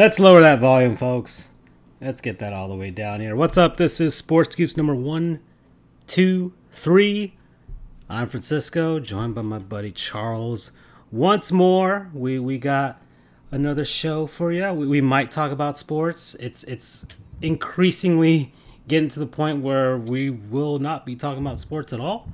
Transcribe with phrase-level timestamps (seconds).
[0.00, 1.50] Let's lower that volume, folks.
[2.00, 3.36] Let's get that all the way down here.
[3.36, 3.76] What's up?
[3.76, 5.40] This is Sports Goofs number one,
[6.06, 7.34] two, three.
[8.08, 10.72] I'm Francisco, joined by my buddy Charles.
[11.12, 12.98] Once more, we we got
[13.50, 14.72] another show for you.
[14.72, 16.34] We, we might talk about sports.
[16.36, 17.06] It's it's
[17.42, 18.54] increasingly
[18.88, 22.26] getting to the point where we will not be talking about sports at all.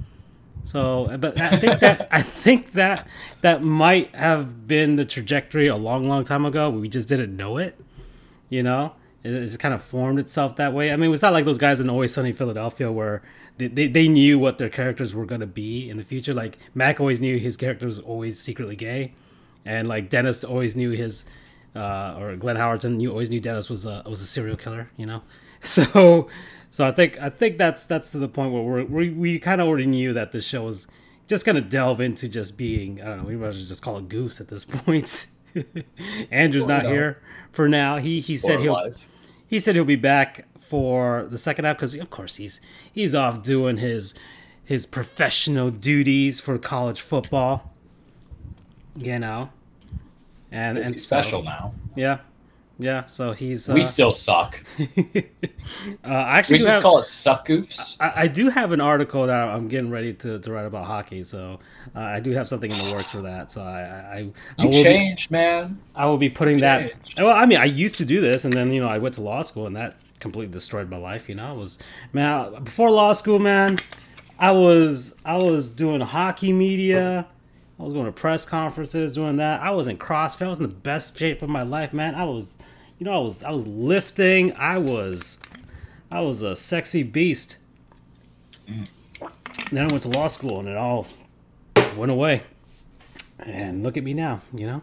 [0.66, 3.06] So, but I think that I think that
[3.42, 6.70] that might have been the trajectory a long, long time ago.
[6.70, 7.80] We just didn't know it.
[8.48, 10.90] You know, it, it just kind of formed itself that way.
[10.90, 13.22] I mean, it's not like those guys in Always Sunny Philadelphia where
[13.58, 16.34] they, they, they knew what their characters were gonna be in the future.
[16.34, 19.14] Like Mac always knew his character was always secretly gay,
[19.64, 21.26] and like Dennis always knew his,
[21.76, 24.90] uh, or Glenn Howerton knew always knew Dennis was a was a serial killer.
[24.96, 25.22] You know,
[25.60, 26.28] so
[26.76, 29.62] so I think I think that's that's to the point where we're, we we kind
[29.62, 30.86] of already knew that this show was
[31.26, 33.96] just gonna delve into just being I don't know we might as well just call
[33.96, 35.26] it goose at this point.
[36.30, 36.90] Andrew's not no.
[36.90, 37.96] here for now.
[37.96, 38.92] He he said he'll
[39.46, 42.60] he said he'll be back for the second half because of course he's
[42.92, 44.12] he's off doing his
[44.62, 47.72] his professional duties for college football.
[48.94, 49.48] You know,
[50.52, 51.72] and and so- special now.
[51.94, 52.18] Yeah,
[52.78, 53.06] yeah.
[53.06, 54.62] So he's uh, we still suck.
[54.78, 55.22] uh,
[56.04, 57.96] I actually We just have, call it suck goofs.
[58.00, 61.24] I, I do have an article that I'm getting ready to, to write about hockey,
[61.24, 61.58] so
[61.94, 63.52] uh, I do have something in the works for that.
[63.52, 64.16] So I I, I,
[64.58, 65.80] I You will be, changed, man.
[65.94, 66.92] I will be putting that.
[67.16, 69.22] Well, I mean, I used to do this, and then you know I went to
[69.22, 71.28] law school, and that completely destroyed my life.
[71.28, 71.78] You know, it was
[72.12, 73.78] man I- before law school, man.
[74.38, 77.26] I was I was doing hockey media.
[77.78, 79.60] I was going to press conferences, doing that.
[79.60, 80.46] I was in CrossFit.
[80.46, 82.14] I was in the best shape of my life, man.
[82.14, 82.56] I was,
[82.98, 84.52] you know, I was I was lifting.
[84.56, 85.40] I was,
[86.10, 87.58] I was a sexy beast.
[89.70, 91.06] Then I went to law school, and it all
[91.96, 92.42] went away.
[93.38, 94.82] And look at me now, you know.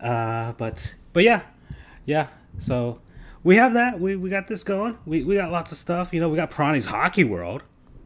[0.00, 1.42] Uh, but but yeah,
[2.04, 2.28] yeah.
[2.58, 3.00] So
[3.42, 4.00] we have that.
[4.00, 4.98] We we got this going.
[5.04, 6.12] We we got lots of stuff.
[6.12, 7.62] You know, we got Perani's Hockey World.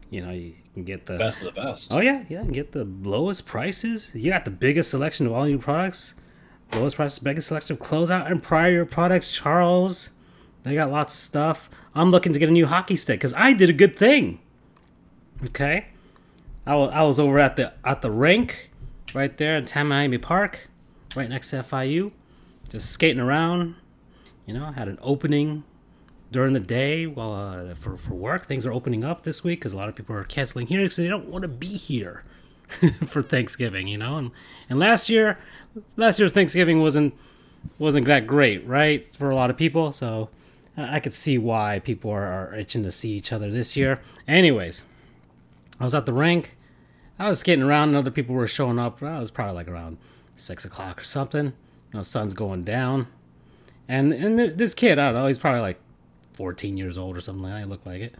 [0.09, 1.91] You know, you can get the Best of the best.
[1.91, 4.13] Oh yeah, yeah, and get the lowest prices.
[4.15, 6.15] You got the biggest selection of all new products.
[6.73, 9.31] Lowest prices, biggest selection of closeout and prior products.
[9.31, 10.11] Charles,
[10.63, 11.69] they got lots of stuff.
[11.95, 14.39] I'm looking to get a new hockey stick because I did a good thing.
[15.45, 15.87] Okay,
[16.65, 18.69] I was, over at the at the rink,
[19.13, 20.67] right there in Tamiami Park,
[21.15, 22.11] right next to FIU,
[22.69, 23.75] just skating around.
[24.45, 25.63] You know, had an opening
[26.31, 28.47] during the day while uh, for for work.
[28.47, 30.97] Things are opening up this week because a lot of people are canceling here because
[30.97, 32.23] they don't want to be here
[33.05, 33.87] for Thanksgiving.
[33.87, 34.31] You know, and
[34.69, 35.39] and last year,
[35.95, 37.13] last year's Thanksgiving wasn't
[37.79, 39.91] wasn't that great, right, for a lot of people.
[39.91, 40.29] So
[40.75, 43.99] I could see why people are, are itching to see each other this year.
[44.27, 44.83] Anyways,
[45.79, 46.55] I was at the rink.
[47.19, 49.01] I was skating around, and other people were showing up.
[49.01, 49.97] I was probably like around
[50.35, 51.45] six o'clock or something.
[51.47, 51.53] You
[51.93, 53.07] know, sun's going down,
[53.87, 55.79] and and th- this kid, I don't know, he's probably like
[56.33, 57.59] 14 years old or something like that.
[57.59, 58.15] He looked like it.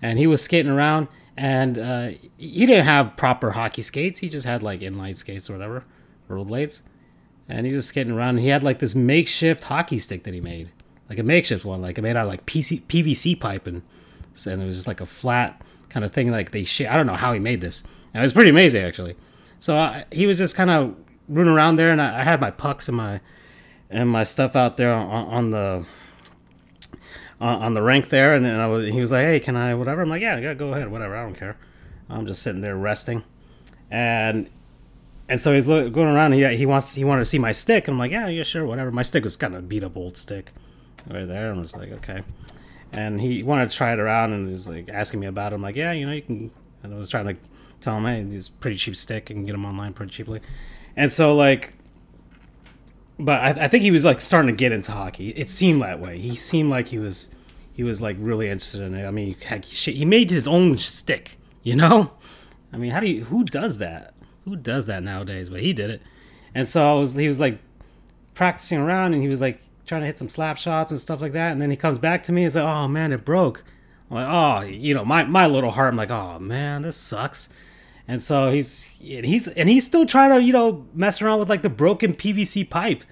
[0.00, 4.18] And he was skating around, and uh, he didn't have proper hockey skates.
[4.18, 5.84] He just had like inline skates or whatever,
[6.28, 6.82] rollerblades.
[7.48, 8.30] And he was just skating around.
[8.30, 10.70] And he had like this makeshift hockey stick that he made,
[11.08, 13.82] like a makeshift one, like it made out of like PC- PVC pipe, and,
[14.46, 16.30] and it was just like a flat kind of thing.
[16.30, 17.84] Like they, sh- I don't know how he made this.
[18.14, 19.16] And it was pretty amazing actually.
[19.58, 20.96] So I, he was just kind of
[21.28, 23.20] running around there, and I, I had my pucks and my
[23.90, 25.84] and my stuff out there on, on the
[27.40, 30.02] on, the rank there, and then I was, he was like, "Hey, can I whatever?"
[30.02, 31.16] I'm like, "Yeah, yeah, go ahead, whatever.
[31.16, 31.56] I don't care."
[32.08, 33.24] I'm just sitting there resting,
[33.90, 34.48] and
[35.32, 36.34] and so he's going around.
[36.34, 38.42] And he he wants he wanted to see my stick, and I'm like, "Yeah, yeah,
[38.42, 40.52] sure, whatever." My stick was kind of beat up old stick,
[41.08, 41.50] right there.
[41.50, 42.22] I was like, "Okay,"
[42.92, 45.54] and he wanted to try it around, and he's like asking me about it.
[45.54, 46.50] I'm like, "Yeah, you know, you can."
[46.82, 47.36] And I was trying to
[47.80, 50.42] tell him, "Hey, he's a pretty cheap stick, and get them online pretty cheaply,"
[50.96, 51.72] and so like
[53.18, 55.30] but I, I think he was like starting to get into hockey.
[55.30, 56.18] It seemed that way.
[56.18, 57.34] He seemed like he was
[57.72, 59.06] he was like really interested in it.
[59.06, 59.34] I mean,
[59.70, 61.38] he made his own stick.
[61.62, 62.12] You know,
[62.72, 64.11] I mean, how do you who does that?
[64.44, 65.48] Who does that nowadays?
[65.48, 66.02] But he did it,
[66.54, 67.58] and so I was he was like
[68.34, 71.32] practicing around, and he was like trying to hit some slap shots and stuff like
[71.32, 71.52] that.
[71.52, 73.64] And then he comes back to me and says, "Oh man, it broke."
[74.10, 77.48] I'm like, "Oh, you know, my my little heart." I'm like, "Oh man, this sucks."
[78.08, 81.48] And so he's and he's and he's still trying to you know mess around with
[81.48, 83.04] like the broken PVC pipe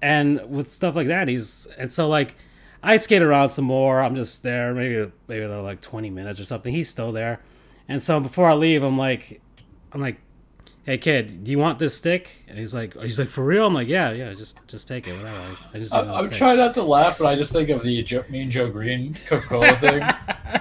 [0.00, 1.28] and with stuff like that.
[1.28, 2.36] He's and so like
[2.82, 4.00] I skate around some more.
[4.00, 6.72] I'm just there maybe maybe like 20 minutes or something.
[6.72, 7.40] He's still there,
[7.88, 9.40] and so before I leave, I'm like
[9.92, 10.18] I'm like,
[10.84, 12.30] hey kid, do you want this stick?
[12.48, 13.66] And he's like he's like for real.
[13.66, 15.36] I'm like yeah yeah just just take it whatever.
[15.38, 17.52] I, I just I, need this I'm stick." trying not to laugh, but I just
[17.52, 20.02] think of the Joe, me and Joe Greene Coca Cola thing.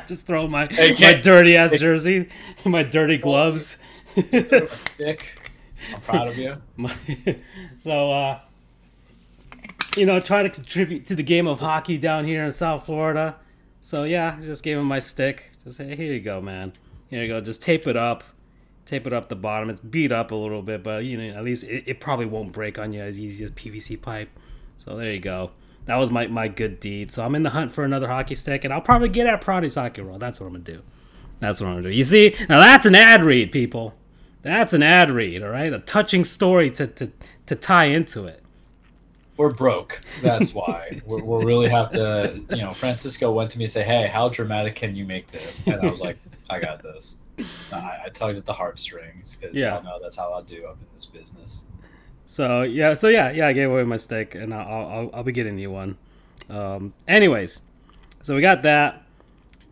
[0.07, 2.29] just throw my Hey, my dirty ass jersey,
[2.65, 3.79] my dirty gloves.
[4.67, 5.25] Stick.
[5.93, 6.61] I'm proud of you.
[6.77, 6.95] My-
[7.77, 8.39] so uh
[9.97, 13.35] you know, trying to contribute to the game of hockey down here in South Florida.
[13.81, 15.51] So yeah, I just gave him my stick.
[15.63, 16.73] Just say, here you go, man.
[17.09, 17.41] Here you go.
[17.41, 18.23] Just tape it up.
[18.85, 19.69] Tape it up the bottom.
[19.69, 22.51] It's beat up a little bit, but you know, at least it, it probably won't
[22.51, 24.29] break on you as easy as PVC pipe.
[24.77, 25.51] So there you go.
[25.85, 27.11] That was my, my good deed.
[27.11, 29.75] So I'm in the hunt for another hockey stick, and I'll probably get at Perani's
[29.75, 30.19] Hockey World.
[30.19, 30.81] That's what I'm gonna do.
[31.39, 31.95] That's what I'm gonna do.
[31.95, 33.93] You see, now that's an ad read, people.
[34.41, 35.71] That's an ad read, all right?
[35.71, 37.11] A touching story to to,
[37.45, 38.43] to tie into it.
[39.35, 39.99] We're broke.
[40.21, 41.01] That's why.
[41.05, 42.41] we're, we'll really have to.
[42.49, 45.65] You know, Francisco went to me and say, "Hey, how dramatic can you make this?"
[45.65, 46.17] And I was like,
[46.49, 47.17] "I got this."
[47.71, 49.75] I, I tugged at the heartstrings because yeah.
[49.75, 51.67] y'all know that's how I'll do up in this business.
[52.25, 55.31] So yeah, so yeah, yeah, I gave away my stick, and I'll I'll, I'll be
[55.31, 55.97] getting you one.
[56.49, 57.61] Um, anyways,
[58.21, 59.03] so we got that,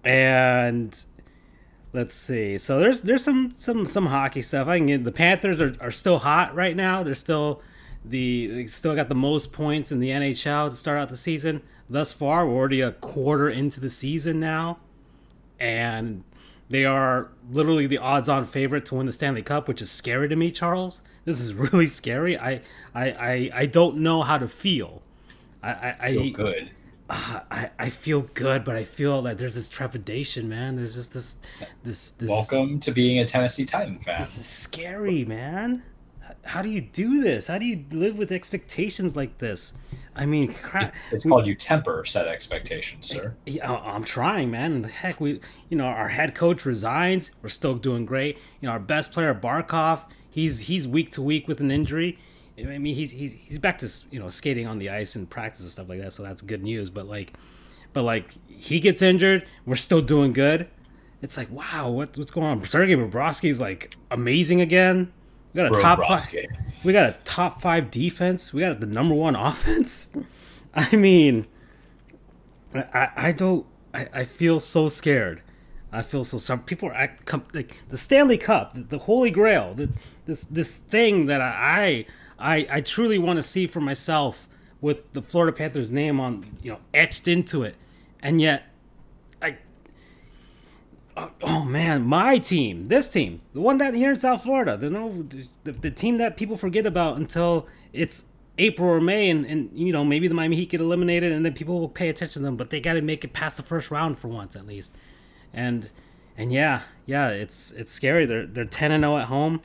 [0.04, 1.04] and
[1.94, 2.58] let's see.
[2.58, 4.68] So there's there's some some some hockey stuff.
[4.68, 7.04] I can get the Panthers are, are still hot right now.
[7.04, 7.62] They're still
[8.04, 11.62] the they still got the most points in the NHL to start out the season.
[11.90, 14.78] Thus far, we're already a quarter into the season now,
[15.60, 16.24] and
[16.72, 20.36] they are literally the odds-on favorite to win the Stanley Cup, which is scary to
[20.36, 21.02] me, Charles.
[21.26, 22.38] This is really scary.
[22.38, 22.62] I
[22.96, 25.02] I I, I don't know how to feel.
[25.62, 26.72] I I, I feel good.
[27.10, 30.78] Uh, I, I feel good, but I feel that there's this trepidation, man.
[30.78, 31.40] There's just this,
[31.84, 32.30] this, this.
[32.30, 34.20] Welcome to being a Tennessee Titan fan.
[34.20, 35.84] This is scary, man
[36.46, 37.48] how do you do this?
[37.48, 39.78] How do you live with expectations like this?
[40.16, 40.94] I mean, crap.
[41.12, 43.36] It's called you temper set expectations, sir.
[43.46, 44.84] Yeah, I'm trying, man.
[44.84, 45.40] Heck, we,
[45.70, 47.32] you know, our head coach resigns.
[47.42, 48.38] We're still doing great.
[48.60, 52.20] You know, our best player Barkov, he's he's week to week with an injury.
[52.58, 55.62] I mean, he's he's he's back to you know skating on the ice and practice
[55.62, 56.14] and stuff like that.
[56.14, 56.90] So that's good news.
[56.90, 57.34] But like,
[57.94, 60.70] but like he gets injured, we're still doing good.
[61.22, 62.66] It's like, wow, what, what's going on?
[62.66, 65.14] Sergei Bobrovsky's like amazing again.
[65.54, 66.48] We got a Bro, top five.
[66.84, 68.54] We got a top five defense.
[68.54, 70.16] We got the number one offense.
[70.74, 71.48] I mean,
[72.74, 73.66] I I don't.
[73.94, 75.42] I, I feel so scared.
[75.92, 76.38] I feel so.
[76.38, 79.90] Some people are act, like the Stanley Cup, the, the Holy Grail, the,
[80.26, 82.06] this this thing that I
[82.40, 84.48] I I truly want to see for myself
[84.80, 87.76] with the Florida Panthers name on you know etched into it,
[88.22, 88.71] and yet
[91.18, 94.90] oh, oh, man, my team, this team, the one that here in South Florida, the
[95.64, 98.26] the, the team that people forget about until it's
[98.58, 101.54] April or May, and, and you know maybe the Miami Heat get eliminated, and then
[101.54, 102.58] people will pay attention to them.
[102.58, 104.96] But they got to make it past the first round for once at least,
[105.54, 105.90] and
[106.38, 108.26] and yeah, yeah, it's it's scary.
[108.26, 109.62] They're they're ten and zero oh at home,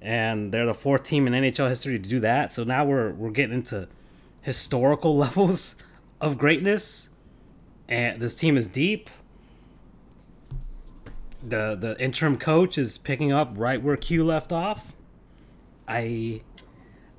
[0.00, 2.52] and they're the fourth team in NHL history to do that.
[2.52, 3.88] So now we're we're getting into
[4.40, 5.76] historical levels
[6.20, 7.08] of greatness,
[7.88, 9.10] and this team is deep
[11.48, 14.92] the the interim coach is picking up right where Q left off.
[15.88, 16.40] I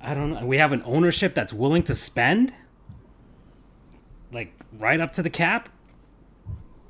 [0.00, 0.46] I don't know.
[0.46, 2.52] We have an ownership that's willing to spend
[4.32, 5.68] like right up to the cap.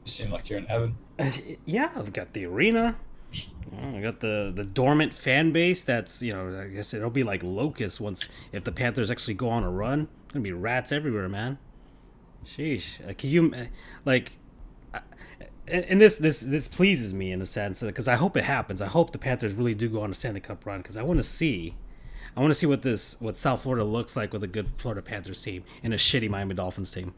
[0.04, 0.96] You seem like you're in heaven.
[1.18, 1.30] Uh,
[1.64, 2.96] yeah, we got the arena.
[3.76, 5.84] I got the the dormant fan base.
[5.84, 9.48] That's you know, I guess it'll be like locusts once if the Panthers actually go
[9.48, 10.08] on a run.
[10.32, 11.58] gonna be rats everywhere, man.
[12.46, 13.06] Sheesh.
[13.08, 13.64] Uh, can you uh,
[14.04, 14.38] like?
[15.70, 18.80] And this this this pleases me in a sense because I hope it happens.
[18.82, 21.18] I hope the Panthers really do go on a Stanley Cup run because I want
[21.18, 21.74] to see,
[22.36, 25.02] I want to see what this what South Florida looks like with a good Florida
[25.02, 27.14] Panthers team and a shitty Miami Dolphins team.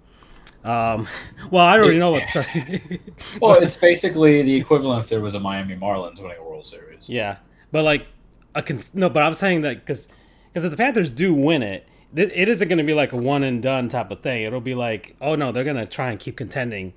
[0.65, 1.09] Um,
[1.51, 2.35] well, I don't really know what's.
[3.41, 7.09] well, it's basically the equivalent if there was a Miami Marlins winning a World Series.
[7.09, 7.37] Yeah,
[7.73, 8.07] but like
[8.55, 10.09] a cons- no, but I'm saying that because
[10.49, 13.43] because if the Panthers do win it, it isn't going to be like a one
[13.43, 14.43] and done type of thing.
[14.43, 16.93] It'll be like, oh no, they're going to try and keep contending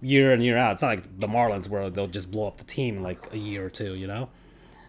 [0.00, 0.72] year in year out.
[0.72, 3.38] It's not like the Marlins where they'll just blow up the team in like a
[3.38, 4.28] year or two, you know?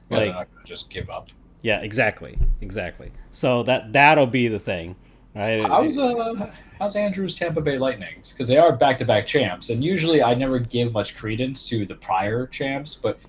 [0.10, 1.30] Yeah, like, not just give up.
[1.62, 3.12] Yeah, exactly, exactly.
[3.32, 4.96] So that that'll be the thing,
[5.36, 5.62] right?
[5.62, 8.34] How's uh how's Andrew's Tampa Bay Lightnings?
[8.34, 11.86] Because they are back to back champs, and usually I never give much credence to
[11.86, 13.20] the prior champs, but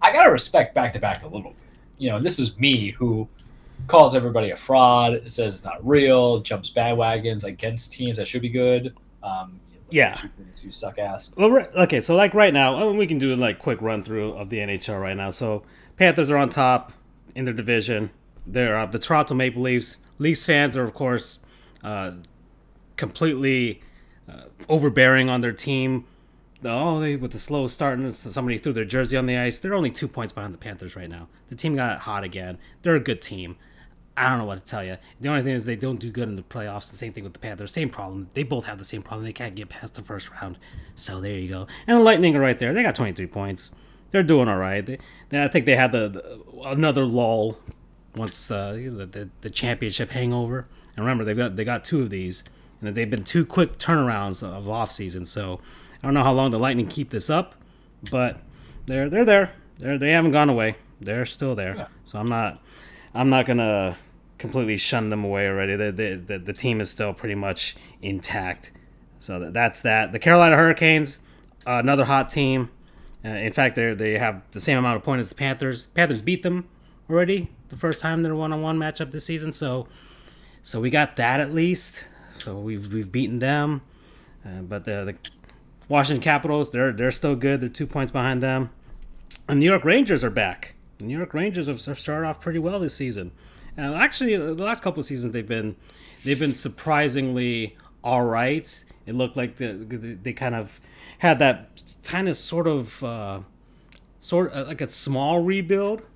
[0.00, 1.56] I gotta respect back to back a little bit.
[1.98, 3.28] You know, this is me who
[3.86, 8.48] calls everybody a fraud, says it's not real, jumps bandwagons against teams that should be
[8.48, 8.96] good.
[9.22, 9.60] Um,
[9.92, 10.20] yeah,
[10.62, 11.34] you suck ass.
[11.36, 14.32] Well, okay, so like right now, oh, we can do a like quick run through
[14.32, 15.30] of the NHL right now.
[15.30, 15.64] So
[15.96, 16.92] Panthers are on top
[17.34, 18.10] in their division.
[18.46, 19.98] They're uh, the Toronto Maple Leafs.
[20.18, 21.40] Leafs fans are of course
[21.84, 22.12] uh,
[22.96, 23.82] completely
[24.28, 26.06] uh, overbearing on their team.
[26.64, 29.58] Oh, they with the slow start and somebody threw their jersey on the ice.
[29.58, 31.28] They're only two points behind the Panthers right now.
[31.48, 32.58] The team got hot again.
[32.82, 33.56] They're a good team.
[34.16, 34.98] I don't know what to tell you.
[35.20, 36.90] The only thing is they don't do good in the playoffs.
[36.90, 37.72] The same thing with the Panthers.
[37.72, 38.28] Same problem.
[38.34, 39.24] They both have the same problem.
[39.24, 40.58] They can't get past the first round.
[40.94, 41.66] So there you go.
[41.86, 42.74] And the Lightning are right there.
[42.74, 43.72] They got 23 points.
[44.10, 44.84] They're doing all right.
[44.84, 44.98] They,
[45.30, 47.58] they, I think they had the, the another lull
[48.14, 50.66] once uh, the, the, the championship hangover.
[50.96, 52.44] And remember, they've got they got two of these,
[52.82, 55.24] and they've been two quick turnarounds of off season.
[55.24, 55.60] So
[56.02, 57.54] I don't know how long the Lightning keep this up,
[58.10, 58.40] but
[58.84, 59.54] they're they're there.
[59.78, 60.76] They're they haven't gone away.
[61.00, 61.74] They're still there.
[61.76, 61.86] Yeah.
[62.04, 62.60] So I'm not
[63.14, 63.96] I'm not gonna
[64.42, 65.76] completely shunned them away already.
[65.76, 68.72] The the, the, the team is still pretty much intact.
[69.18, 70.12] So that, that's that.
[70.12, 71.20] The Carolina Hurricanes,
[71.66, 72.70] uh, another hot team.
[73.24, 75.86] Uh, in fact, they they have the same amount of points as the Panthers.
[75.86, 76.68] Panthers beat them
[77.08, 79.52] already the first time their one-on-one matchup this season.
[79.52, 79.86] So
[80.62, 82.08] so we got that at least.
[82.40, 83.82] So we've we've beaten them.
[84.44, 85.16] Uh, but the, the
[85.88, 87.60] Washington Capitals, they're they're still good.
[87.60, 88.70] They're two points behind them.
[89.48, 90.74] And New York Rangers are back.
[90.98, 93.30] The New York Rangers have, have started off pretty well this season.
[93.76, 95.76] And actually, the last couple of seasons they've been
[96.24, 98.84] they've been surprisingly all right.
[99.06, 99.72] It looked like the,
[100.22, 100.80] they kind of
[101.18, 103.40] had that kind of sort of uh,
[104.20, 106.06] sort of like a small rebuild,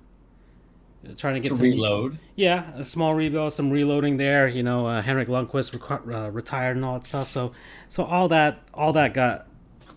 [1.17, 2.19] trying to get To some reload.
[2.35, 4.47] yeah, a small rebuild, some reloading there.
[4.47, 7.29] You know, uh, Henrik Lundqvist uh, retired and all that stuff.
[7.29, 7.51] So,
[7.89, 9.47] so all that, all that got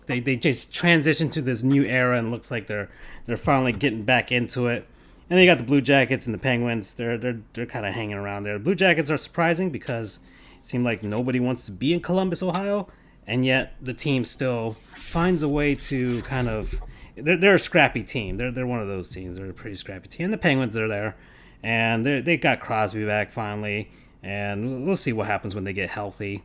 [0.07, 2.89] they, they just transitioned to this new era, and looks like they're
[3.25, 4.87] they're finally getting back into it.
[5.31, 6.93] And then you got the Blue Jackets and the Penguins.
[6.93, 8.55] They're they're they're kind of hanging around there.
[8.55, 10.19] The Blue Jackets are surprising because
[10.59, 12.89] it seemed like nobody wants to be in Columbus, Ohio,
[13.25, 16.81] and yet the team still finds a way to kind of.
[17.15, 18.35] They're, they're a scrappy team.
[18.35, 19.37] They're, they're one of those teams.
[19.37, 20.25] They're a pretty scrappy team.
[20.25, 21.15] And the Penguins are there,
[21.63, 23.89] and they they got Crosby back finally,
[24.21, 26.43] and we'll see what happens when they get healthy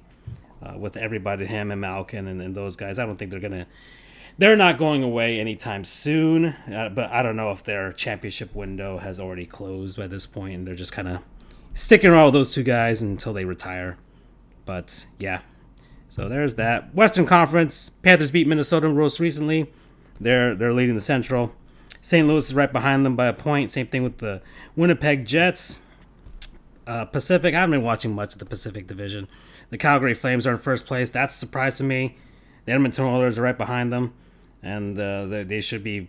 [0.63, 3.01] uh, with everybody, him and Malkin and, and those guys.
[3.01, 3.67] I don't think they're gonna.
[4.39, 8.99] They're not going away anytime soon, uh, but I don't know if their championship window
[8.99, 11.21] has already closed by this point, and they're just kind of
[11.73, 13.97] sticking around with those two guys until they retire.
[14.67, 15.41] But yeah,
[16.09, 16.95] so there's that.
[16.95, 19.73] Western Conference Panthers beat Minnesota most recently.
[20.21, 21.55] They're they're leading the Central.
[22.01, 22.27] St.
[22.29, 23.71] Louis is right behind them by a point.
[23.71, 24.41] Same thing with the
[24.77, 25.81] Winnipeg Jets.
[26.87, 29.27] Uh, Pacific, I haven't been watching much of the Pacific Division.
[29.71, 31.11] The Calgary Flames are in first place.
[31.11, 32.17] That's a surprise to me.
[32.65, 34.15] The Edmonton Oilers are right behind them,
[34.63, 36.09] and uh, they, they should be,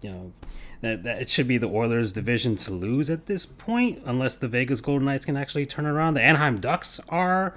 [0.00, 0.32] you know,
[0.80, 4.48] that, that it should be the Oilers' division to lose at this point, unless the
[4.48, 6.14] Vegas Golden Knights can actually turn around.
[6.14, 7.56] The Anaheim Ducks are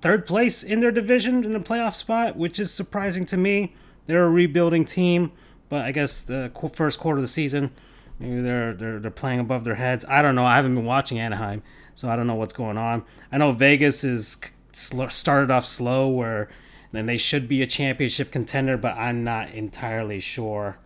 [0.00, 3.74] third place in their division in the playoff spot, which is surprising to me.
[4.06, 5.32] They're a rebuilding team,
[5.68, 7.72] but I guess the first quarter of the season,
[8.18, 10.04] maybe they're they're they're playing above their heads.
[10.08, 10.46] I don't know.
[10.46, 11.62] I haven't been watching Anaheim,
[11.94, 13.04] so I don't know what's going on.
[13.30, 14.40] I know Vegas is
[14.72, 16.48] started off slow, where
[16.92, 20.78] then they should be a championship contender, but I'm not entirely sure.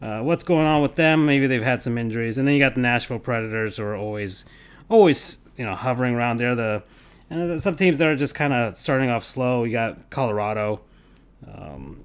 [0.00, 1.26] Uh, what's going on with them?
[1.26, 4.44] Maybe they've had some injuries, and then you got the Nashville Predators, who are always,
[4.88, 6.54] always, you know, hovering around there.
[6.54, 6.82] The
[7.28, 9.64] and some teams that are just kind of starting off slow.
[9.64, 10.80] You got Colorado,
[11.46, 12.04] um,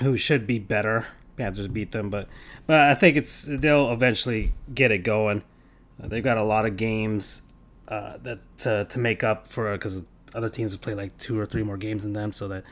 [0.00, 1.06] who should be better.
[1.36, 2.28] Panthers beat them, but
[2.66, 5.42] but I think it's they'll eventually get it going.
[6.02, 7.42] Uh, they've got a lot of games
[7.88, 10.02] uh, that to, to make up for because
[10.36, 12.64] other teams have played like two or three more games than them, so that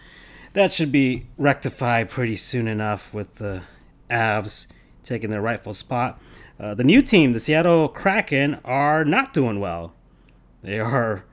[0.52, 3.64] that should be rectified pretty soon enough with the
[4.10, 4.68] Avs
[5.02, 6.20] taking their rightful spot.
[6.60, 9.92] Uh, the new team, the Seattle Kraken, are not doing well.
[10.62, 11.24] They are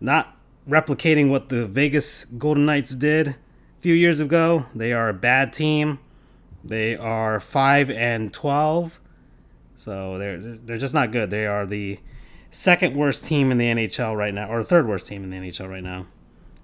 [0.00, 0.36] not
[0.68, 3.36] replicating what the Vegas Golden Knights did a
[3.80, 4.66] few years ago.
[4.74, 5.98] They are a bad team.
[6.62, 9.00] They are five and twelve,
[9.76, 11.30] so they're they're just not good.
[11.30, 12.00] They are the
[12.56, 15.68] second worst team in the NHL right now, or third worst team in the NHL
[15.68, 16.06] right now.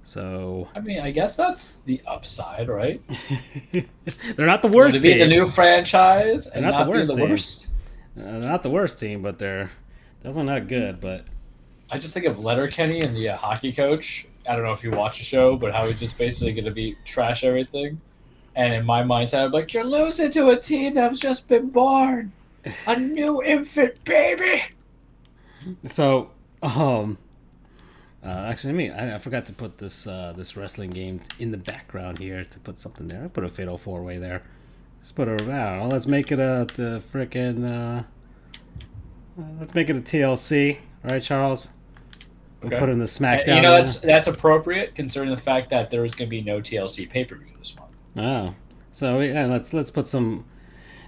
[0.05, 3.01] So I mean, I guess that's the upside, right?
[3.73, 6.97] they're not the worst to be the new franchise and They're not not, the be
[6.97, 7.31] worst the team.
[7.31, 7.67] worst.
[8.19, 9.71] Uh, they're not the worst team, but they're
[10.25, 11.01] definitely not good.
[11.01, 11.27] But
[11.91, 14.27] I just think of Letterkenny and the uh, hockey coach.
[14.49, 16.73] I don't know if you watch the show, but how he's just basically going to
[16.73, 18.01] be trash everything.
[18.57, 22.33] And in my mindset, I'm like, you're losing to a team that's just been born,
[22.87, 24.63] a new infant baby.
[25.87, 26.31] So,
[26.63, 27.19] um,
[28.25, 31.51] uh, actually, I mean, I, I forgot to put this uh, this wrestling game in
[31.51, 33.25] the background here to put something there.
[33.25, 34.43] I put a fatal four way there.
[35.01, 35.33] Let's put a.
[35.33, 35.89] I don't know.
[35.91, 38.05] Let's make it a the frickin' uh,
[39.41, 40.79] uh, let's make it a TLC.
[41.05, 41.71] All right, Charles.
[42.63, 42.79] We'll Okay.
[42.79, 43.57] put in the SmackDown.
[43.57, 46.61] you know, that's that's appropriate considering the fact that there is going to be no
[46.61, 47.91] TLC pay per view this month.
[48.17, 48.55] Oh,
[48.93, 50.45] so yeah, let's let's put some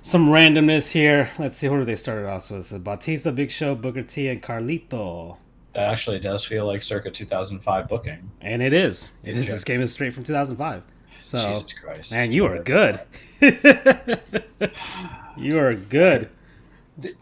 [0.05, 1.31] some randomness here.
[1.39, 2.67] Let's see who do they started off with.
[2.67, 5.39] So Batista, Big Show, Booker T, and Carlito.
[5.73, 8.31] That actually does feel like circa 2005 booking.
[8.43, 9.15] And it is.
[9.25, 9.47] It is.
[9.47, 9.53] Yeah.
[9.53, 10.83] This game is straight from 2005.
[11.23, 12.13] So, Jesus Christ.
[12.13, 13.01] man, you are good.
[15.39, 16.29] you are good.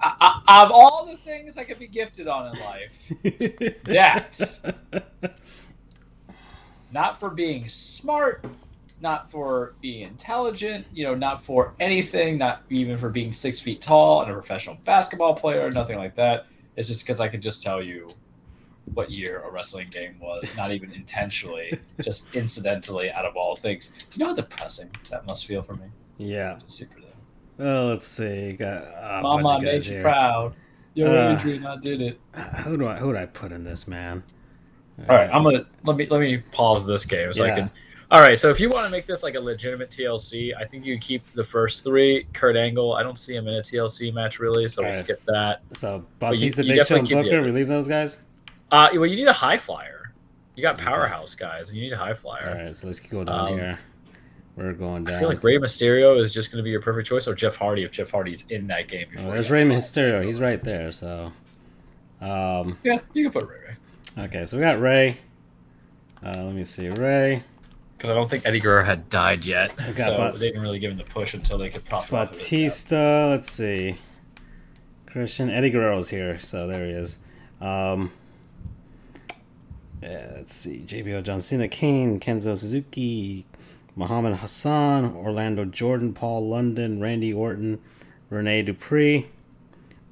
[0.01, 2.93] I, I, of all the things I could be gifted on in life,
[3.85, 4.91] that
[6.93, 8.45] not for being smart,
[9.03, 13.83] not for being intelligent, you know, not for anything, not even for being six feet
[13.83, 16.47] tall and a professional basketball player, nothing like that.
[16.77, 18.09] It's just because I can just tell you
[18.95, 23.93] what year a wrestling game was, not even intentionally, just incidentally out of all things.
[24.11, 25.87] Do you know how depressing that must feel for me?
[26.19, 26.59] Yeah.
[26.67, 26.95] Super.
[27.59, 28.55] Well, let's see.
[28.55, 30.03] Got a Mama bunch of made guys you here.
[30.03, 30.55] proud.
[30.95, 32.21] Yo, Uh, Adrian, I did it.
[32.65, 34.23] Who do I who do I put in this man?
[35.09, 37.71] All right, I'm gonna let me let me pause this game so I can.
[38.13, 40.85] All right, so if you want to make this like a legitimate TLC, I think
[40.85, 42.27] you keep the first three.
[42.35, 45.05] Kurt Angle, I don't see him in a TLC match really, so we'll Alright.
[45.05, 45.63] skip that.
[45.73, 47.43] So Batista, you Big Show, definitely and keep the Booker.
[47.47, 48.23] We leave those guys.
[48.71, 50.13] Uh, well, you need a high flyer.
[50.57, 51.75] You got powerhouse guys.
[51.75, 52.51] You need a high flyer.
[52.51, 53.79] All right, so let's go down Um, here.
[54.57, 55.17] We're going down.
[55.17, 57.57] I feel like Rey Mysterio is just going to be your perfect choice, or Jeff
[57.57, 59.07] Hardy if Jeff Hardy's in that game.
[59.13, 60.23] Oh, Before there's Rey Mysterio.
[60.23, 60.93] He's right there.
[60.93, 61.33] So,
[62.21, 65.17] um, Yeah, you can put Rey Rey okay, so we got Rey.
[66.23, 67.43] Uh, let me see, Rey,
[68.03, 70.81] because I don't think Eddie Guerrero had died yet, got so Bat- they didn't really
[70.81, 72.11] give him the push until they could pop.
[72.11, 73.29] Batista.
[73.29, 73.97] Let's see,
[75.07, 76.37] Christian Eddie Guerrero's here.
[76.41, 77.21] So there he is.
[77.61, 78.11] Um,
[80.03, 83.47] yeah, let's see, JBL, John Cena, Kane, Kenzo Suzuki,
[83.95, 87.81] Muhammad Hassan, Orlando Jordan, Paul London, Randy Orton,
[88.31, 89.29] Rene Dupree,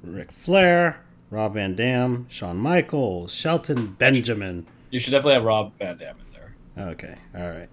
[0.01, 4.65] Ric Flair, Rob Van Dam, Shawn Michaels, Shelton Benjamin.
[4.91, 6.91] You should definitely have Rob Van Dam in there.
[6.93, 7.67] Okay, all right,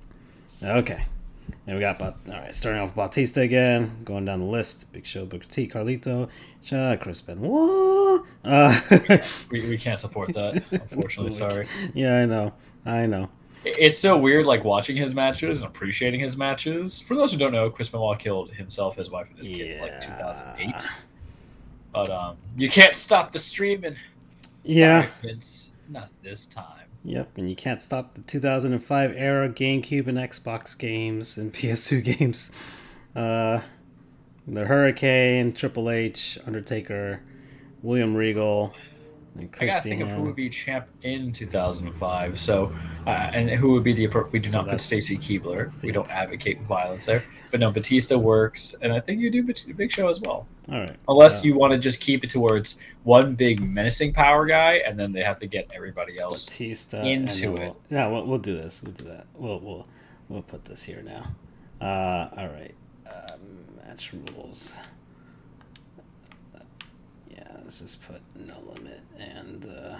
[0.63, 1.03] okay.
[1.67, 2.55] And we got all right.
[2.55, 6.29] Starting off with Batista again, going down the list: Big Show, Booker T, Carlito,
[6.63, 8.23] Cha, Chris Benoit.
[8.45, 8.81] Uh,
[9.51, 11.31] We, we can't support that, unfortunately.
[11.33, 11.67] Sorry.
[11.95, 12.53] yeah, I know,
[12.85, 13.29] I know.
[13.65, 17.01] It's so weird, like watching his matches and appreciating his matches.
[17.01, 19.81] For those who don't know, Chris Benoit killed himself, his wife, and his kid in
[19.83, 20.75] like 2008.
[21.93, 23.97] But um, you can't stop the streaming.
[24.65, 25.03] Yeah.
[25.03, 25.71] Sorry, Vince.
[25.89, 26.78] Not this time.
[27.05, 32.51] Yep, and you can't stop the 2005 era GameCube and Xbox games and PS2 games.
[33.15, 33.61] Uh,
[34.47, 37.21] the Hurricane, Triple H, Undertaker,
[37.83, 38.75] William Regal,
[39.35, 42.41] and I gotta think of who would be champ in 2005.
[42.41, 42.73] So,
[43.07, 45.83] uh, and who would be the appro- we do So not put Stacy Keibler.
[45.83, 47.23] We don't advocate violence there.
[47.51, 50.47] But no, Batista works, and I think you do Bat- Big Show as well.
[50.71, 50.97] All right.
[51.09, 54.99] Unless so- you want to just keep it towards one big menacing power guy, and
[54.99, 56.47] then they have to get everybody else.
[56.47, 57.61] Batista into it.
[57.61, 58.83] We'll, no, we'll, we'll do this.
[58.83, 59.27] We'll do that.
[59.35, 59.87] We'll we'll
[60.29, 61.29] we'll put this here now.
[61.81, 62.75] Uh, all right.
[63.07, 63.37] Uh,
[63.87, 64.77] match rules.
[67.69, 69.99] Yeah, let's just put no limit and uh,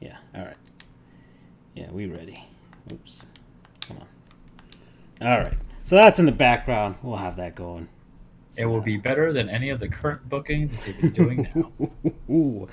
[0.00, 0.18] yeah.
[0.36, 0.56] All right.
[1.74, 2.44] Yeah, we ready.
[2.92, 3.26] Oops.
[3.80, 5.26] Come on.
[5.28, 5.54] All right.
[5.82, 6.94] So that's in the background.
[7.02, 7.88] We'll have that going.
[8.56, 11.72] It will be better than any of the current booking that they've been doing now.
[12.30, 12.68] Ooh.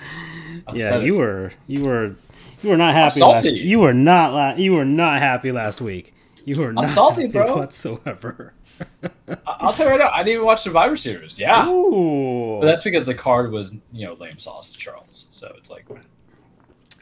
[0.74, 1.06] Yeah, said it.
[1.08, 2.16] you were you were
[2.62, 3.46] you were not happy last.
[3.46, 3.60] salty.
[3.60, 6.14] You were not la- you were not happy last week.
[6.46, 7.58] You were not salty, happy bro.
[7.58, 8.54] whatsoever.
[9.48, 11.40] I'll tell you right now, I didn't even watch Survivor Series.
[11.40, 12.60] Yeah, Ooh.
[12.60, 15.28] but that's because the card was you know lame sauce to Charles.
[15.32, 15.86] So it's like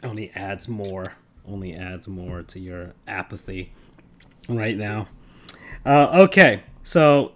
[0.02, 1.14] only adds more.
[1.46, 3.72] Only adds more to your apathy
[4.48, 5.08] right now.
[5.84, 7.32] Uh, okay, so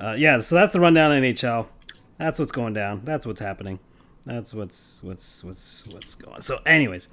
[0.00, 1.66] uh, yeah, so that's the rundown NHL.
[2.18, 3.02] That's what's going down.
[3.04, 3.78] That's what's happening.
[4.24, 6.42] That's what's what's what's what's going.
[6.42, 7.08] So, anyways,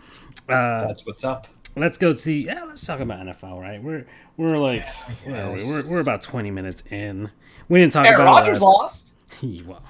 [0.50, 1.48] uh, that's what's up.
[1.80, 2.46] Let's go see.
[2.46, 3.60] Yeah, let's talk about NFL.
[3.62, 5.64] Right, we're we're like I where are we?
[5.66, 7.32] we're, we're about twenty minutes in.
[7.70, 9.44] We didn't talk Aaron about it Rodgers last- lost.
[9.66, 9.84] well,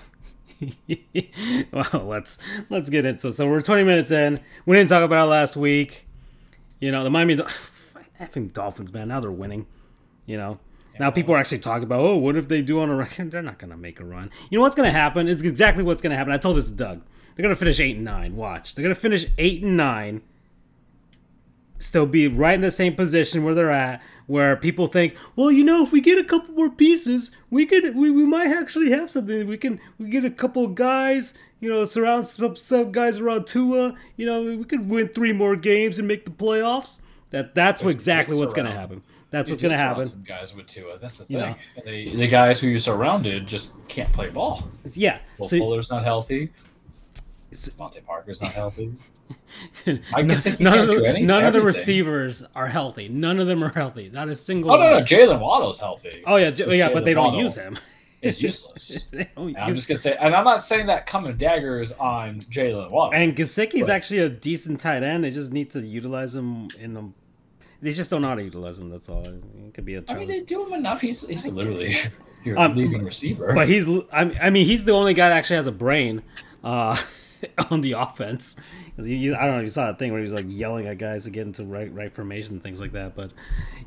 [1.93, 3.33] well, let's let's get into it.
[3.33, 4.39] So we're 20 minutes in.
[4.65, 6.07] We didn't talk about it last week.
[6.79, 7.47] You know, the Miami Dol-
[8.19, 9.09] effing Dolphins, man.
[9.09, 9.67] Now they're winning.
[10.25, 10.59] You know,
[10.99, 13.07] now people are actually talking about, oh, what if they do on a run?
[13.29, 14.29] They're not gonna make a run.
[14.49, 15.27] You know what's gonna happen?
[15.29, 16.33] It's exactly what's gonna happen.
[16.33, 17.01] I told this to Doug.
[17.35, 18.35] They're gonna finish eight and nine.
[18.35, 18.75] Watch.
[18.75, 20.21] They're gonna finish eight and nine.
[21.79, 25.63] Still be right in the same position where they're at, where people think, well, you
[25.63, 29.11] know, if we get a couple more pieces, we could, we, we might actually have
[29.11, 29.47] something.
[29.47, 33.45] We can, we get a couple of guys, you know, surround some, some guys around
[33.45, 33.93] Tua.
[34.15, 37.01] You know, we could win three more games and make the playoffs.
[37.29, 39.03] That that's what exactly what's going to happen.
[39.29, 40.05] That's what's going to happen.
[40.07, 40.97] Some guys with Tua.
[40.97, 41.55] That's the You thing.
[41.85, 44.67] The, the guys who you surrounded just can't play ball.
[44.93, 45.19] Yeah.
[45.37, 46.49] Will So, Fuller's not healthy.
[47.51, 48.93] so- DeVante Parker's not healthy.
[49.85, 53.07] None, guess none of the, any- none of the receivers are healthy.
[53.09, 54.09] None of them are healthy.
[54.11, 54.71] Not a single.
[54.71, 55.03] Oh no, no.
[55.05, 56.23] Jaylen Waddle's healthy.
[56.25, 57.77] Oh yeah, J- yeah, but Jaylen they don't use him.
[58.21, 59.07] It's useless.
[59.37, 63.13] I'm just gonna say, and I'm not saying that coming daggers on Jaylen Waddle.
[63.19, 65.23] And Gesicki's But- actually a decent tight end.
[65.23, 67.13] They just need to utilize him in them.
[67.81, 68.89] They just don't know how to utilize him.
[68.89, 69.23] That's all.
[69.25, 70.99] It could be a I mean, they do him enough.
[71.01, 71.95] He's he's literally
[72.43, 73.53] your Um, leading receiver.
[73.53, 73.87] But he's.
[74.11, 76.23] I I mean, he's the only guy that actually has a brain
[76.63, 76.97] uh,
[77.71, 78.57] on the offense.
[78.85, 80.87] Because you, I don't know if you saw that thing where he was like yelling
[80.87, 83.15] at guys to get into right right formation and things like that.
[83.15, 83.31] But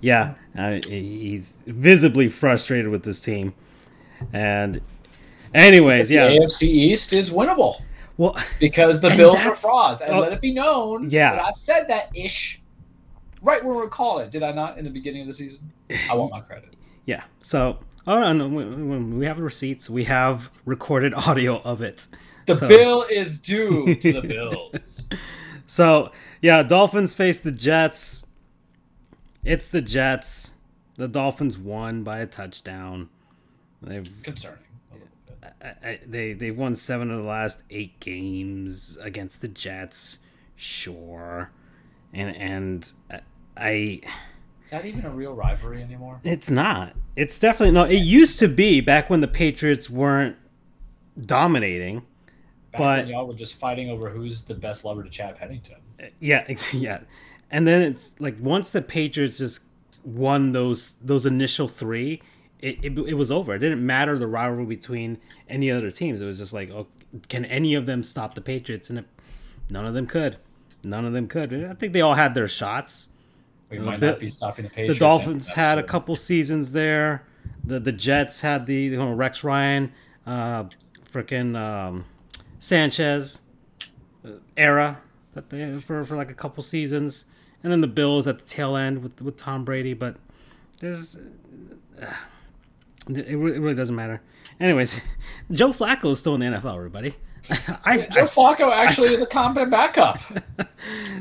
[0.01, 3.55] yeah, uh, he's visibly frustrated with this team.
[4.33, 4.81] And
[5.55, 6.31] anyways, the yeah.
[6.31, 7.81] AFC East is winnable.
[8.17, 11.09] Well, because the Bills are frauds, and oh, let it be known.
[11.09, 11.43] yeah.
[11.43, 12.61] I said that ish,
[13.41, 14.31] right when we we're calling it.
[14.31, 15.73] Did I not in the beginning of the season?
[16.11, 16.75] I want my credit.
[17.07, 17.23] yeah.
[17.39, 19.89] So, oh no, no, we- we we have receipts.
[19.89, 22.09] We have recorded audio of it.
[22.51, 25.07] The So- bill is due to the Bills.
[25.67, 26.11] So
[26.43, 28.27] yeah, Dolphins face the Jets.
[29.45, 30.55] It's the Jets.
[30.97, 33.09] The Dolphins won by a touchdown.
[33.83, 34.59] They've Concerning.
[34.93, 35.53] a bit.
[35.63, 40.19] I- I- they they've won seven of the last eight games against the Jets.
[40.57, 41.51] Sure,
[42.13, 43.21] and and I-
[43.57, 44.01] I
[44.65, 46.21] Is that even a real rivalry anymore?
[46.23, 46.95] it's not.
[47.17, 47.85] It's definitely no.
[47.85, 50.37] It used to be back when the Patriots weren't
[51.21, 52.03] dominating.
[52.73, 55.77] Back But- y'all were just fighting over who's the best lover to Chad Pennington.
[56.21, 57.01] Yeah, ex- yeah.
[57.51, 59.65] And then it's like once the Patriots just
[60.05, 62.23] won those those initial three,
[62.61, 63.55] it, it, it was over.
[63.55, 66.21] It didn't matter the rivalry between any other teams.
[66.21, 66.87] It was just like, oh,
[67.29, 68.89] can any of them stop the Patriots?
[68.89, 69.05] And it,
[69.69, 70.37] none of them could.
[70.85, 71.53] None of them could.
[71.53, 73.09] I think they all had their shots.
[73.69, 77.27] We Uh, might the- not be stopping the The Dolphins had a couple seasons there.
[77.65, 79.93] The the Jets had the you know, Rex Ryan,
[80.25, 80.65] uh,
[81.13, 82.05] freaking um,
[82.61, 83.41] Sanchez
[84.25, 85.01] uh, era
[85.33, 87.25] that they for for like a couple seasons,
[87.65, 89.95] and then the Bills at the tail end with with Tom Brady.
[89.95, 90.17] But
[90.79, 91.17] there's
[92.01, 92.07] uh,
[93.09, 94.23] it, re- it really doesn't matter.
[94.61, 95.01] Anyways,
[95.51, 97.15] Joe Flacco is still in the NFL, everybody.
[97.85, 100.21] I, Joe Flacco actually is a competent backup.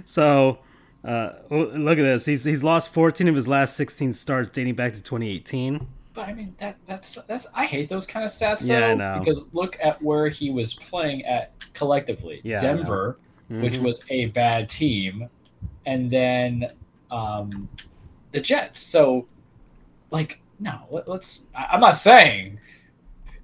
[0.04, 0.60] So,
[1.04, 2.26] uh, oh, look at this.
[2.26, 5.88] He's he's lost 14 of his last 16 starts dating back to 2018.
[6.20, 9.48] But I mean that that's that's I hate those kind of stats Yeah, though because
[9.54, 12.42] look at where he was playing at collectively.
[12.44, 12.60] Yeah.
[12.60, 13.84] Denver, which Mhm.
[13.84, 15.30] was a bad team,
[15.86, 16.72] and then
[17.10, 17.70] um,
[18.34, 18.82] the Jets.
[18.82, 19.30] So,
[20.12, 21.48] like, no, let, let's.
[21.56, 22.60] I, I'm not saying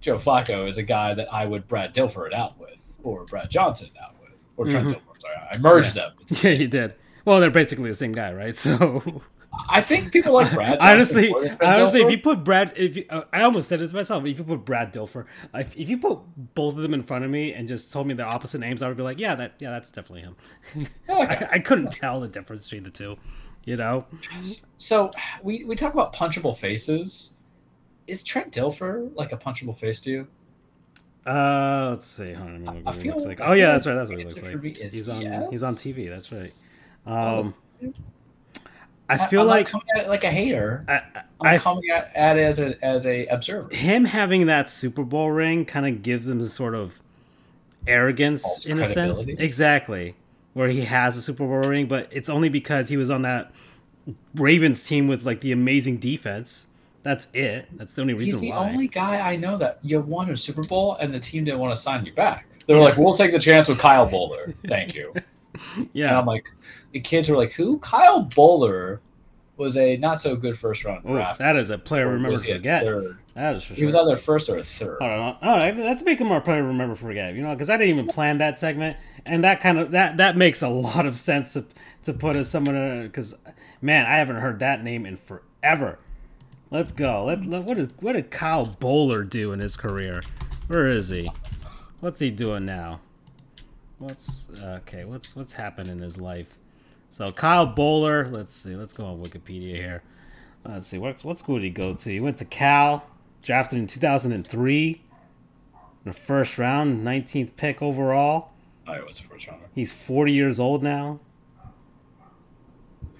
[0.01, 3.87] Joe Flacco is a guy that I would Brad Dilford out with, or Brad Johnson
[4.03, 4.95] out with, or Trent Mhm.
[4.95, 5.21] Dilfer.
[5.21, 6.11] Sorry, I merged them.
[6.43, 6.93] Yeah, you did.
[7.23, 8.55] Well, they're basically the same guy, right?
[8.57, 9.23] So,
[9.69, 10.77] I think people like Brad.
[10.81, 13.79] Honestly, more than Trent honestly, if you put Brad, if you, uh, I almost said
[13.79, 16.19] this myself, if you put Brad Dilfer, if, if you put
[16.55, 18.87] both of them in front of me and just told me their opposite names, I
[18.87, 20.35] would be like, yeah, that, yeah, that's definitely him.
[21.07, 23.17] Like, I, I couldn't tell the difference between the two,
[23.65, 24.05] you know.
[24.77, 25.11] So
[25.43, 27.33] we we talk about punchable faces.
[28.07, 30.27] Is Trent Dilfer like a punchable face to you?
[31.25, 32.33] Uh, let's see.
[32.33, 33.41] Hold on, let me look I what he looks feel- like.
[33.41, 33.95] Oh yeah, that's right.
[33.95, 34.51] That's what he looks like.
[34.51, 35.21] for me is He's on.
[35.21, 35.43] yes.
[35.49, 36.07] He's on TV.
[36.07, 36.53] That's right.
[37.07, 37.53] Oh, Um,
[39.07, 40.83] I feel I'm like coming at it like a hater.
[40.87, 41.01] I,
[41.41, 43.73] I'm I, coming at, at it as a as a observer.
[43.73, 46.99] him having that Super Bowl ring kind of gives him a sort of
[47.87, 49.25] arrogance False in a sense.
[49.27, 50.15] Exactly.
[50.53, 53.51] Where he has a Super Bowl ring, but it's only because he was on that
[54.35, 56.67] Ravens team with like the amazing defense.
[57.03, 57.67] That's it.
[57.73, 58.39] That's the only reason.
[58.39, 58.69] He's the why.
[58.69, 61.75] only guy I know that you won a Super Bowl and the team didn't want
[61.75, 62.47] to sign you back.
[62.65, 65.13] They were like, "We'll take the chance with Kyle Boller, thank you."
[65.77, 66.17] And yeah.
[66.17, 66.51] I'm like,
[66.91, 68.99] the kids were like, "Who?" Kyle Boller
[69.57, 71.39] was a not so good first round draft.
[71.39, 72.83] that is a player remember to he a forget.
[72.83, 73.17] third?
[73.35, 73.75] That is for sure.
[73.77, 74.97] He was either first or a third.
[74.99, 75.75] Hold on, all right.
[75.75, 77.33] Let's make him our player remember forget.
[77.35, 80.37] You know, because I didn't even plan that segment, and that kind of that that
[80.37, 81.65] makes a lot of sense to
[82.03, 83.35] to put as someone uh, because
[83.81, 85.99] man, I haven't heard that name in forever.
[86.71, 87.25] Let's go.
[87.25, 90.23] Let, let what is what did Kyle Boller do in his career?
[90.67, 91.31] Where is he?
[91.99, 92.99] What's he doing now?
[93.99, 95.05] What's okay?
[95.05, 96.57] What's what's happened in his life?
[97.09, 98.31] So Kyle Boller.
[98.31, 98.75] Let's see.
[98.75, 100.03] Let's go on Wikipedia here.
[100.65, 100.97] Let's see.
[100.97, 102.09] What what school did he go to?
[102.09, 103.05] He went to Cal.
[103.43, 104.97] Drafted in 2003 in
[106.03, 108.53] the first round, 19th pick overall.
[108.87, 109.65] I was a first rounder.
[109.75, 111.19] He's 40 years old now.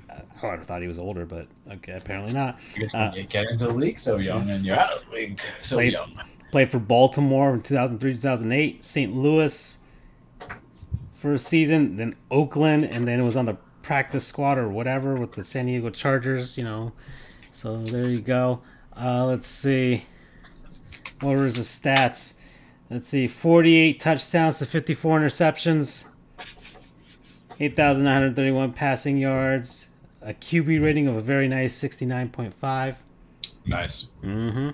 [0.09, 2.57] Uh, I would have thought he was older, but okay, apparently not.
[2.75, 5.39] You Uh, you get into the league so young, and you're out of the league
[5.61, 6.19] so Played- young.
[6.51, 9.15] Played for Baltimore in 2003 2008, St.
[9.15, 9.77] Louis
[11.25, 15.15] for a season, then Oakland, and then it was on the practice squad or whatever
[15.15, 16.91] with the San Diego Chargers, you know.
[17.51, 18.61] So there you go.
[18.95, 20.05] Uh, let's see.
[21.21, 22.37] What was his stats?
[22.91, 23.27] Let's see.
[23.27, 26.09] 48 touchdowns to 54 interceptions,
[27.59, 29.89] 8,931 passing yards,
[30.21, 32.97] a QB rating of a very nice 69.5.
[33.65, 34.09] Nice.
[34.23, 34.69] Mm-hmm.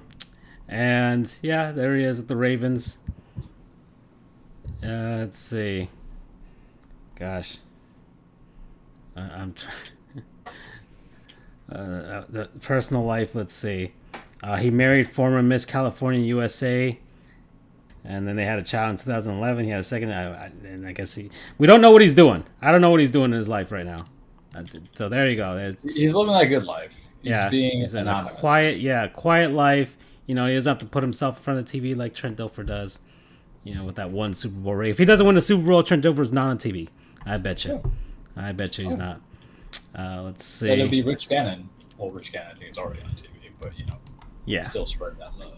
[0.67, 2.97] And yeah, there he is with the Ravens.
[4.83, 5.87] Uh, let's see.
[7.21, 7.57] Gosh,
[9.15, 9.53] uh, I'm.
[9.53, 9.71] Try-
[11.71, 13.35] uh, the personal life.
[13.35, 13.91] Let's see.
[14.43, 16.99] Uh, he married former Miss California USA,
[18.03, 19.65] and then they had a child in 2011.
[19.65, 21.29] He had a second, I, I, and I guess he.
[21.59, 22.43] We don't know what he's doing.
[22.59, 24.05] I don't know what he's doing in his life right now.
[24.55, 25.55] Uh, so there you go.
[25.55, 26.91] There's, He's living that good life.
[27.21, 28.39] He's yeah, being he's in a anonymous.
[28.39, 29.95] quiet, yeah, quiet life.
[30.25, 32.37] You know, he doesn't have to put himself in front of the TV like Trent
[32.37, 32.99] Dilfer does.
[33.63, 34.89] You know, with that one Super Bowl ring.
[34.89, 36.89] If he doesn't win the Super Bowl, Trent Dilfer's not on TV.
[37.25, 37.81] I bet you.
[38.35, 39.21] I bet you he's not.
[39.97, 40.67] Uh, let's see.
[40.67, 41.69] So it'll be Rich Gannon.
[41.97, 43.97] Well, Rich Gannon, I think, is already on TV, but you know,
[44.45, 45.53] yeah, still spread that love.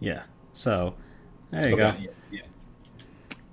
[0.00, 0.22] yeah.
[0.52, 0.94] So
[1.50, 1.98] there you Go go.
[1.98, 2.40] yeah, yeah.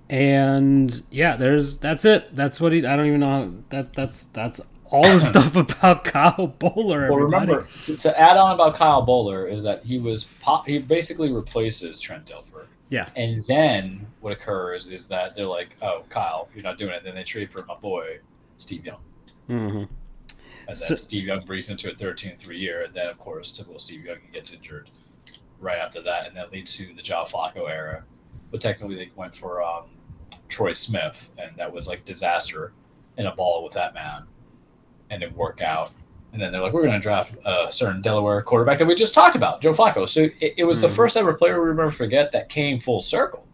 [0.09, 2.35] And yeah, there's that's it.
[2.35, 2.85] That's what he.
[2.85, 3.93] I don't even know how, that.
[3.93, 7.09] That's that's all the stuff about Kyle Boller.
[7.09, 7.23] Well, Everybody.
[7.23, 10.67] remember to, to add on about Kyle Boller is that he was pop.
[10.67, 12.54] He basically replaces Trent Dilfer.
[12.89, 13.09] Yeah.
[13.15, 17.15] And then what occurs is that they're like, "Oh, Kyle, you're not doing it." Then
[17.15, 18.19] they trade for my boy
[18.57, 19.01] Steve Young,
[19.47, 19.83] hmm
[20.67, 23.79] and then So- Steve Young breaks into a 13th year, and then of course typical
[23.79, 24.89] Steve Young gets injured
[25.59, 28.03] right after that, and that leads to the Joe Flacco era.
[28.51, 29.85] But technically, they went for um,
[30.49, 32.71] Troy Smith, and that was like disaster
[33.17, 34.23] in a ball with that man,
[35.09, 35.91] and it worked out.
[36.35, 39.13] And then they're like, we're going to draft a certain Delaware quarterback that we just
[39.13, 40.07] talked about, Joe Flacco.
[40.07, 40.95] So it, it was the Mhm.
[40.95, 43.47] first ever player we never forget that came full circle.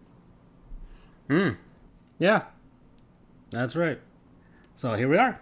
[1.27, 1.49] Hmm.
[2.17, 2.45] Yeah.
[3.51, 3.99] That's right.
[4.75, 5.39] So here we are.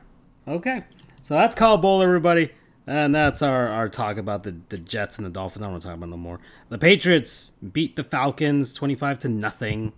[0.49, 0.83] Okay.
[1.21, 2.51] So that's Kyle Boller, everybody.
[2.85, 5.61] And that's our, our talk about the, the Jets and the Dolphins.
[5.61, 6.41] I don't want to talk about no more.
[6.67, 9.93] The Patriots beat the Falcons 25 to nothing.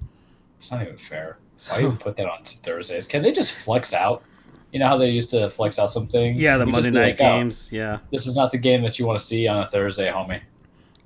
[0.59, 1.37] It's not even fair.
[1.55, 3.07] So- Why even put that on Thursdays?
[3.07, 4.21] Can they just flex out?
[4.71, 6.37] You know how they used to flex out some things?
[6.37, 7.71] Yeah, the You Monday night like, "Oh, games.
[7.73, 7.99] Yeah.
[8.11, 10.41] this is not the game that you want to see on a Thursday, homie.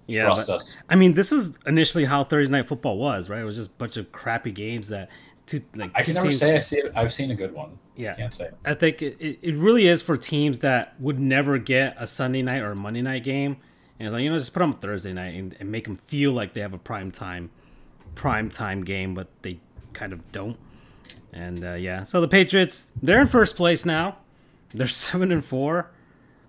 [0.08, 0.26] Yeah.
[0.26, 0.78] Trust but- us.
[0.90, 3.42] I mean, this was initially how Thursday night football was, right?
[3.42, 5.10] It was just a bunch of crappy games that
[5.48, 6.40] two like I two can never teams.
[6.40, 6.82] say I see.
[6.96, 7.78] I've seen a good one.
[7.96, 8.50] yeah, I Can't say.
[8.66, 12.62] I think it, it really is for teams that would never get a Sunday night
[12.62, 13.58] or a Monday night game,
[14.00, 15.96] and it's like you know just put them on Thursday night and, and make them
[15.96, 17.50] feel like they have a prime time,
[18.14, 19.60] prime time game, but they
[19.94, 20.58] kind of don't.
[21.36, 24.18] And uh, yeah, so the Patriots they're in first place now.
[24.70, 25.92] They're seven and four.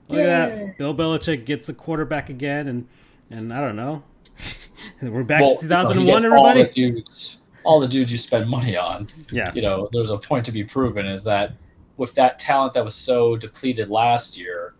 [0.08, 0.78] Look at that.
[0.78, 2.86] Bill Belichick gets a quarterback again, and
[3.28, 4.04] and I don't know.
[5.02, 6.60] We're back Well, to 2001, he gets everybody.
[6.60, 9.08] All the dudes, all the dudes you spend money on.
[9.32, 11.52] yeah, You know, there's a point to be proven is that
[11.96, 14.74] with that talent that was so depleted last year,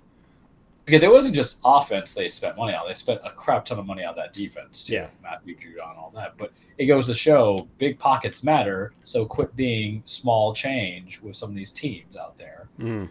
[0.87, 3.87] because it wasn't just offense they spent money on; they spent a crap ton of
[3.87, 4.87] money on that defense.
[4.87, 5.09] too, Yeah.
[5.23, 6.39] Matthew Judon, all that.
[6.39, 8.93] But it goes to show big pockets matter.
[9.05, 12.69] So quit being small change with some of these teams out there.
[12.79, 13.11] Mm.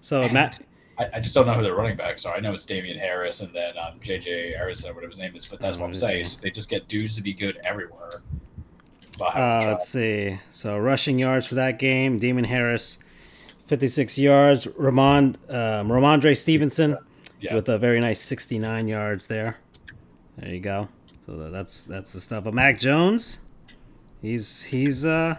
[0.00, 0.60] So And Matt,
[0.98, 2.34] I, I just don't know who their running backs are.
[2.34, 4.52] I know it's Damien Harris and then um, J.J.
[4.52, 6.26] Harrison or whatever his name is, but that's what I'm saying.
[6.26, 6.36] he?
[6.42, 8.22] They just get dudes to be good everywhere.
[9.20, 10.38] Uh, let's see.
[10.50, 12.98] So rushing yards for that game: Damien Harris,
[13.68, 14.66] fifty-six yards.
[14.76, 16.96] Ramon, um, Rhamondre Stevenson
[17.40, 17.54] yeah.
[17.54, 19.58] with a very nice sixty-nine yards there.
[20.38, 20.88] There you go.
[21.26, 22.44] So that's that's the stuff.
[22.44, 23.40] But Mac Jones,
[24.20, 25.36] he's he's uh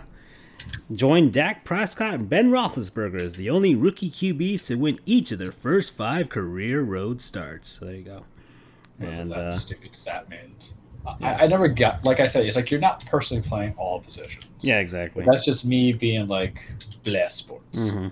[0.91, 5.39] joined Dak Prescott and Ben Roethlisberger as the only rookie QBs to win each of
[5.39, 7.69] their first five career road starts.
[7.69, 8.23] So there you go.
[8.97, 10.73] Whatever And that uh, stupid stat means.
[11.07, 11.37] I- yeah.
[11.39, 14.45] I, I never got like I said, it's like you're not personally playing all positions.
[14.59, 15.23] yeah, exactly.
[15.25, 16.59] That's just me being like
[17.03, 17.89] bless sports.
[17.89, 18.07] hmm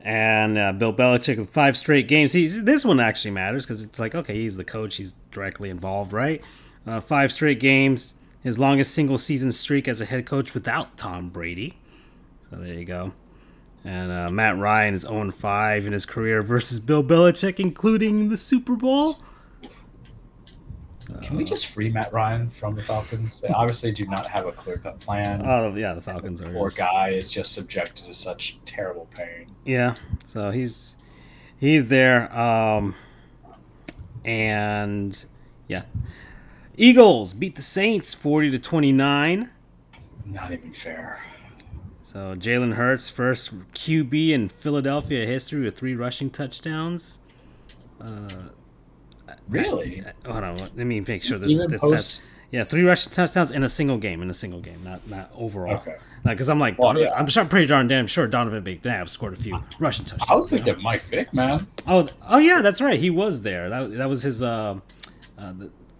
[0.00, 2.32] And uh, Bill Belichick with five straight games.
[2.32, 4.96] He's, this one actually matters because it's like, okay, he's the coach.
[4.96, 6.40] He's directly involved, right?
[6.86, 8.14] Uh, five straight games.
[8.42, 11.74] His longest single season streak as a head coach without Tom Brady.
[12.48, 13.12] So there you go.
[13.84, 18.36] And uh, Matt Ryan is 0 5 in his career versus Bill Belichick, including the
[18.36, 19.18] Super Bowl.
[21.22, 23.40] Can we just free Matt Ryan from the Falcons?
[23.40, 25.42] They obviously do not have a clear cut plan.
[25.44, 26.52] Oh, yeah, the Falcons are.
[26.52, 29.46] Poor just- guy is just subjected to such terrible pain.
[29.64, 29.94] Yeah,
[30.24, 30.96] so he's
[31.58, 32.32] he's there.
[32.38, 32.94] Um,
[34.24, 35.24] and
[35.66, 35.82] yeah,
[36.76, 39.50] Eagles beat the Saints forty to twenty nine.
[40.26, 41.20] Not even fair.
[42.02, 47.20] So Jalen Hurts, first QB in Philadelphia history with three rushing touchdowns.
[48.00, 48.28] Uh,
[49.48, 50.04] Really?
[50.26, 51.52] hold on, let me make sure this.
[51.52, 52.22] Even this post.
[52.50, 54.22] yeah, three rushing touchdowns in a single game.
[54.22, 55.76] In a single game, not not overall.
[55.76, 55.96] Okay.
[56.24, 57.18] Because I'm like, Well, Donovan, yeah.
[57.18, 60.30] I'm sure, pretty darn damn sure Donovan McNabb scored a few rushing touchdowns.
[60.30, 60.64] I was you know?
[60.64, 61.66] thinking Mike Vick, man.
[61.86, 62.98] Oh, oh yeah, that's right.
[62.98, 63.70] He was there.
[63.70, 64.80] That, that was his uh,
[65.38, 65.52] uh,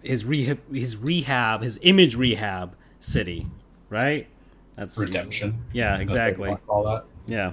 [0.03, 3.47] his rehab, his rehab, his image rehab city,
[3.89, 4.27] right?
[4.75, 5.63] That's Redemption.
[5.73, 6.57] Yeah, That's what they exactly.
[6.67, 7.05] Call that.
[7.27, 7.51] Yeah.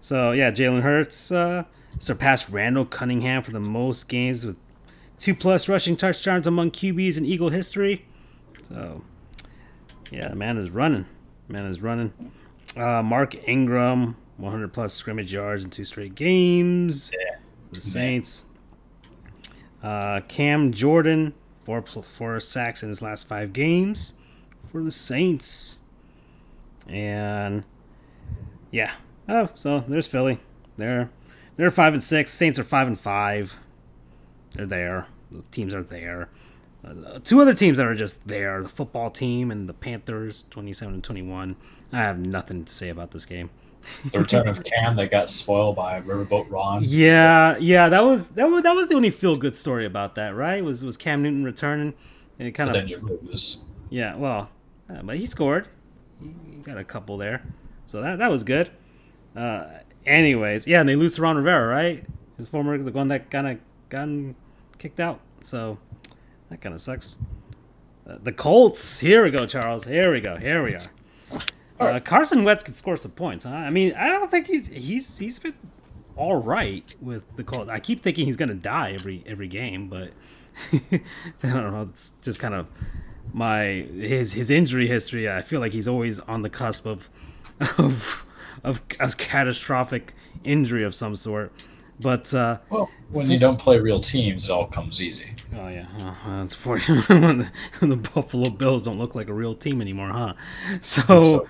[0.00, 1.64] So yeah, Jalen Hurts uh,
[1.98, 4.56] surpassed Randall Cunningham for the most games with
[5.22, 8.04] two plus rushing touchdowns among QBs in Eagle history.
[8.68, 9.02] So
[10.10, 11.06] yeah, the man is running.
[11.48, 12.12] Man is running.
[12.76, 17.12] Uh, Mark Ingram, 100 plus scrimmage yards in two straight games.
[17.12, 17.38] Yeah.
[17.70, 18.46] The Saints.
[19.80, 24.14] Uh, Cam Jordan, four four sacks in his last five games
[24.70, 25.78] for the Saints.
[26.88, 27.62] And
[28.72, 28.92] yeah,
[29.28, 30.40] oh, so there's Philly.
[30.76, 31.10] They're
[31.54, 32.32] they're five and six.
[32.32, 33.56] Saints are five and five.
[34.54, 35.06] They're there.
[35.30, 36.28] The teams are there.
[36.84, 40.94] Uh, two other teams that are just there: the football team and the Panthers, twenty-seven
[40.94, 41.56] and twenty-one.
[41.92, 43.50] I have nothing to say about this game.
[44.12, 46.82] the return of Cam that got spoiled by Riverboat Ron.
[46.84, 50.34] Yeah, yeah, that was that was that was the only feel good story about that,
[50.34, 50.62] right?
[50.64, 51.94] Was was Cam Newton returning?
[52.38, 53.60] And it kind But of then you lose.
[53.90, 54.50] yeah, well,
[54.90, 55.68] uh, but he scored.
[56.20, 57.42] He he got a couple there,
[57.86, 58.70] so that that was good.
[59.36, 59.66] Uh,
[60.06, 62.04] anyways, yeah, and they lose to Ron Rivera, right?
[62.36, 64.34] His former the one that kind of gotten
[64.82, 65.20] kicked out.
[65.42, 65.78] So
[66.50, 67.16] that kind of sucks.
[68.06, 68.98] Uh, the Colts.
[68.98, 69.84] Here we go, Charles.
[69.84, 70.36] Here we go.
[70.36, 70.90] Here we are.
[71.78, 72.00] Uh.
[72.00, 73.44] Carson Wentz could score some points.
[73.44, 73.54] Huh?
[73.54, 75.54] I mean, I don't think he's he's he's been
[76.16, 77.70] all right with the Colts.
[77.70, 80.10] I keep thinking he's gonna die every every game, but
[80.72, 81.00] I
[81.42, 81.86] don't know.
[81.88, 82.66] It's just kind of
[83.32, 85.30] my his his injury history.
[85.30, 87.08] I feel like he's always on the cusp of
[87.78, 88.26] of
[88.64, 91.52] of a catastrophic injury of some sort.
[92.02, 95.30] But uh, Well, when you don't play real teams, it all comes easy.
[95.54, 99.54] Oh yeah, uh, that's for when the, the Buffalo Bills don't look like a real
[99.54, 100.34] team anymore, huh?
[100.80, 101.46] So,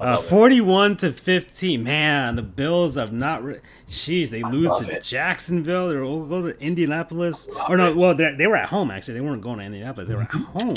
[0.00, 0.22] uh, it.
[0.24, 1.82] forty-one to fifteen.
[1.84, 3.42] Man, the Bills have not.
[3.42, 5.02] Re- Jeez, they lose to it.
[5.02, 5.88] Jacksonville.
[5.88, 7.48] They're go go to Indianapolis.
[7.68, 7.96] Or no, it.
[7.96, 9.14] well, they they were at home actually.
[9.14, 10.08] They weren't going to Indianapolis.
[10.08, 10.76] They were at home.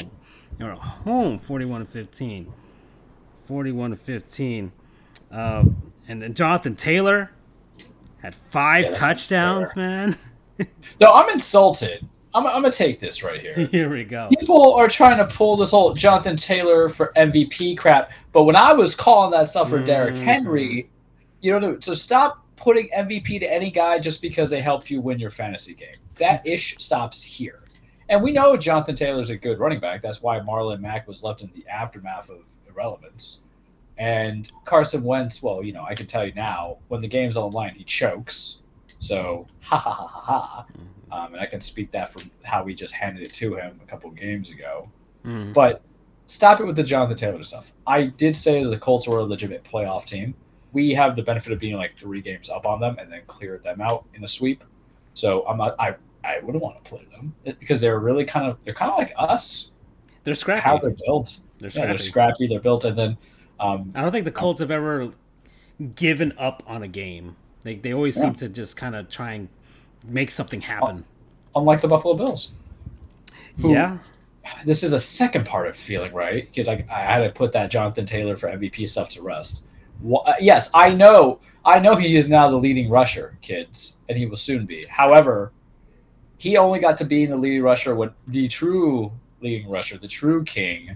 [0.57, 1.39] They were at home.
[1.39, 2.53] Forty-one to fifteen.
[3.43, 4.71] Forty-one to fifteen.
[5.31, 5.65] Uh,
[6.07, 7.31] and then Jonathan Taylor
[8.25, 9.75] had five Yeah, touchdowns.
[9.75, 10.17] Man,
[10.99, 12.07] No, I'm insulted.
[12.33, 13.53] I'm, I'm gonna take this right here.
[13.71, 14.29] here we go.
[14.39, 18.73] People are trying to pull this whole Jonathan Taylor for MVP crap, but when I
[18.73, 20.23] was calling that stuff for Derrick Mhm.
[20.23, 20.89] Henry,
[21.41, 25.19] you know, so stop putting MVP to any guy just because they helped you win
[25.19, 25.95] your fantasy game.
[26.15, 27.61] That ish stops here.
[28.09, 30.01] And we know Jonathan Taylor's a good running back.
[30.01, 33.41] That's why Marlon Mack was left in the aftermath of irrelevance.
[33.97, 37.49] And Carson Wentz, well, you know, I can tell you now, when the game's on
[37.51, 38.63] the line, he chokes.
[38.99, 40.65] So, ha ha ha ha ha.
[41.11, 43.85] Um, and I can speak that from how we just handed it to him a
[43.85, 44.89] couple games ago.
[45.25, 45.53] Mhm.
[45.53, 45.81] But
[46.25, 47.71] stop it with the Jonathan Taylor stuff.
[47.87, 50.33] I did say that the Colts were a legitimate playoff team.
[50.73, 53.63] We have the benefit of being like three games up on them and then cleared
[53.63, 54.63] them out in a sweep.
[55.13, 55.75] So I'm not.
[55.79, 58.97] I I wouldn't want to play them because they're really kind of they're kind of
[58.97, 59.71] like us.
[60.25, 60.61] They're scrappy.
[60.61, 61.39] How they're built.
[61.59, 61.87] They're Yeah, scrappy.
[61.89, 62.47] they're scrappy.
[62.47, 63.17] They're built, and then
[63.59, 65.11] um, I don't think the Colts have ever
[65.95, 67.35] given up on a game.
[67.63, 68.23] They they always Yeah.
[68.23, 69.49] seem to just kind of try and
[70.07, 71.03] make something happen.
[71.55, 72.51] unlike the Buffalo Bills.
[73.61, 73.99] Who- yeah.
[74.65, 77.71] this is a second part of feeling right because I, I had to put that
[77.71, 79.63] Jonathan Taylor for MVP stuff to rest.
[80.13, 84.25] Uh, yes, I know, I know he is now the leading rusher, kids, and he
[84.25, 84.85] will soon be.
[84.89, 85.53] However,
[86.37, 90.07] he only got to be in the leading rusher when the true leading rusher, the
[90.09, 90.95] true king,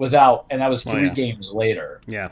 [0.00, 1.14] was out, and that was Oh, three yeah.
[1.14, 2.00] games later.
[2.08, 2.30] Yeah.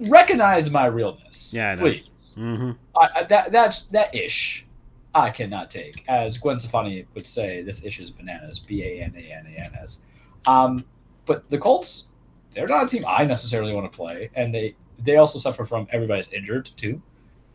[0.00, 1.80] Recognize my realness, Yeah, I know.
[1.82, 2.34] please.
[2.36, 2.70] Mm-hmm.
[2.96, 4.66] I, I, that that's that ish.
[5.14, 8.58] I cannot take, as Gwen Stefani would say, this ish is bananas.
[8.58, 10.06] B A N A N A N S.
[10.46, 10.84] Um,
[11.26, 12.08] but the Colts,
[12.54, 15.86] they're not a team I necessarily want to play, and they they also suffer from
[15.92, 17.00] everybody's injured too.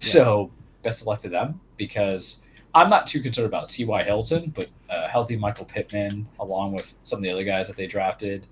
[0.02, 0.10] Yeah.
[0.14, 0.52] So
[0.84, 3.84] best of luck to them because I'm not too concerned about T.
[3.84, 4.04] Y.
[4.04, 7.88] Hilton, but uh, healthy Michael Pittman along with some of the other guys that they
[7.88, 8.46] drafted.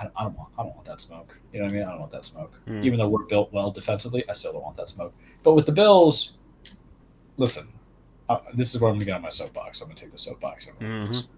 [0.00, 1.38] I, I don't want I don't want that smoke.
[1.52, 1.84] You know what I mean?
[1.84, 2.60] I don't want that smoke.
[2.66, 2.84] Mm.
[2.84, 5.12] Even though we're built well defensively, I still don't want that smoke.
[5.42, 6.34] But with the Bills,
[7.36, 7.68] listen,
[8.28, 9.80] uh, this is where I'm going to get on my soapbox.
[9.80, 10.66] I'm going to take the soapbox.
[10.78, 11.28] Bills.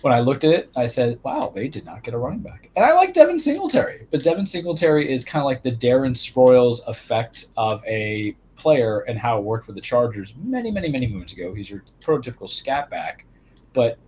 [0.00, 2.70] When I looked at it, I said, wow, they did not get a running back.
[2.74, 6.80] And I like Devin Singletary, but Devin Singletary is kind of like the Darren Sproles
[6.88, 11.34] effect of a player and how it worked with the Chargers many, many, many moons
[11.34, 11.54] ago.
[11.54, 13.26] He's your prototypical scat back,
[13.74, 13.98] but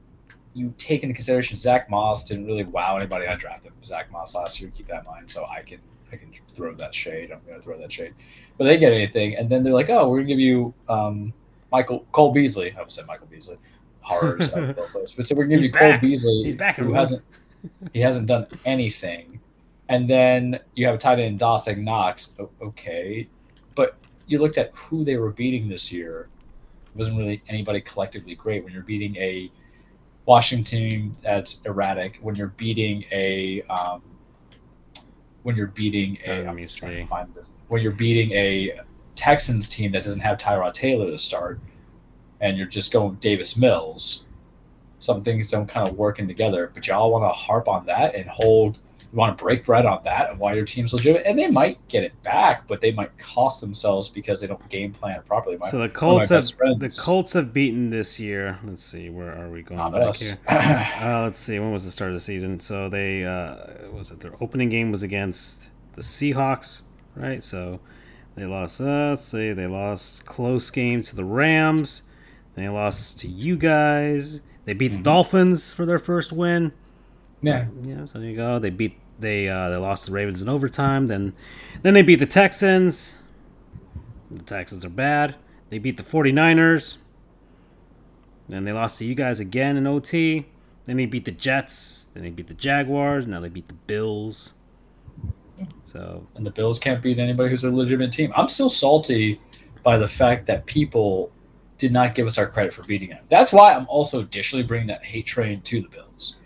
[0.55, 3.27] you take into consideration Zach Moss didn't really wow anybody.
[3.27, 4.71] I drafted Zach Moss last year.
[4.77, 5.31] Keep that in mind.
[5.31, 5.81] So I can
[6.13, 7.33] I can throw that shade.
[7.33, 8.15] I'm going to throw that shade.
[8.57, 11.33] But they get anything, and then they're like, oh, we're going to give you um,
[11.73, 12.73] Michael Cole Beasley.
[12.79, 13.57] I would say Michael Beasley.
[14.01, 14.53] Horrors.
[14.55, 15.99] I don't know but so we're going to He's give you Cole.
[16.01, 16.99] Beasley, He's back, who everyone.
[17.01, 17.25] hasn't
[17.93, 19.41] he hasn't done anything.
[19.89, 22.35] And then you have a tight end Dawson Knox.
[22.39, 23.29] O- Okay,
[23.75, 26.29] but you looked at who they were beating this year.
[26.95, 28.63] It wasn't really anybody collectively great.
[28.63, 29.51] When you're beating a
[30.27, 34.03] Washington team that's erratic, when you're beating a um,
[35.43, 37.33] when you're beating a let I'm me just trying to see.
[37.35, 37.49] this.
[37.69, 38.81] when you're beating a
[39.15, 41.61] Texans team that doesn't have Tyrod Taylor to start,
[42.41, 44.25] and you're just going Davis Mills,
[44.99, 46.71] some things don't kind of working together.
[46.75, 48.79] But y'all want to harp on that and hold.
[49.15, 51.79] You want to break bread on that and why your team's legitimate, and they might
[51.87, 55.57] get it back, but they might cost themselves because they don't game plan it properly.
[55.57, 56.45] My, So the Colts have
[56.81, 58.59] the Colts have beaten this year.
[58.65, 60.21] Let's see, where are we going not back us.
[60.21, 60.39] here?
[61.01, 62.59] Uh, let's see, when was the start of the season?
[62.59, 66.83] So they uh, was it their opening game was against the Seahawks,
[67.15, 67.41] right?
[67.41, 67.79] So
[68.35, 68.81] they lost.
[68.81, 72.03] Uh, let's see, they lost close game to the Rams.
[72.57, 74.41] They lost to you guys.
[74.65, 76.73] They beat the Dolphins for their first win.
[77.43, 77.67] Yeah.
[77.85, 78.59] Yeah, so there you go.
[78.59, 81.09] They beat they uh, they lost the Ravens in overtime.
[81.09, 81.35] Then
[81.83, 83.19] then they beat the Texans.
[84.31, 85.37] The Texans are bad.
[85.71, 86.99] They beat the 49ers.
[88.49, 90.47] Then they lost to you guys again in OT.
[90.87, 92.09] Then they beat the Jets.
[92.15, 93.27] Then they beat the Jaguars.
[93.27, 94.55] Now they beat the Bills.
[95.85, 98.33] So and the Bills can't beat anybody who's a legitimate team.
[98.37, 99.41] I'm still salty
[99.83, 101.31] by the fact that people
[101.79, 103.23] did not give us our credit for beating them.
[103.29, 106.37] That's why I'm also additionally bringing that hate train to the Bills.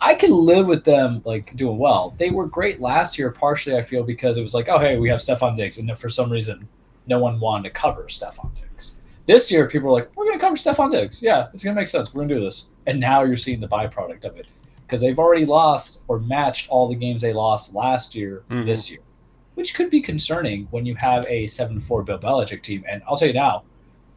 [0.00, 2.14] I can live with them like doing well.
[2.18, 5.08] They were great last year, partially I feel because it was like, oh hey, we
[5.10, 6.66] have Stefon Diggs, and then for some reason,
[7.06, 8.96] no one wanted to cover Stefon Diggs.
[9.26, 11.22] This year, people were like, we're going to cover Stefon Diggs.
[11.22, 12.12] Yeah, it's going to make sense.
[12.12, 12.68] We're going to do this.
[12.86, 14.46] And now you're seeing the byproduct of it
[14.86, 18.66] because they've already lost or matched all the games they lost last year Mhm.
[18.66, 19.00] this year,
[19.54, 22.84] which could be concerning when you have a 7 4 Bill Belichick team.
[22.88, 23.62] And I'll tell you now,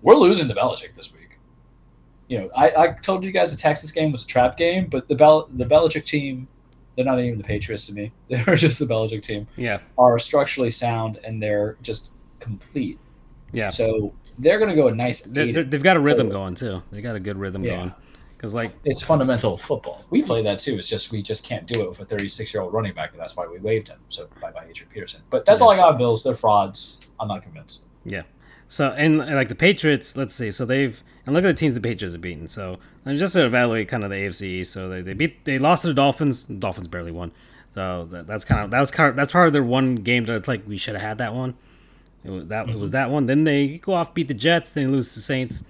[0.01, 1.26] we're losing to Belichick this week.
[2.27, 5.07] You know, I, I told you guys the Texas game was a trap game, but
[5.07, 6.47] the Bel- the Belichick team,
[6.95, 8.11] they're not even the Patriots to me.
[8.29, 12.99] They're just the Belichick team, yeah, are structurally sound and they're just complete.
[13.53, 13.69] yeah.
[13.69, 16.31] So they're going to go a nice they're, they've got a rhythm oh.
[16.31, 16.81] going too.
[16.91, 17.75] They got a good rhythm Yeah.
[17.75, 17.93] going.
[18.35, 20.05] Because like it's fundamental football.
[20.11, 20.75] We play that too.
[20.77, 23.19] It's just we just can't do it with a 36 year old running back, and
[23.19, 23.97] that's why we waived him.
[24.09, 25.21] So bye bye Adrian Peterson.
[25.31, 25.97] But that's all I got.
[25.97, 26.23] Bills.
[26.23, 26.99] They're frauds.
[27.19, 27.85] I'm not convinced.
[28.67, 30.51] So and, and, like the Patriots, let's see.
[30.51, 32.47] So they've and look at the teams the Patriots have beaten.
[32.47, 34.65] So and just to evaluate kind of the AFC.
[34.65, 36.45] So they, they beat they lost to the Dolphins.
[36.45, 37.31] The Dolphins barely won.
[37.73, 40.25] So that, that's kind of that was kind of that's part of their one game
[40.25, 41.55] that it's like we should have had that one.
[42.23, 43.25] It was that it was that one.
[43.25, 44.71] Then they go off beat the Jets.
[44.71, 45.63] Then they lose to the Saints.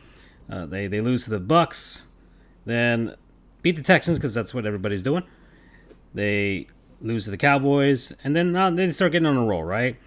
[0.49, 2.07] Uh, they they lose to the Bucks.
[2.65, 3.15] Then
[3.61, 5.23] beat the Texans because that's what everybody's doing.
[6.13, 6.67] They
[7.01, 9.63] lose to the Cowboys, and then uh, they start getting on a roll.
[9.63, 9.97] Right?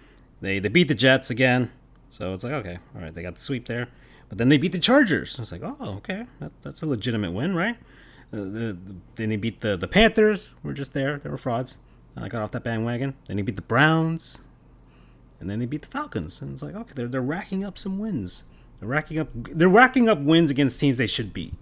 [0.41, 1.71] They they beat the Jets again.
[2.11, 3.87] So it's like, okay, all right, they got the sweep there.
[4.29, 5.39] But then they beat the Chargers.
[5.39, 7.75] It's like, oh, okay, that, that's a legitimate win, right?
[8.31, 10.51] Uh, the, the, then they beat the, the Panthers.
[10.63, 11.17] We're just there.
[11.17, 11.79] They were frauds.
[12.15, 13.15] I got off that bandwagon.
[13.25, 14.45] Then they beat the Browns.
[15.39, 16.41] And then they beat the Falcons.
[16.41, 18.43] And it's like, okay, they're, they're racking up some wins.
[18.79, 21.53] They're racking up they're racking up wins against teams they should beat,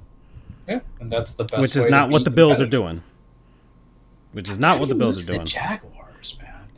[0.68, 1.62] Yeah, and that's the best.
[1.62, 3.04] which is not what the Bills are doing.
[4.32, 5.48] Which is not what the How do you Bills are doing.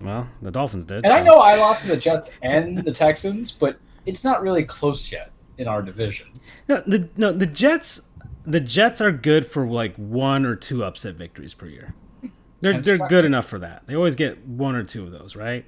[0.02, 0.34] The Jaguars, man.
[0.42, 1.06] Well, the Dolphins did.
[1.06, 4.64] And I know I lost to the Jets and the Texans, but it's not really
[4.64, 6.28] close yet in our division.
[6.68, 8.10] No, the no the Jets
[8.44, 11.94] the Jets are good for like one or two upset victories per year.
[12.62, 13.10] They're they're right.
[13.10, 13.84] good enough for that.
[13.88, 15.66] They always get one or two of those, right?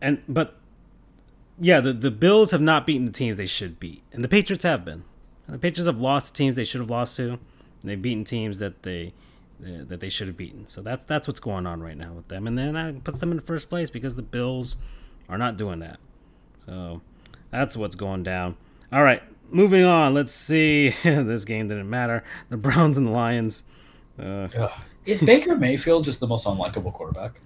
[0.00, 0.58] And but
[1.58, 4.64] yeah, the the Bills have not beaten the teams they should beat, and the Patriots
[4.64, 5.04] have been.
[5.46, 7.40] And the Patriots have lost to teams they should have lost to, and
[7.82, 9.14] they've beaten teams that they
[9.62, 10.66] uh, that they should have beaten.
[10.66, 13.32] So that's that's what's going on right now with them, and then that puts them
[13.32, 14.76] in first place because the Bills
[15.28, 15.98] are not doing that.
[16.64, 17.00] So
[17.50, 18.56] that's what's going down.
[18.92, 20.14] All right, moving on.
[20.14, 20.90] Let's see.
[21.02, 22.22] this game didn't matter.
[22.48, 23.64] The Browns and the Lions.
[24.18, 24.48] Uh,
[25.04, 27.40] Is Baker Mayfield just the most unlikable quarterback?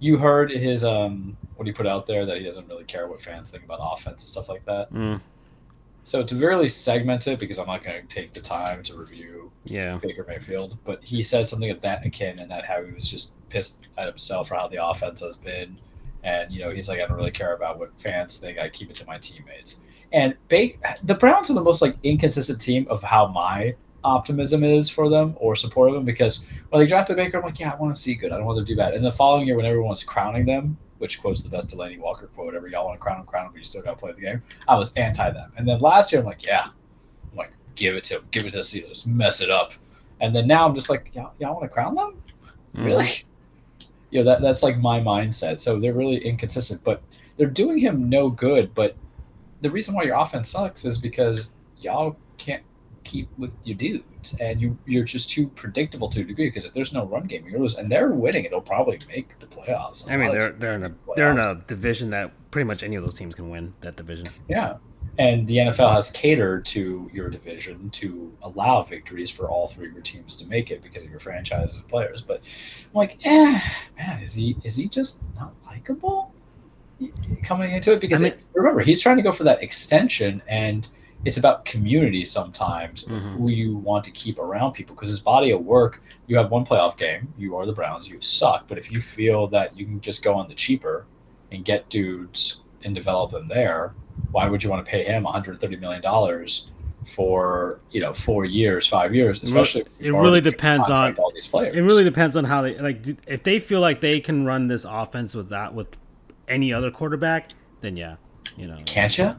[0.00, 3.22] You heard his um what he put out there that he doesn't really care what
[3.22, 4.92] fans think about offense and stuff like that.
[4.92, 5.20] mm,
[6.04, 9.50] So to really segment it, because I'm not going to take the time to review
[9.64, 9.98] yeah.
[10.02, 13.32] Baker Mayfield, but he said something of that akin and that how he was just
[13.48, 15.78] pissed at himself for how the offense has been,
[16.22, 18.58] and you know he's like I don't really care about what fans think.
[18.58, 19.82] I keep it to my teammates.
[20.12, 23.74] And the Browns are the most like inconsistent team of how my
[24.04, 27.58] optimism is for them or support of them because when they drafted Baker, I'm like,
[27.58, 28.30] yeah, I want to see good.
[28.30, 28.94] I don't want them to do bad.
[28.94, 32.46] And the following year, when everyone's crowning them, which quotes the best Delanie Walker quote,
[32.46, 34.20] whatever y'all want to crown them, crown them, but you still got to play the
[34.20, 34.42] game.
[34.68, 35.52] I was anti them.
[35.56, 36.68] And then last year, I'm like, yeah,
[37.30, 39.72] I'm like, give it to him, give it to the Steelers, mess it up.
[40.20, 42.22] And then now I'm just like, y'all, y'all want to crown them?
[42.76, 42.84] Mm.
[42.84, 43.08] Really?
[44.10, 45.60] You know, that that's like my mindset.
[45.60, 47.02] So they're really inconsistent, but
[47.36, 48.74] they're doing him no good.
[48.74, 48.96] But
[49.60, 51.48] the reason why your offense sucks is because
[51.80, 52.62] y'all can't
[53.04, 56.48] keep with your dudes, and you you're just too predictable to a degree.
[56.48, 58.44] Because if there's no run game, you're losing, and they're winning.
[58.44, 60.10] It'll probably make the playoffs.
[60.10, 62.96] I mean, they're they're in a the they're in a division that pretty much any
[62.96, 64.28] of those teams can win that division.
[64.48, 64.76] Yeah.
[65.16, 69.92] And the NFL has catered to your division to allow victories for all three of
[69.92, 72.20] your teams to make it because of your franchise and players.
[72.20, 72.38] But
[72.86, 73.60] I'm like, eh,
[73.96, 76.32] man, is he is he just not likable
[77.44, 78.00] coming into it?
[78.00, 80.88] Because I mean- it- remember, he's trying to go for that extension, and
[81.24, 83.36] it's about community sometimes Mhm.
[83.38, 86.02] who you want to keep around people because his body of work.
[86.26, 87.32] You have one playoff game.
[87.38, 88.08] You are the Browns.
[88.08, 88.66] You suck.
[88.68, 91.06] But if you feel that you can just go on the cheaper
[91.52, 93.94] and get dudes and develop them there,
[94.32, 96.70] why would you want to pay him 130 million dollars
[97.14, 99.42] for you know four years, five years?
[99.42, 101.76] Especially it really depends on- all these players.
[101.76, 103.04] It really depends on how they like.
[103.26, 105.88] If they feel like they can run this offense with that with
[106.48, 107.50] any other quarterback,
[107.80, 108.16] then yeah,
[108.56, 108.78] you know.
[108.86, 109.34] can't you?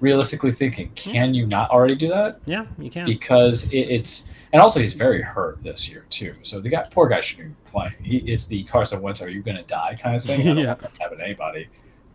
[0.00, 2.40] Realistically thinking, can you not already do that?
[2.46, 3.06] Yeah, you can.
[3.06, 6.34] Because it, it's and also he's very hurt this year too.
[6.42, 7.94] So the guy, poor guy, shouldn't be playing.
[8.02, 10.40] He, it's the Carson Wentz, "Are you going to die?" kind of thing.
[10.40, 10.76] I don't Yeah.
[11.00, 11.68] having anybody,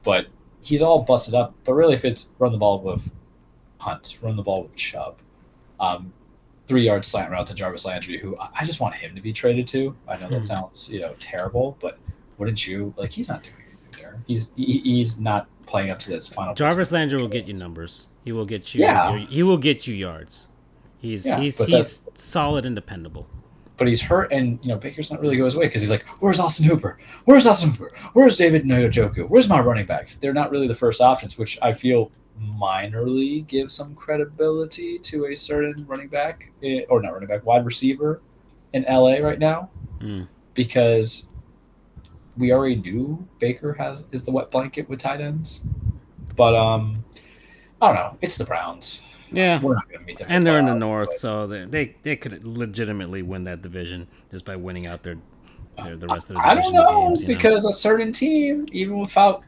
[0.03, 0.28] but
[0.61, 1.53] he's all busted up.
[1.65, 3.01] But really, if it's run the ball with
[3.80, 5.15] Hunt, run the ball with Chubb,
[5.80, 6.11] um,
[6.67, 9.67] three yard slant route to Jarvis Landry, who I just want him to be traded
[9.69, 9.95] to.
[10.07, 10.34] I know Hmm.
[10.36, 11.97] that sounds you know terrible, but
[12.38, 12.93] wouldn't you?
[12.97, 14.19] Like he's not doing anything there.
[14.28, 16.53] He's he, he's not playing up to this final.
[16.53, 18.07] Jarvis Landry will get you numbers.
[18.26, 18.82] He will get you.
[18.82, 19.17] Yeah.
[19.30, 20.49] He will get you yards.
[20.99, 23.26] He's Yeah, he's he's solid and dependable.
[23.78, 26.05] but he's hurt, and you know Baker's not really go his way because he's like,
[26.19, 26.99] "Where's Austin Hooper?
[27.26, 27.91] Where's Austin Hooper?
[28.13, 29.28] Where's David Njoku?
[29.28, 32.11] Where's my running backs?" They're not really the first options, which I feel
[32.61, 37.65] minorly gives some credibility to a certain running back, eh, or not running back, wide
[37.65, 38.22] receiver
[38.74, 39.69] in LA right now,
[39.99, 40.28] Mm.
[40.53, 41.30] because
[42.38, 45.66] we already knew Baker has is the wet blanket with tight ends,
[46.36, 47.04] but um,
[47.82, 48.18] I don't know.
[48.22, 49.04] It's the Browns.
[49.34, 51.66] Yeah, We're not going to meet them, and they're in the north, but- so they,
[51.66, 55.18] they they could legitimately win that division just by winning out their,
[55.78, 56.58] their the rest of the division.
[56.58, 57.22] I don't know games.
[57.22, 57.36] You know?
[57.36, 59.44] because a certain team, even without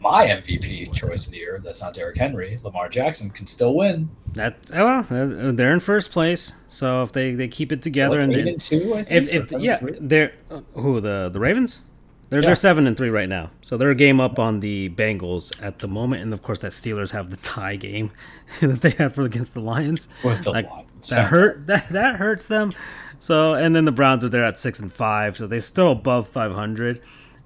[0.00, 4.08] my MVP choice of the year, that's not Derrick Henry, Lamar Jackson can still win.
[4.34, 6.54] that oh, well, they're in first place.
[6.68, 9.52] So if they, they keep it together What, and they, and two, I think, if
[9.52, 9.98] if yeah three?
[10.00, 10.32] they're
[10.74, 11.82] who the the Ravens.
[12.30, 12.48] They're, Yeah.
[12.48, 15.78] they're seven and three right now, so they're a game up on the Bengals at
[15.78, 18.10] the moment, and of course that Steelers have the tie game
[18.60, 20.08] that they have for against the Lions.
[20.22, 21.08] with the like, Lions.
[21.08, 22.74] that hurt that that hurts them.
[23.18, 26.28] So and then the Browns are there at six and five, so they're still above
[26.28, 27.00] five hundred.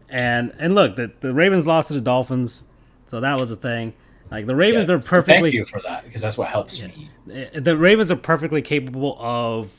[0.08, 2.64] And and look, the the Ravens lost to the Dolphins,
[3.06, 3.94] so that was a thing.
[4.32, 4.96] Like the Ravens Yeah.
[4.96, 7.08] are perfectly Thank you for that because that's what helps me.
[7.32, 9.70] Eh, the Ravens are perfectly capable of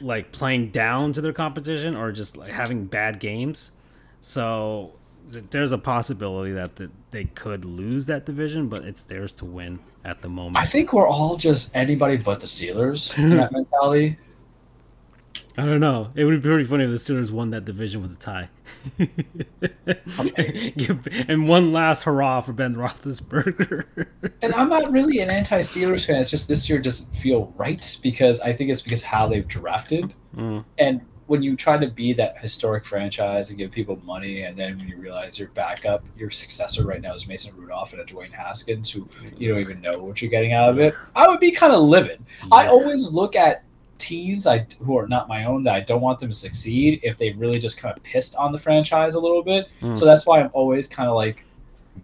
[0.00, 3.72] like playing down to their competition or just like having bad games.
[4.24, 4.94] So
[5.50, 9.80] there's a possibility that the, they could lose that division, but it's theirs to win
[10.02, 10.56] at the moment.
[10.56, 14.16] I think we're all just anybody but the Steelers in that mentality.
[15.58, 16.10] I don't know.
[16.14, 18.48] It would be pretty funny if the Steelers won that division with a tie.
[20.76, 24.06] Give- and one last hurrah for Ben Roethlisberger.
[24.40, 26.16] And I'm not really an anti-Steelers fan.
[26.16, 30.14] It's just this year doesn't feel right because I think it's because how they've drafted.
[30.34, 30.64] Mm.
[30.78, 34.76] And when you try to be that historic franchise and give people money, and then
[34.76, 38.32] when you realize your backup, your successor right now is Mason Rudolph and a Dwayne
[38.32, 39.08] Haskins, who
[39.38, 41.82] you don't even know what you're getting out of it, I would be kind of
[41.82, 42.22] livid.
[42.52, 43.64] I always look at
[43.98, 47.16] teams I who are not my own that I don't want them to succeed if
[47.16, 49.68] they really just kind of pissed on the franchise a little bit.
[49.80, 49.96] Mm.
[49.96, 51.44] So that's why I'm always kind of like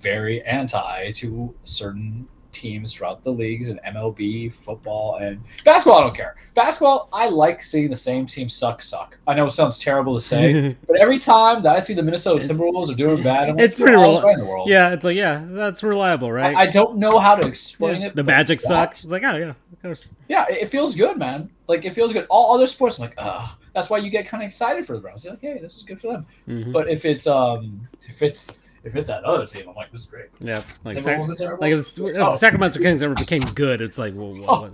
[0.01, 5.99] very anti to certain teams throughout the leagues and MLB, football, and basketball.
[6.01, 6.37] I don't care.
[6.55, 9.17] Basketball, I like seeing the same team suck, suck.
[9.27, 12.47] I know it sounds terrible to say, but every time that I see the Minnesota
[12.47, 14.69] Timberwolves are doing bad, I'm like, It's pretty "You're rel- right in the world.
[14.69, 16.55] yeah, it's like yeah, that's reliable, right?
[16.57, 18.17] I, I don't know how to explain Yeah, it.
[18.17, 19.05] The Magic sucks.
[19.05, 20.09] It's like oh yeah, of course.
[20.29, 21.49] Yeah, it, feels good, man.
[21.69, 22.27] Like it feels good.
[22.31, 25.01] All other sports, I'm like, ah, that's why you get kind of excited for the
[25.01, 25.25] Browns.
[25.25, 26.27] You're like, hey, this is good for them.
[26.49, 26.73] Mhm.
[26.73, 30.07] But if it's um, if it's if it's that other team, I'm like, this is
[30.07, 30.27] great.
[30.41, 31.19] Yeah, like Sac-
[31.61, 32.31] like if, the- if Oh.
[32.31, 34.71] the Sacramento Kings ever became good, it's like well, Oh.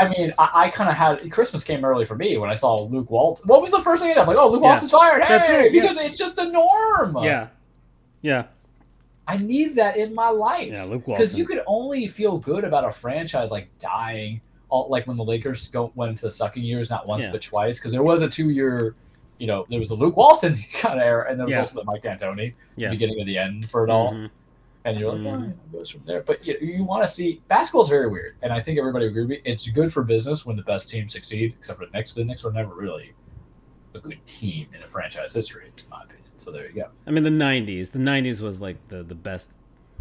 [0.00, 2.82] I mean, I, I kind of had Christmas came early for me when I saw
[2.82, 3.42] Luke Walt.
[3.44, 4.16] What was the first thing?
[4.16, 4.68] I'm like, oh, Luke Yeah.
[4.70, 5.22] Walton's fired.
[5.22, 5.82] Hey, That's right, yeah.
[5.82, 7.18] because it's just the norm.
[7.22, 7.48] yeah,
[8.22, 8.46] yeah,
[9.26, 10.70] I need that in my life.
[10.72, 10.84] yeah.
[10.84, 11.24] Luke Walton.
[11.24, 15.24] because you could only feel good about a franchise like dying, all, like when the
[15.24, 17.32] Lakers go, went into the sucking years, not once Yeah.
[17.32, 17.78] but twice.
[17.78, 18.94] Because there was a two-year,
[19.38, 21.60] you know, there was the Luke Walton kind of era, and there was Yeah.
[21.60, 22.90] also the Mike D'Antoni, Yeah.
[22.90, 24.12] beginning of the end for it all.
[24.12, 24.30] Mhm.
[24.84, 25.46] And you're like, Mhm.
[25.48, 26.22] oh, it goes from there.
[26.22, 29.30] But you, you want to see basketball's very weird, and I think everybody agree with
[29.30, 29.40] me.
[29.44, 32.12] It's good for business when the best teams succeed, except for the Knicks.
[32.12, 33.12] The Knicks were never really
[33.94, 36.24] a good team in a franchise history, in my opinion.
[36.36, 36.88] So there you go.
[37.06, 37.90] I mean, the '90s.
[37.90, 39.52] The '90s was like the the best.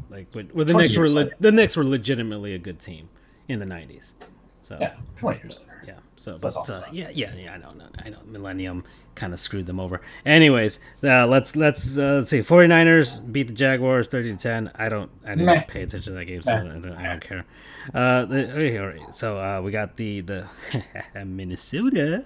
[0.10, 3.10] Like, when the 20 Knicks were le- the Knicks were legitimately a good team
[3.48, 4.14] in the '90s.
[4.62, 5.84] So Yeah, twenty years later.
[5.88, 5.94] Yeah.
[6.18, 7.54] So, but uh, yeah, yeah, yeah.
[7.54, 7.74] I know,
[8.04, 8.20] I know.
[8.26, 8.84] Millennium
[9.18, 10.00] kind of screwed them over.
[10.26, 12.40] Anyways, uh, let's let's uh, let's see.
[12.40, 14.72] 49ers beat the Jaguars 30 to 10.
[14.76, 15.62] I don't I didn't Meh.
[15.68, 17.46] pay attention to that game, so I don't, I don't care.
[17.94, 19.16] Uh, the, okay, all right.
[19.16, 20.48] So uh, we got the the
[21.26, 22.26] Minnesota.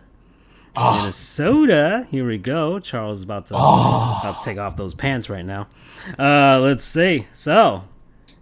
[0.75, 2.07] Oh, Minnesota.
[2.09, 2.79] Here we go.
[2.79, 4.19] Charles is about to Oh.
[4.21, 5.67] about to take off those pants right now.
[6.17, 7.27] Uh, let's see.
[7.33, 7.83] So,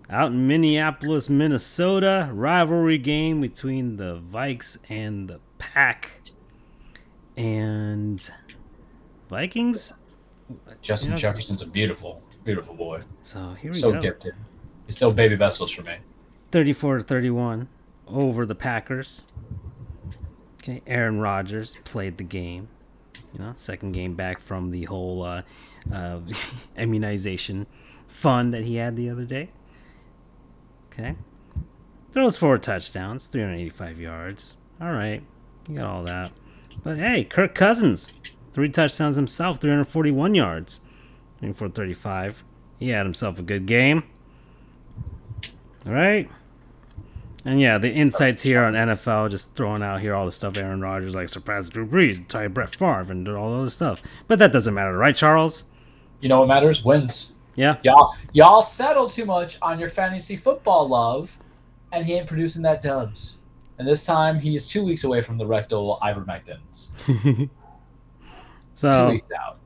[0.09, 6.18] out in Minneapolis, Minnesota, rivalry game between the Vikes and the Pack.
[7.39, 8.29] And
[9.29, 9.93] Vikings.
[10.81, 11.17] Justin Yeah.
[11.17, 12.99] Jefferson's a beautiful, beautiful boy.
[13.21, 13.97] So here we So go.
[13.97, 14.33] So gifted.
[14.85, 15.97] He's still baby vessels for me.
[16.51, 17.69] 34 to 31
[18.07, 19.25] over the Packers.
[20.61, 22.67] Okay, Aaron Rodgers played the game.
[23.33, 25.43] You know, second game back from the whole uh,
[25.93, 26.19] uh,
[26.77, 27.67] immunization
[28.09, 29.51] fun that he had the other day.
[30.91, 31.15] Okay,
[32.11, 34.57] throws four touchdowns, 385 yards.
[34.81, 35.23] All right,
[35.69, 36.31] you got all that.
[36.83, 38.13] But hey, Kirk Cousins,
[38.53, 40.81] three touchdowns himself, 341 yards,
[41.39, 42.43] 435.
[42.79, 44.03] He had himself a good game.
[45.85, 46.29] All right.
[47.45, 50.81] And yeah, the insights here on NFL, just throwing out here all the stuff Aaron
[50.81, 54.01] Rodgers like surpassed Drew Brees, tied Brett Favre, and all the other stuff.
[54.27, 55.65] But that doesn't matter, right, Charles?
[56.19, 56.83] You know what matters?
[56.83, 57.31] Wins.
[57.55, 57.77] Yeah.
[57.83, 61.29] Y'all, y'all settle too much on your fantasy football love,
[61.91, 63.38] and he ain't producing that dubs.
[63.79, 66.89] And this time, he is two weeks away from the rectal ivermectins.
[67.05, 67.49] two
[68.75, 69.57] So, weeks out.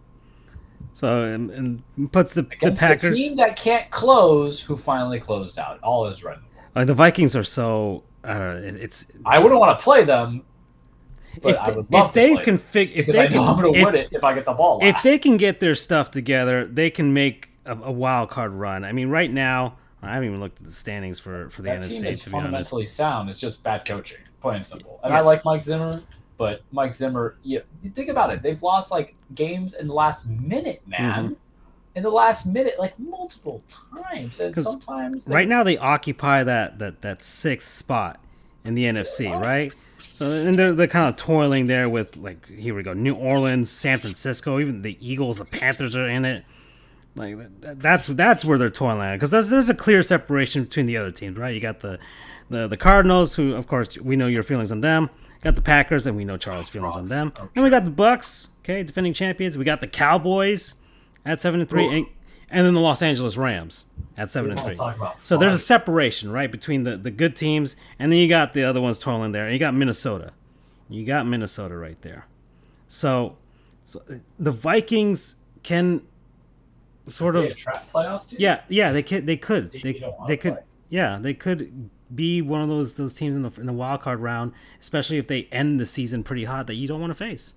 [0.94, 3.18] so and, and puts the, the Against the Packers.
[3.18, 5.80] team that can't close, who finally closed out.
[5.84, 6.38] All is right.
[6.76, 8.04] Uh, the Vikings are so.
[8.24, 10.44] Uh, it- it's I wouldn't want to play them,
[11.42, 13.28] but if, I they, would love if they to play can fig, if they I
[13.28, 14.80] know I'm can going to win it if I get the ball.
[14.82, 18.86] if they can get their stuff together, they can make a, a wild card run.
[18.86, 21.82] I mean, right now, I haven't even looked at the standings for for the that
[21.82, 22.44] NFC team is to be honest.
[22.46, 23.30] fundamentally sound.
[23.30, 25.00] It's just bad coaching, plain and simple.
[25.04, 25.20] And Yeah.
[25.20, 26.02] I like Mike Zimmer,
[26.38, 27.62] but Mike Zimmer, you
[27.96, 28.42] think about it.
[28.42, 31.24] They've lost like games in the last minute, man.
[31.26, 31.34] Mm-hmm.
[31.96, 36.80] In the last minute, like multiple times, and sometimes they- Right now, they occupy that
[36.80, 38.20] that that sixth spot
[38.66, 39.72] in the NFC, right?
[40.12, 43.70] So and they're they're kind of toiling there with like here we go, New Orleans,
[43.70, 46.44] San Francisco, even the Eagles, the Panthers are in it.
[47.16, 50.98] Like that's that's where they're toiling at because there's there's a clear separation between the
[50.98, 51.54] other teams, right?
[51.54, 52.00] You got the
[52.50, 55.10] the the Cardinals, who of course we know your feelings on them.
[55.42, 57.34] Got the Packers, and we know Charles' feelings on them.
[57.38, 57.50] Okay.
[57.56, 59.58] And we got the Bucks, okay, defending champions.
[59.58, 60.76] We got the Cowboys
[61.26, 62.08] at seven and three, and,
[62.50, 63.84] and then the Los Angeles Rams
[64.18, 64.76] at seven and three.
[65.22, 68.64] So there's a separation, right, between the, the good teams, and then you got the
[68.64, 69.44] other ones toiling there.
[69.44, 70.32] And you got Minnesota.
[70.90, 72.26] You got Minnesota right there.
[72.88, 73.36] So,
[73.84, 74.02] so
[74.40, 76.04] the Vikings can
[77.08, 78.38] sort of a trap playoff team.
[78.40, 80.64] yeah yeah they could they could they, you don't wanna they could play.
[80.90, 84.20] yeah they could be one of those those teams in the in the wild card
[84.20, 87.54] round, especially if they end the season pretty hot that you don't want to face.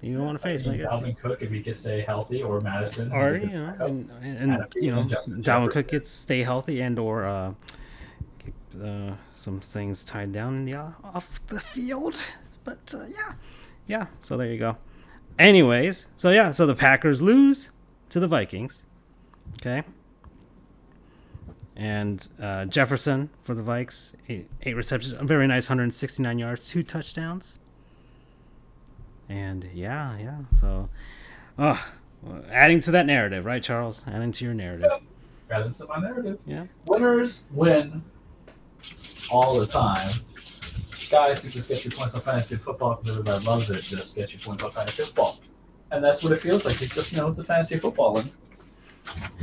[0.00, 2.42] You don't want to face I mean, like Dalvin Cook if he could stay healthy,
[2.42, 3.10] or Madison.
[3.12, 3.88] or you know, backup.
[3.88, 5.70] and, and, you know, Dalvin Jefferson.
[5.70, 7.54] Cook gets stay healthy and or uh,
[8.38, 12.22] keep uh, some things tied down in the uh, off the field.
[12.64, 13.32] But uh, yeah,
[13.86, 14.06] yeah.
[14.20, 14.76] So there you go.
[15.38, 17.70] Anyways, so yeah, so the Packers lose
[18.10, 18.84] to the Vikings.
[19.56, 19.82] Okay.
[21.76, 26.82] And uh, Jefferson for the Vikes, eight, eight receptions, a very nice 169 yards, two
[26.82, 27.60] touchdowns.
[29.28, 30.38] And yeah, yeah.
[30.54, 30.88] So,
[31.56, 31.78] uh,
[32.50, 34.04] adding to that narrative, right, Charles?
[34.08, 34.90] Adding to your narrative.
[35.48, 36.38] Rather than my narrative.
[36.46, 36.66] Yeah.
[36.86, 38.02] Winners win
[39.30, 40.12] all the time.
[41.10, 44.32] Guys who just get your points on fantasy football because everybody loves it, just get
[44.32, 45.38] your points on fantasy football.
[45.90, 46.76] And that's what it feels like.
[46.76, 48.30] He's just, you know, the fantasy footballing.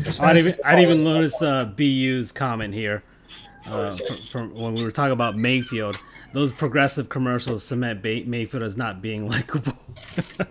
[0.03, 3.03] Just I'd fantasy even, I'd even notice uh, BU's comment here
[3.65, 4.17] uh, from,
[4.51, 5.99] from when we were talking about Mayfield.
[6.33, 9.73] Those progressive commercials cement Bay- Mayfield as not being likable.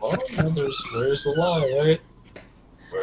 [0.01, 2.01] Well, man, there's, where's the lie, right?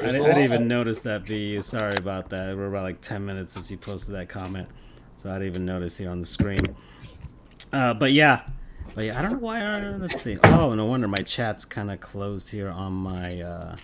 [0.02, 1.62] I didn't, I didn't even notice that BU.
[1.62, 2.56] Sorry about that.
[2.56, 4.68] We're about like 10 minutes since he posted that comment.
[5.18, 6.76] So I didn't even notice here on the screen.
[7.72, 8.42] Uh, but yeah.
[8.94, 9.62] But yeah, I don't know why.
[9.62, 10.38] Uh, let's see.
[10.44, 13.76] Oh, no wonder my chat's kind of closed here on my uh,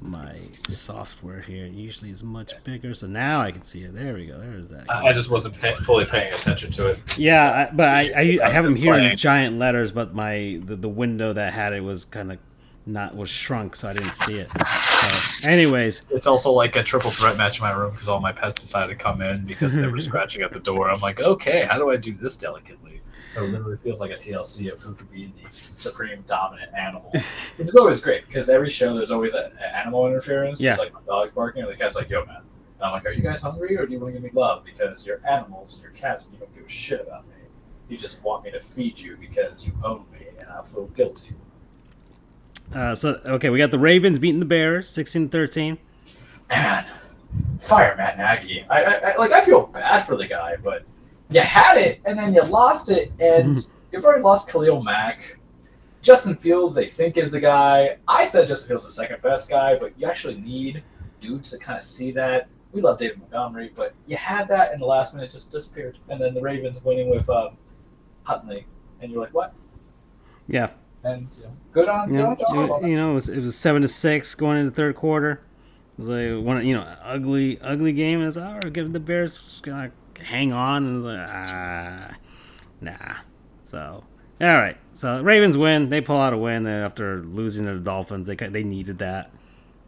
[0.00, 0.36] my
[0.66, 1.66] software here.
[1.66, 2.94] It usually is much bigger.
[2.94, 3.94] So now I can see it.
[3.94, 4.38] There we go.
[4.38, 4.88] There's that.
[4.90, 7.18] I just wasn't pay- fully paying attention to it.
[7.18, 10.76] Yeah, I, but I, I, I have them here in giant letters, but my the,
[10.76, 12.38] the window that had it was kind of
[12.86, 14.48] not was shrunk, so I didn't see it.
[14.66, 18.32] So, anyways, It's also like a triple threat match in my room because all my
[18.32, 20.90] pets decided to come in because they were scratching at the door.
[20.90, 22.93] I'm like, okay, how do I do this delicately?
[23.34, 27.10] So it literally feels like a TLC of who could be the supreme dominant animal,
[27.56, 30.60] which is always great because every show there's always an animal interference.
[30.60, 30.76] Yeah.
[30.76, 33.22] Like my dog's barking, or the cat's like, "Yo, man." And I'm like, "Are you
[33.22, 34.64] guys hungry, or do you want to give me love?
[34.64, 37.34] Because you're animals and you're cats, and you don't give a shit about me.
[37.88, 41.34] You just want me to feed you because you own me, and I feel guilty."
[42.72, 45.76] uh, so okay, we got the Ravens beating the Bears, 16-13.
[46.50, 46.86] man,
[47.60, 48.64] fire Matt Nagy.
[48.70, 49.32] I, I, I like.
[49.32, 50.84] I feel bad for the guy, but
[51.34, 53.58] you had it and then you lost it, and
[53.90, 55.38] you've already lost Khalil Mack.
[56.00, 57.96] Justin Fields, they think is the guy.
[58.06, 60.82] I said Justin Fields is the second best guy, but you actually need
[61.20, 62.48] dudes to kind of see that.
[62.72, 66.20] We love David Montgomery, but you had that and the last minute, just disappeared, and
[66.20, 67.56] then the Ravens winning with um,
[68.24, 68.66] Huntley,
[69.00, 69.54] and you're like, what?
[70.46, 70.70] Yeah,
[71.04, 73.28] And you know, good on, you good know, on Josh it, you know, it was,
[73.30, 75.32] it was seven to six going into the third quarter.
[75.32, 75.40] It
[75.98, 78.18] was like one, you know, ugly, ugly game.
[78.18, 82.14] And it's all right, give the Bears just gonna hang on, and like ah,
[82.80, 83.14] nah.
[83.62, 84.04] So
[84.40, 85.88] all right, so Ravens win.
[85.88, 88.26] They pull out a win then after losing to the Dolphins.
[88.26, 89.32] They they needed that.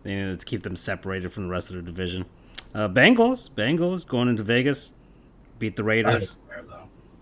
[0.03, 2.27] They needed to keep them separated from the rest of the division.
[2.72, 4.93] Uh, Bengals, Bengals going into Vegas,
[5.59, 6.37] beat the Raiders.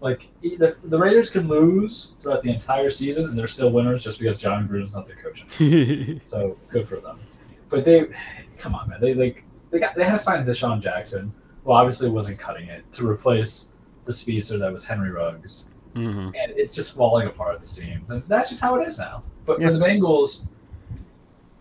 [0.01, 4.05] Like e- the, the Raiders can lose throughout the entire season, and they're still winners
[4.05, 5.47] just because Jon Gruden's not their coach.
[6.25, 7.19] So good for them.
[7.71, 8.09] But they,
[8.59, 9.01] come on, man.
[9.01, 11.33] They like they got they had to sign DeSean Jackson.
[11.65, 13.73] Well, obviously wasn't cutting it to replace
[14.05, 18.11] the speedster that was Henry Ruggs, hmm and it's just falling apart at the seams.
[18.11, 19.23] And that's just how it is now.
[19.47, 19.69] But Yeah.
[19.69, 20.47] for the Bengals,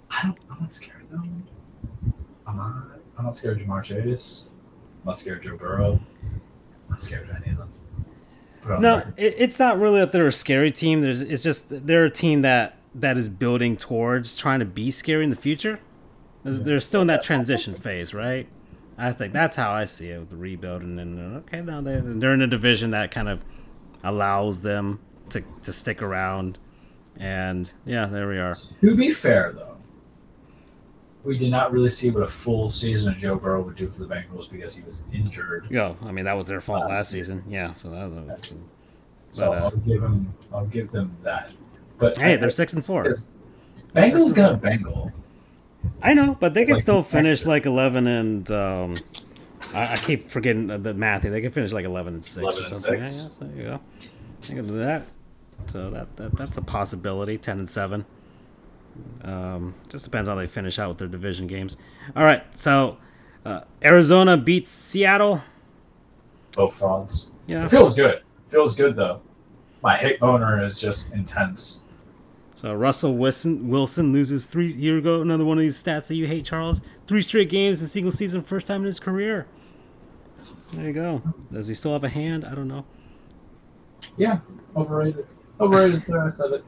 [0.09, 0.37] I don't.
[0.51, 1.21] I'm not scared though.
[2.47, 2.73] I'm not.
[3.17, 4.45] I'm not scared of Ja'Marr Chase.
[5.03, 5.93] I'm not scared of Joe Burrow.
[6.23, 6.41] I'm
[6.89, 7.69] not scared of any of them.
[8.61, 11.01] Put it on the No, it's not really that they're a scary team.
[11.01, 15.23] There's, it's just they're a team that that is building towards trying to be scary
[15.23, 15.79] in the future.
[16.43, 18.47] There's- They're still in that transition phase, right?
[18.97, 21.99] I think that's how I see it with the rebuild, and then okay, now they
[22.03, 23.43] they're in a division that kind of
[24.03, 26.57] allows them to to stick around,
[27.17, 28.53] and yeah, there we are.
[28.81, 29.77] To be fair, though,
[31.23, 33.99] we did not really see what a full season of Joe Burrow would do for
[34.03, 35.67] the Bengals because he was injured.
[35.71, 37.43] Yeah, I mean that was their fault Last last season.
[37.47, 38.17] Yeah, so that was.
[38.17, 38.37] A,
[39.31, 40.33] So But, uh, I'll give him.
[40.53, 41.51] I'll give them that.
[41.97, 43.15] But hey, I- they're six and four.
[43.95, 45.11] Bengals gonna Bengal.
[46.01, 47.47] I know, but they can Like still finish Texans.
[47.47, 48.95] like eleven and um,
[49.73, 51.23] I, I keep forgetting the- the math.
[51.23, 51.31] here.
[51.31, 53.03] They can finish like eleven and six 11 or and something.
[53.03, 53.39] six.
[53.41, 53.79] Yeah, yeah, so there you go.
[54.47, 55.03] They can do that.
[55.67, 57.37] So that, that that's a possibility.
[57.37, 58.05] Ten and seven.
[59.23, 61.77] Um, just depends how they finish out with their division games.
[62.15, 62.97] All right, so
[63.45, 65.41] uh, Arizona beats Seattle.
[66.55, 67.27] Both frogs.
[67.47, 67.65] Yeah.
[67.65, 68.21] It feels good.
[68.47, 69.21] feels good though.
[69.81, 71.82] My hate boner is just intense.
[72.63, 74.71] So Russell Wilson Wilson loses three.
[74.71, 75.21] Here we go.
[75.21, 76.81] Another one of these stats that you hate, Charles.
[77.07, 79.47] Three straight games in single season, first time in his career.
[80.71, 81.21] There you go.
[81.51, 82.45] Does he still have a hand?
[82.45, 82.85] I don't know.
[84.15, 84.39] Yeah,
[84.77, 85.27] overrated.
[85.59, 86.03] Overrated.
[86.07, 86.65] There, I said it.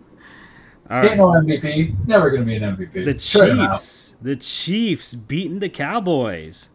[0.90, 1.18] All Ain't right.
[1.18, 2.06] no MVP.
[2.06, 3.06] Never gonna be an MVP.
[3.06, 3.14] The.
[3.14, 4.18] Chiefs.
[4.22, 6.72] The Chiefs beating the Cowboys,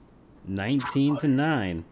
[0.49, 1.85] nineteen to nine.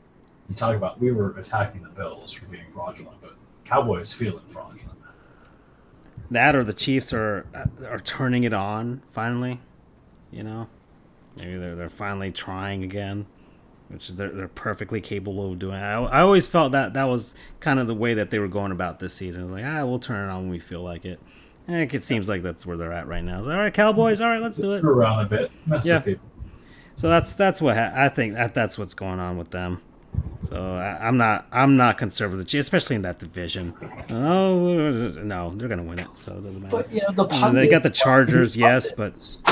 [0.49, 3.35] You talk about we were attacking the Bills for being fraudulent, but
[3.66, 4.88] Cowboys feeling fraudulent.
[6.31, 7.47] That or the Chiefs are
[7.87, 9.61] are turning it on finally.
[10.31, 10.68] You know,
[11.37, 13.26] maybe they're they're finally trying again,
[13.89, 15.76] which is they're they're perfectly capable of doing.
[15.76, 18.72] I, I always felt that that was kind of the way that they were going
[18.72, 19.51] about this season.
[19.51, 21.20] Like ah, we'll turn it on when we feel like it.
[21.66, 23.39] And it seems like that's where they're at right now.
[23.39, 24.85] It's like, all right, Cowboys, all right, let's do it.
[24.85, 25.51] Around a bit.
[25.66, 26.03] Mess Yeah.
[26.97, 29.83] So that's that's what ha- I think that that's what's going on with them.
[30.45, 33.75] So I, I'm not I'm not concerned with the Chiefs, especially in that division.
[34.09, 36.77] Oh no, they're gonna win it, so it doesn't matter.
[36.77, 39.43] But you know the Uh, they got the pundits- Chargers, yes, but- pundits.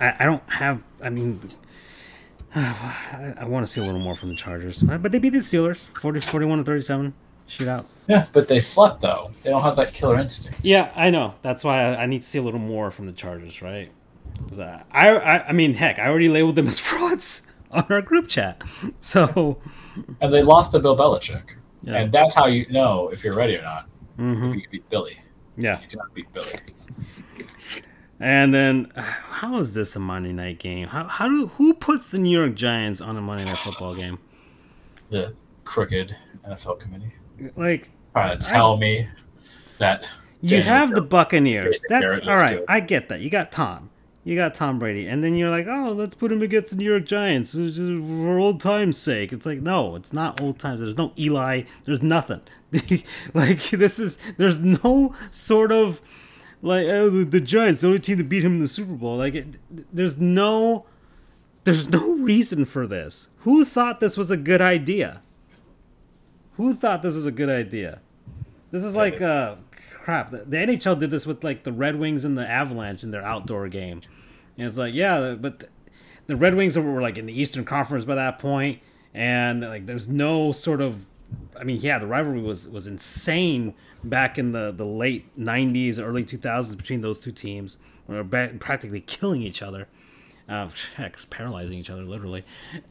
[0.00, 0.82] I, I don't have.
[1.02, 1.40] I mean,
[2.54, 5.30] I, I want to see a little more from the Chargers, Uh, but they beat
[5.30, 7.12] the Steelers 40, 41 to thirty seven
[7.48, 7.84] shootout.
[8.08, 9.30] Yeah, but they slept though.
[9.42, 10.60] They don't have that killer instinct.
[10.62, 11.34] Yeah, I know.
[11.42, 13.90] That's why I, I need to see a little more from the Chargers, right?
[14.58, 18.62] I, I, I mean, heck, I already labeled them as frauds on our group chat.
[18.98, 19.58] So,
[20.20, 21.42] And they lost to Bill Belichick.
[21.82, 23.86] yeah, And that's how you know if you're ready or not.
[24.16, 25.18] hmm If you can beat Billy.
[25.56, 25.80] yeah.
[25.82, 26.52] You cannot beat Billy.
[28.18, 30.88] And then, how is this a Monday night game?
[30.88, 34.18] How, how do who puts the New York Giants on a Monday night football game?
[35.10, 36.14] The crooked
[36.46, 37.12] NFL committee.
[37.56, 39.08] Like, Trying to tell me
[39.78, 40.04] that
[40.42, 41.80] You have the Buccaneers.
[41.88, 42.58] That's all right.
[42.58, 42.64] good.
[42.68, 43.20] I get that.
[43.20, 43.90] You got Tom.
[44.30, 46.88] You got Tom Brady, and then you're like, oh, let's put him against the New
[46.88, 49.32] York Giants for old times' sake.
[49.32, 50.78] It's like, no, it's not old times.
[50.78, 51.62] There's no Eli.
[51.82, 52.40] There's nothing.
[53.34, 54.18] like this is.
[54.36, 56.00] There's no sort of
[56.62, 59.16] like oh, the, the Giants, the only team to beat him in the Super Bowl.
[59.16, 59.46] Like, it,
[59.92, 60.86] there's no.
[61.64, 63.30] There's no reason for this.
[63.38, 65.22] Who thought this was a good idea?
[66.52, 67.98] Who thought this was a good idea?
[68.70, 69.56] This is like uh
[69.90, 70.30] crap.
[70.30, 73.24] The, the NHL did this with like the Red Wings and the Avalanche in their
[73.24, 74.02] outdoor game,
[74.60, 75.64] and it's like yeah, but
[76.26, 78.80] the, Red Wings were like in the Eastern Conference by that point,
[79.14, 81.06] and like there's no sort of,
[81.58, 86.24] I mean yeah, the rivalry was was insane back in the the late '90s, early
[86.24, 89.88] 2000s between those two teams, they were ba- practically killing each other,
[90.46, 92.44] uh, heck, paralyzing each other literally,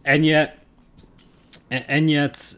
[0.03, 0.65] and yet,
[1.70, 2.55] and, and yet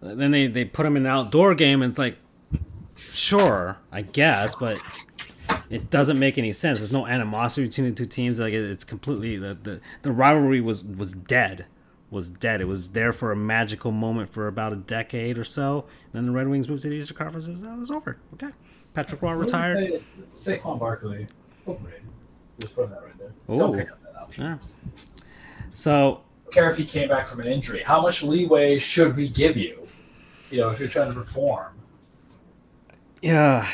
[0.00, 2.16] then they they put them in an outdoor game and it's like
[2.94, 4.80] sure i guess but
[5.70, 9.36] it doesn't make any sense there's no animosity between the two teams like it's completely
[9.36, 11.66] the, the the rivalry was was dead
[12.10, 15.84] was dead it was there for a magical moment for about a decade or so
[16.12, 18.52] then the red wings moved to the eastern conference and that was over okay
[18.94, 19.78] patrick Roy retired
[20.34, 21.26] Saquon Barkley.
[21.66, 22.02] Oh, Overrated.
[22.60, 23.32] Just put that right there.
[23.50, 23.58] Ooh.
[23.58, 24.44] Don't pick up that option.
[24.44, 24.58] yeah
[25.74, 27.82] so care if he came back from an injury.
[27.82, 29.86] How much leeway should we give you?
[30.50, 31.72] You know, if you're trying to perform.
[33.22, 33.68] Yeah.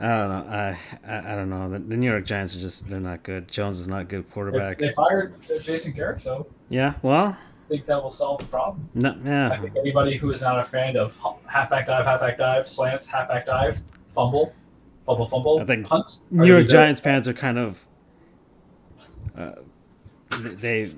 [0.00, 0.52] I don't know.
[0.52, 1.68] I I, I don't know.
[1.70, 3.48] The, the New York Giants are just they're not good.
[3.48, 4.78] Jones is not a good quarterback.
[4.78, 6.46] they fired Jason Garrett, though.
[6.70, 6.94] Yeah.
[7.02, 8.88] Well, I think that will solve the problem.
[8.94, 9.50] No, yeah.
[9.50, 13.46] I think anybody who is not a fan of halfback dive, halfback dive, slants, halfback
[13.46, 13.78] dive,
[14.14, 14.54] fumble,
[15.04, 16.18] fumble, fumble, I think punt.
[16.30, 16.66] New York.
[16.66, 17.86] Giants fans are kind of
[19.36, 19.52] uh,
[20.30, 20.92] they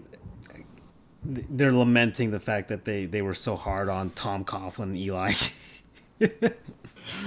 [1.24, 5.32] they're lamenting the fact that they they were so hard on Tom Coughlin and Eli.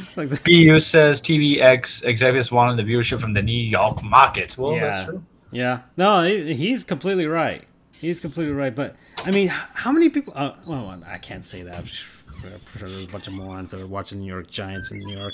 [0.07, 4.55] it's like the, BU says TVX executives wanted the viewership from the New York market.
[4.57, 4.79] Well, Yeah.
[4.91, 5.23] that's true.
[5.51, 7.63] yeah, no, he's completely right.
[7.91, 8.73] He's completely right.
[8.75, 8.95] But
[9.25, 10.33] I mean, how many people?
[10.35, 11.75] Uh, well, I can't say that.
[11.77, 12.09] I'm sure
[12.79, 15.33] there's a bunch of morons that are watching New York Giants in New York.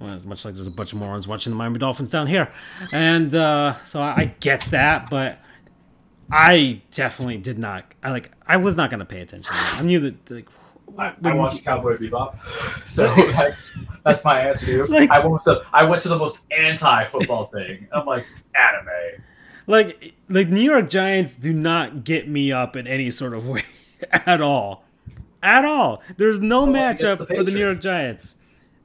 [0.00, 2.50] Well, much like there's a bunch of morons watching the Miami Dolphins down here,
[2.92, 5.38] and uh, so I, I get that, but
[6.30, 7.84] I definitely did not.
[8.02, 8.32] I like.
[8.46, 9.52] I was not going to pay attention.
[9.54, 10.30] I knew that.
[10.30, 10.48] Like,
[10.98, 12.36] I, I watched Cowboy Bebop,
[12.88, 13.72] so that's
[14.04, 14.86] that's my answer to you.
[14.86, 17.88] Like- I went to I went to the most anti-football thing.
[17.92, 19.22] I'm like anime.
[19.66, 23.64] like like New York Giants do not get me up in any sort of way
[24.10, 24.84] at all.
[25.42, 26.02] At all.
[26.18, 28.36] There's no Well, matchup the for the New York Giants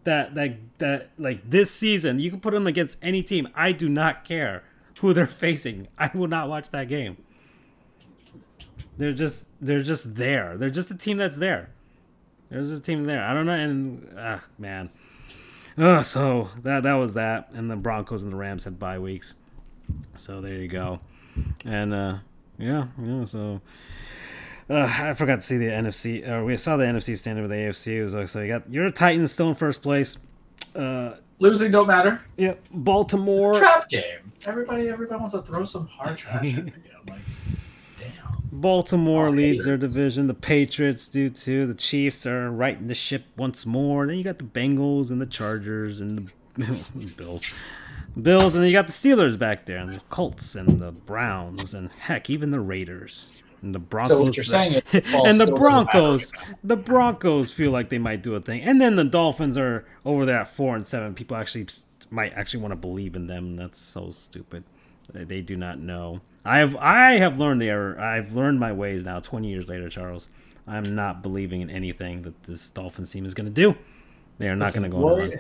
[0.06, 2.20] that that that like this season.
[2.20, 3.48] You can put them against any team.
[3.54, 4.64] I do not care
[5.00, 5.88] who they're facing.
[6.00, 7.18] I will not watch that game.
[8.98, 10.58] They're just they're just there.
[10.58, 11.70] They're just a team that's there.
[12.50, 13.24] There's a team there.
[13.24, 14.90] I don't know and ah man.
[15.78, 17.52] Ugh, so that that was that.
[17.54, 19.36] And the Broncos and the Rams had bye weeks.
[20.16, 21.00] So there you go.
[21.66, 22.18] And uh
[22.58, 23.62] yeah, yeah, so
[24.70, 26.28] uh, I forgot to see the NFC.
[26.28, 27.98] Uh, we saw the NFC standing with the AFC.
[27.98, 30.18] It was like, so you got your Titans still in first place.
[30.76, 32.20] Uh, Losing don't matter.
[32.36, 33.60] yep, Baltimore.
[33.60, 34.34] Trap game.
[34.48, 36.66] Everybody everybody wants to throw some hard trash at
[37.08, 37.22] like.
[38.52, 40.28] Baltimore Oh, leads their division.
[40.28, 41.66] The Patriots do too.
[41.68, 44.08] The Chiefs are righting the ship once more.
[44.08, 46.80] Then you got the Bengals and the Chargers and the
[47.18, 47.46] Bills.
[48.20, 51.76] Bills, and then you got the Steelers back there, and the Colts and the Browns,
[51.76, 53.30] and heck, even the Raiders
[53.62, 54.18] and the Broncos.
[54.18, 56.32] So what you're saying is and the Broncos,
[56.64, 60.26] the Broncos feel like they might do a thing, and then the Dolphins are over
[60.26, 61.14] there at four and seven.
[61.14, 61.68] People actually
[62.10, 63.56] might actually want to believe in them.
[63.56, 64.64] That's so stupid.
[65.14, 66.20] They do not know.
[66.48, 68.00] I have I have learned the error.
[68.00, 69.20] I've learned my ways now.
[69.20, 70.30] Twenty years later, Charles,
[70.66, 73.78] I'm not believing in anything that this Dolphins team is going to do.
[74.40, 75.34] They are not going to go on a run.
[75.34, 75.38] Eh,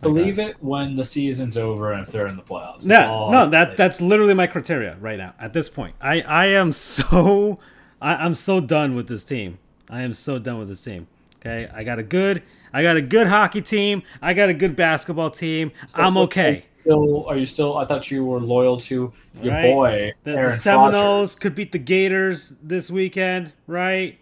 [0.00, 2.84] believe it when the season's over and if they're in the playoffs.
[2.84, 5.34] No, no, that that's literally my criteria right now.
[5.40, 7.58] At this point, I I am so
[8.00, 9.58] I, I'm so done with this team.
[9.90, 11.08] I am so done with this team.
[11.40, 14.02] Okay, I got a good I got a good hockey team.
[14.20, 15.72] I got a good basketball team.
[15.88, 16.66] So I'm okay.
[16.88, 17.76] Still, are you still?
[17.76, 19.12] I thought you were loyal to
[19.42, 19.62] your Right.
[19.74, 24.18] boy, The, the Seminoles could beat the Gators this weekend, right?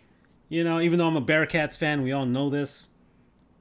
[0.49, 2.89] You know, even though I'm a Bearcats fan, we all know this,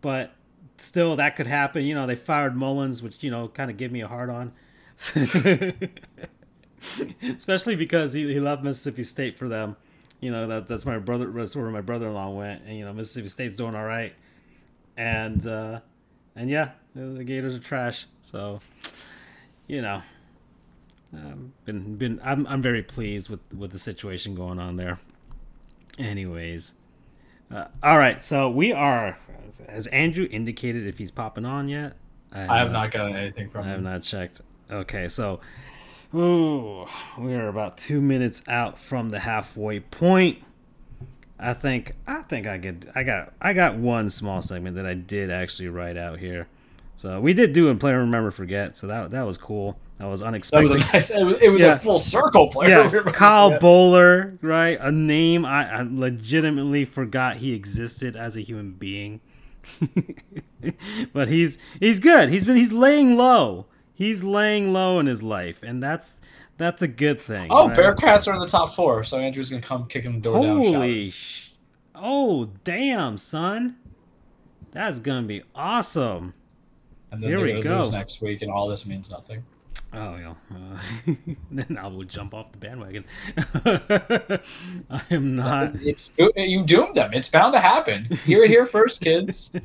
[0.01, 0.31] but
[0.79, 1.85] still, that could happen.
[1.85, 4.53] You know, they fired Mullins, which you know kind of gave me a hard on,
[7.37, 9.75] especially because he, he left Mississippi State for them.
[10.19, 11.29] You know, that that's my brother.
[11.31, 14.15] That's where my brother-in-law went, and you know, Mississippi State's doing all right,
[14.97, 15.81] and uh,
[16.35, 18.05] and yeah, the Gators are trash.
[18.21, 18.59] So,
[19.67, 20.01] you know,
[21.13, 24.99] um, been been I'm I'm very pleased with with the situation going on there.
[25.97, 26.73] Anyways,
[27.53, 28.23] uh, all right.
[28.23, 29.17] So we are.
[29.69, 31.95] Has Andrew indicated if he's popping on yet?
[32.33, 33.85] I have not gotten anything from I have him.
[33.85, 34.41] not checked.
[34.69, 35.39] Okay, so
[36.13, 36.85] ooh,
[37.17, 40.43] we are about two minutes out from the halfway point.
[41.39, 44.93] I think I think I get I got I got one small segment that I
[44.93, 46.47] did actually write out here.
[46.97, 48.77] So we did do in play remember forget.
[48.77, 49.77] So that that was cool.
[49.97, 50.63] That was That unexpected.
[50.63, 51.09] was a nice.
[51.09, 51.73] It was, it was Yeah.
[51.75, 52.89] a full circle player.
[52.89, 54.77] yeah, Kyle Boller, right?
[54.79, 59.19] A name I, I legitimately forgot he existed as a human being.
[61.13, 62.29] but he's he's good.
[62.29, 63.65] He's been he's laying low.
[63.93, 66.19] He's laying low in his life, and that's
[66.57, 67.47] that's a good thing.
[67.49, 67.77] Oh, right?
[67.77, 70.57] Bearcats are in the top four, so Andrew's gonna come kicking the door down.
[70.73, 71.51] Holy sh!
[71.93, 73.77] Oh, damn, son.
[74.71, 76.33] That's gonna be awesome.
[77.15, 77.89] And then Here we go.
[77.89, 79.41] next week, and all this means nothing.
[79.93, 80.33] Oh yeah.
[80.53, 81.13] Uh,
[81.51, 83.05] then I will jump off the bandwagon.
[84.89, 85.75] I am not.
[85.81, 87.13] It's you doomed them.
[87.13, 88.05] It's bound to happen.
[88.25, 89.53] Hear it here first, kids.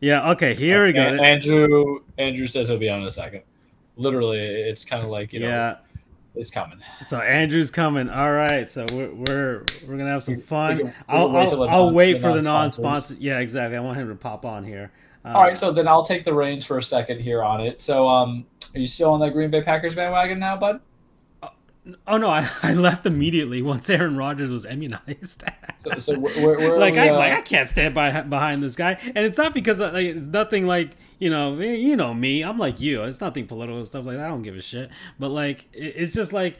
[0.00, 0.32] Yeah.
[0.32, 0.52] Okay.
[0.52, 1.00] Here we go.
[1.00, 3.40] Andrew Andrew says he'll be on in a second.
[3.96, 5.76] Literally, it's kind of like you know, yeah.
[6.34, 6.78] it's coming.
[7.00, 8.10] So Andrew's coming.
[8.10, 8.70] All right.
[8.70, 10.92] So we're we're, we're gonna have some fun.
[11.08, 13.16] I'll wait I'll, I'll wait for the non-sponsor.
[13.18, 13.78] Yeah, exactly.
[13.78, 14.90] I want him to pop on here.
[15.24, 17.80] Uh, All right, so then I'll take the reins for a second here on it.
[17.80, 18.44] So, um,
[18.74, 20.80] are you still on that Green Bay Packers bandwagon now, bud?
[22.06, 25.44] Oh no, I, I left immediately once Aaron Rodgers was immunized.
[25.80, 28.74] So, so where, where, like we, I uh, like I can't stand by behind this
[28.74, 32.14] guy, and it's not because uh, like, it's nothing like you know eh, you know
[32.14, 32.42] me.
[32.42, 33.02] I'm like you.
[33.02, 34.24] It's nothing political and stuff like that.
[34.24, 34.88] I don't give a shit.
[35.18, 36.58] But like it, it's just like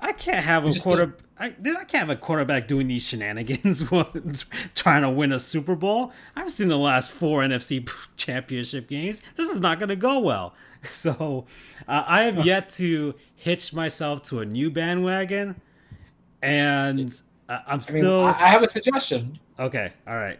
[0.00, 1.16] I can't have a quarter.
[1.38, 1.50] I, I
[1.84, 4.12] can't have a quarterback doing these shenanigans while
[4.74, 6.12] trying to win a Super Bowl.
[6.36, 9.22] I've seen the last four NFC championship games.
[9.36, 10.54] This is not going to go well.
[10.84, 11.44] So
[11.88, 15.60] uh, I have yet to hitch myself to a new bandwagon,
[16.40, 17.10] and
[17.48, 19.40] uh, I'm I mean, still I I have a suggestion.
[19.58, 19.92] okay.
[20.06, 20.38] All right.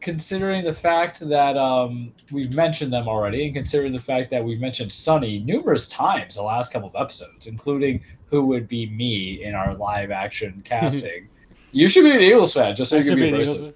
[0.00, 4.60] Considering the fact that um, we've mentioned them already, and considering the fact that we've
[4.60, 8.00] mentioned Sonny numerous times the last couple of episodes, including
[8.30, 11.28] who would be me in our live action casting,
[11.72, 13.74] you should be an Eagles fan, just so I you can be be an.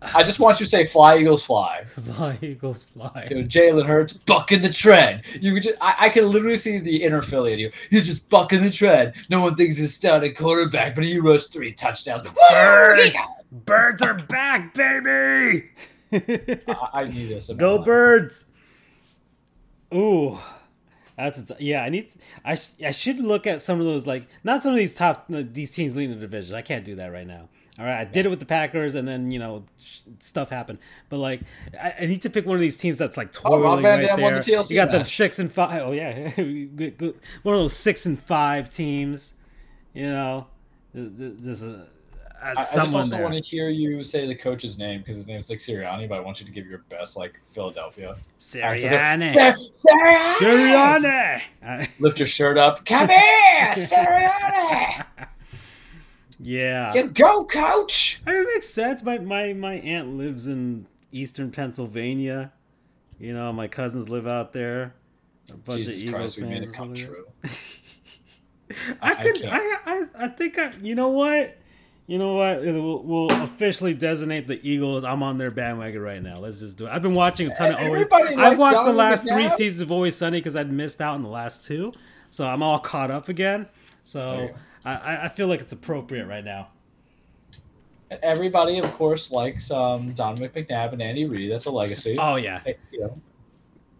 [0.00, 3.26] I just want you to say "Fly Eagles Fly." Fly Eagles fly.
[3.28, 5.22] You know, Jalen Hurts bucking the trend.
[5.40, 7.72] You could just, I, I can literally see the inner Philly in you.
[7.90, 9.14] He's just bucking the trend.
[9.28, 12.22] No one thinks he's a quarterback, but he rushed three touchdowns.
[12.50, 13.18] Birds,
[13.50, 15.70] birds are back, baby.
[16.68, 17.50] I, I need this.
[17.52, 18.46] Go birds!
[19.92, 20.38] Ooh,
[21.18, 21.82] that's yeah.
[21.82, 22.12] I need.
[22.44, 25.26] I sh- I should look at some of those like not some of these top
[25.28, 26.54] these teams leading the division.
[26.54, 27.48] I can't do that right now.
[27.78, 30.78] All right, I did it with the Packers, and then you know sh- stuff happened.
[31.10, 31.40] But like,
[31.80, 34.16] I, I need to pick one of these teams that's like Oh, toiling Van right
[34.16, 34.40] there.
[34.40, 35.82] the you got them six and five.
[35.82, 36.30] Oh yeah,
[37.42, 39.34] one of those six and five teams.
[39.94, 40.46] You know,
[40.94, 41.64] Just- just
[42.40, 43.22] uh, I, I just also there.
[43.22, 46.20] want to hear you say the coach's name because his name's like Sirianni, but I
[46.20, 48.16] want you to give your best like Philadelphia.
[48.38, 49.34] Sirianni.
[49.34, 50.36] Sirianni!
[50.38, 51.42] Sirianni.
[51.62, 52.84] Uh, Lift your shirt up.
[52.86, 55.04] Come here, Sirianni!
[56.40, 56.94] yeah.
[56.94, 58.22] You go, coach!
[58.26, 59.02] I mean, it makes sense.
[59.02, 62.52] My, my my aunt lives in eastern Pennsylvania.
[63.18, 64.94] You know, my cousins live out there.
[65.50, 66.68] A bunch Jesus of Eagles Christ, we made fans.
[66.68, 67.06] it come something.
[67.06, 67.24] true.
[69.02, 69.44] I I could.
[69.44, 70.72] I, I I think I.
[70.80, 71.57] You know what?
[72.08, 72.62] You know what?
[72.62, 75.04] We'll, we'll officially designate the Eagles.
[75.04, 76.38] I'm on their bandwagon right now.
[76.38, 76.90] Let's just do it.
[76.90, 77.80] I've been watching a ton of.
[77.80, 81.14] Always, I've watched the Donovan last three seasons of Always Sunny because I'd missed out
[81.14, 81.92] on the last two,
[82.30, 83.68] so I'm all caught up again.
[84.02, 84.50] So.
[84.84, 86.68] I, I- I feel like it's appropriate right now.
[88.22, 91.50] Everybody, of course, likes um, Donovan McNabb and Andy Reid.
[91.52, 92.16] That's a legacy.
[92.18, 93.20] Oh yeah, you know,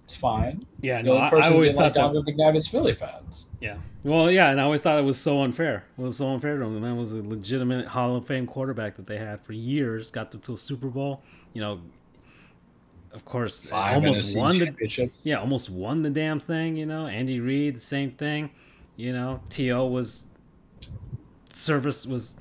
[0.09, 0.65] it's fine.
[0.81, 1.03] yeah.
[1.03, 2.15] The No, only I, person I always didn't like thought that.
[2.15, 3.51] Donovan McNabb is Philly fans.
[3.61, 3.77] Yeah.
[4.03, 5.85] Well, yeah, and I always thought it was so unfair.
[5.99, 6.73] It was so unfair to him.
[6.75, 10.11] The man was a legitimate Hall of Fame quarterback that they had for years.
[10.11, 11.23] Got them to a Super Bowl.
[11.53, 11.81] You know,
[13.13, 16.79] of course, Five almost won the yeah, almost won the damn thing.
[16.79, 18.49] You know, Andy Reid, the same thing.
[18.97, 20.29] You know, To was
[21.53, 22.37] service was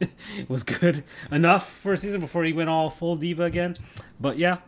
[0.48, 3.76] was good enough for a season before he went all full diva again.
[4.18, 4.58] But yeah,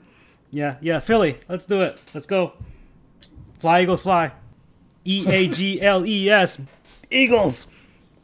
[0.52, 1.98] yeah, yeah, Philly, let's do it.
[2.14, 2.52] Let's go.
[3.58, 4.30] Fly Eagles fly.
[5.04, 6.62] E A G L E S
[7.10, 7.66] Eagles.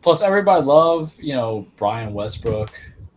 [0.03, 2.71] Plus, everybody love you know Brian Westbrook.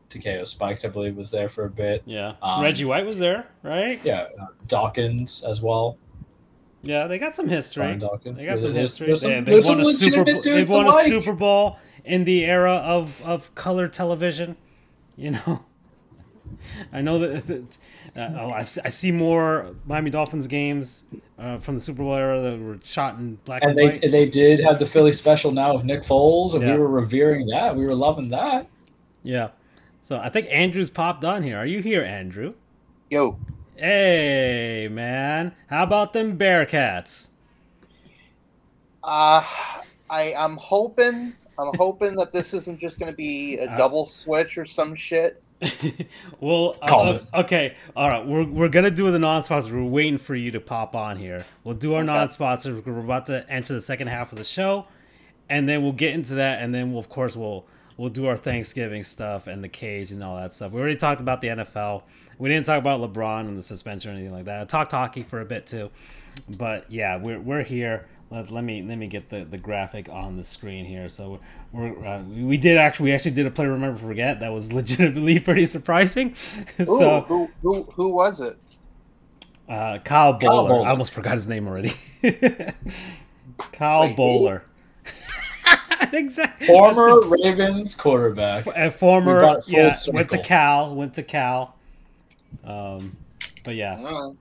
[0.10, 2.04] Takeo Spikes, I believe, was there for a bit.
[2.06, 2.34] Yeah.
[2.42, 3.98] Um, Reggie White was there, right?
[4.04, 5.98] Yeah, uh, Dawkins as well.
[6.84, 7.84] Yeah, they got some history.
[7.84, 8.38] Brian Dawkins.
[8.38, 9.16] They got some history.
[9.16, 10.42] some- They, they there's won a Super Bowl.
[10.42, 10.94] They won a.
[11.04, 14.58] Super Bowl in the era of of color television.
[15.16, 15.64] You know,
[16.94, 17.78] I know that.
[18.14, 21.06] That uh, oh, I've, I see more Miami Dolphins games
[21.40, 24.12] uh, from the Super Bowl era that were shot in black and, And they white.
[24.12, 26.74] they did have the Philly special now of Nick Foles, and Yeah.
[26.74, 27.76] we were revering that.
[27.76, 28.68] We were loving that.
[29.24, 29.50] yeah.
[30.04, 31.58] So I think Andrew's popped on here.
[31.58, 32.56] Are you here, Andrew?
[33.10, 33.38] Yo,
[33.78, 35.54] Hey, man.
[35.68, 37.30] How about them Bearcats?
[39.04, 39.44] uh,
[40.10, 44.06] I I'm hoping I'm hoping that this isn't just going to be a Uh, double
[44.08, 45.42] switch or some shit.
[46.40, 48.26] well, uh, uh, okay, all right.
[48.26, 49.76] We're, we're gonna do the non-sponsor.
[49.76, 51.46] We're waiting for you to pop on here.
[51.64, 52.82] We'll do our non-sponsor.
[52.84, 54.88] We're about to enter the second half of the show,
[55.50, 57.66] and then we'll get into that, and then we'll, of course we'll
[57.98, 60.72] we'll do our Thanksgiving stuff and the cage and all that stuff.
[60.72, 62.04] We already talked about the NFL.
[62.40, 64.62] We didn't talk about LeBron and the suspension or anything like that.
[64.62, 65.92] I talked hockey for a bit too,
[66.50, 68.08] but yeah, we're we're here.
[68.32, 71.10] Let, let me let me get the, the graphic on the screen here.
[71.10, 71.42] So
[71.74, 74.72] we're uh, we we did actually we actually did a play remember forget that was
[74.82, 76.36] legitimately pretty surprising.
[76.80, 78.58] Ooh, so who who who was it?
[79.68, 80.40] uh, Kyle Boller.
[80.42, 80.86] Kyle Boller.
[80.86, 81.94] I almost forgot his name already.
[83.74, 84.18] Kyle Wait.
[84.18, 84.62] Boller.
[86.14, 86.68] exactly.
[86.68, 88.66] Former Ravens quarterback.
[88.68, 90.38] a We former brought it yeah went to.
[90.42, 91.78] Cal went to Cal.
[92.64, 93.18] Um,
[93.64, 94.32] but yeah.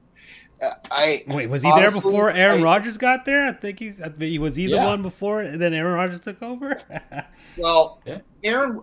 [0.62, 3.44] Uh, I Wait, was he there before Aaron I- Rodgers got there?
[3.46, 4.00] I think he's.
[4.02, 4.86] I think he was he the Yeah.
[4.86, 6.78] one before, and then Aaron Rodgers took over.
[7.56, 8.18] well, Yeah.
[8.44, 8.82] Aaron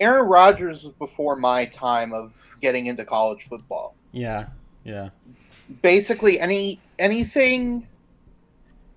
[0.00, 3.94] Aaron Rodgers was before my time of getting into college football.
[4.12, 4.46] yeah,
[4.84, 5.10] yeah.
[5.82, 7.86] Basically, any anything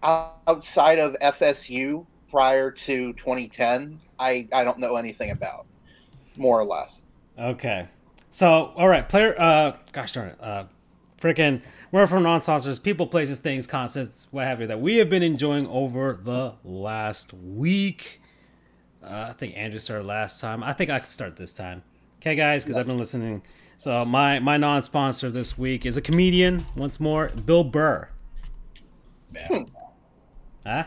[0.03, 5.65] outside of FSU prior to 2010, I I don't know anything about,
[6.35, 7.03] more or less.
[7.39, 7.87] Okay.
[8.29, 9.35] So, all right, player.
[9.37, 10.37] Uh, gosh darn it.
[10.41, 10.65] Uh,
[11.19, 11.61] freaking
[11.91, 15.67] We're from non-sponsors, people, places, things, concepts, what have you, that we have been enjoying
[15.67, 18.21] over the last week.
[19.01, 20.63] Uh, I think Andrew started last time.
[20.63, 21.83] I think I could start this time.
[22.19, 23.41] Okay, guys, because I've been listening.
[23.77, 26.65] So my my non-sponsor this week is a comedian.
[26.75, 28.09] Once more, Bill Burr.
[29.31, 29.67] Man,
[30.65, 30.85] Huh?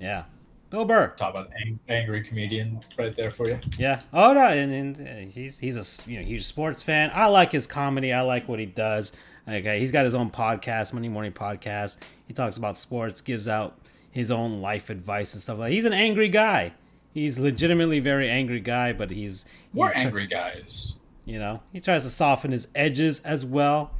[0.00, 0.24] Yeah,
[0.70, 1.14] Bill Burr.
[1.16, 3.58] talk about ang- angry comedian right there for you.
[3.78, 4.00] Yeah.
[4.12, 7.10] Oh no, and, and uh, he's he's a you know huge sports fan.
[7.14, 8.12] I like his comedy.
[8.12, 9.12] I like what he does.
[9.48, 11.96] Okay, he's got his own podcast, Monday Morning Podcast.
[12.28, 13.76] He talks about sports, gives out
[14.10, 15.72] his own life advice and stuff like.
[15.72, 16.72] He's an angry guy.
[17.12, 20.94] He's legitimately very angry guy, but he's, We're he's angry guys.
[21.24, 23.90] you know, he tries to soften his edges as well,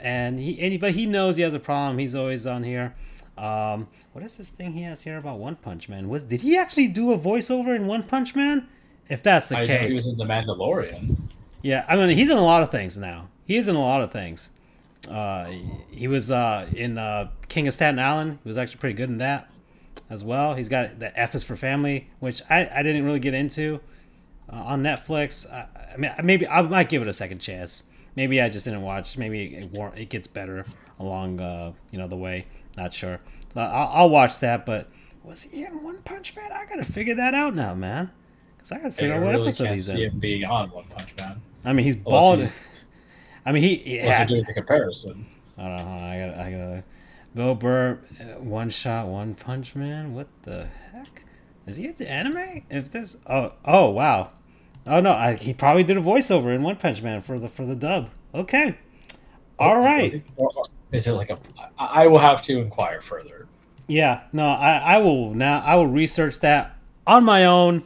[0.00, 1.98] and he, and he but he knows he has a problem.
[1.98, 2.94] He's always on here.
[3.36, 6.08] Um, what is this thing he has here about One Punch Man?
[6.08, 8.66] Was did he actually do a voiceover in One Punch Man?
[9.08, 11.16] If that's the I case, he was in The Mandalorian.
[11.62, 13.28] yeah, I mean he's in a lot of things now.
[13.44, 14.50] He is in a lot of things.
[15.08, 15.50] Uh,
[15.90, 18.38] he was uh, in uh, King of Staten Island.
[18.42, 19.50] He was actually pretty good in that
[20.10, 20.54] as well.
[20.54, 23.80] He's got the F is for Family, which I, I didn't really get into
[24.52, 25.50] uh, on Netflix.
[25.52, 27.84] I, I mean, maybe I might give it a second chance.
[28.16, 29.16] Maybe I just didn't watch.
[29.16, 30.64] Maybe it, war- it gets better
[30.98, 32.44] along uh, you know the way.
[32.76, 33.18] Not sure.
[33.54, 34.66] So I'll, I'll watch that.
[34.66, 34.88] But
[35.24, 36.50] was he in One Punch Man?
[36.52, 38.10] I gotta figure that out now, man.
[38.58, 40.12] Cause I gotta figure I figure out what really episode can't he's see in.
[40.12, 41.40] him being on One Punch Man.
[41.64, 42.40] I mean, he's bald.
[42.40, 42.58] he's-
[43.48, 45.26] I mean, he, he Unless had, you're doing the comparison.
[45.56, 46.06] I don't know.
[46.06, 46.46] I got.
[46.46, 46.84] I got.
[47.34, 50.12] Bill Burr, uh, one shot, one punch man.
[50.12, 51.24] What the heck?
[51.66, 52.64] Is he into anime?
[52.68, 54.32] If this, oh, oh, wow.
[54.86, 57.64] Oh no, I, he probably did a voiceover in One Punch Man for the for
[57.64, 58.10] the dub.
[58.34, 58.76] Okay,
[59.58, 60.22] all right.
[60.36, 60.50] Or
[60.92, 61.38] Is it like a?
[61.78, 63.46] I will have to inquire further.
[63.86, 65.60] Yeah, no, I, I will now.
[65.64, 66.76] I will research that
[67.06, 67.84] on my own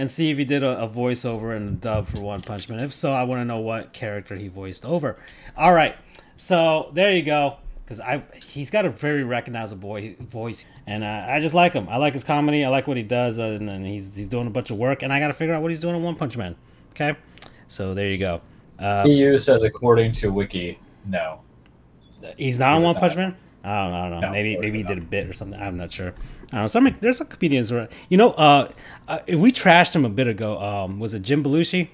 [0.00, 2.80] and see if he did a, a voiceover and a dub for One Punch Man.
[2.80, 5.18] If so, I want to know what character he voiced over.
[5.58, 5.94] All right,
[6.36, 7.58] so there you go.
[7.84, 11.86] Because I, he's got a very recognizable voice, and uh, I just like him.
[11.88, 12.64] I like his comedy.
[12.64, 15.02] I like what he does, uh, and, and he's he's doing a bunch of work.
[15.02, 16.56] And I got to figure out what he's doing in One Punch Man.
[16.92, 17.14] Okay,
[17.68, 18.40] so there you go.
[18.78, 21.40] Uh, EU says according to Wiki, no.
[22.38, 23.22] He's not on One was Punch not.
[23.22, 23.36] Man.
[23.62, 23.96] I don't know.
[23.98, 24.26] I don't know.
[24.28, 25.60] No, maybe maybe he did a bit or something.
[25.60, 26.08] I'm not sure.
[26.52, 26.66] I don't know.
[26.66, 27.70] Some there's some comedians.
[27.72, 28.68] Where, you know, uh,
[29.06, 30.58] uh, we trashed him a bit ago.
[30.60, 31.88] Um, was it Jim Belushi?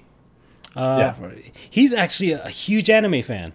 [0.75, 1.29] Uh, Yeah.
[1.69, 3.53] He's actually a, huge anime fan.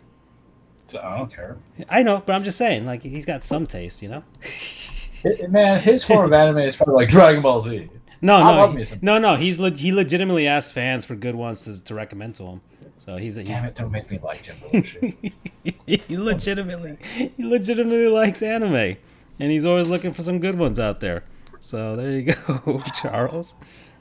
[0.88, 1.56] So I don't care.
[1.88, 4.24] I know, but I'm just saying, like he's got some taste, you know.
[5.24, 7.88] It- man, his form of anime is probably like Dragon Ball Z.
[8.20, 9.36] No, I no, he- no, no.
[9.36, 12.60] He's le- he legitimately asks fans for good ones to, to recommend to him.
[13.04, 13.74] So he's a, he's Damn it!
[13.74, 15.32] Don't make me like Jim Belushi.
[15.84, 18.96] he legitimately he legitimately likes anime
[19.40, 21.24] and he's always looking for some good ones out there
[21.58, 23.56] so there you go charles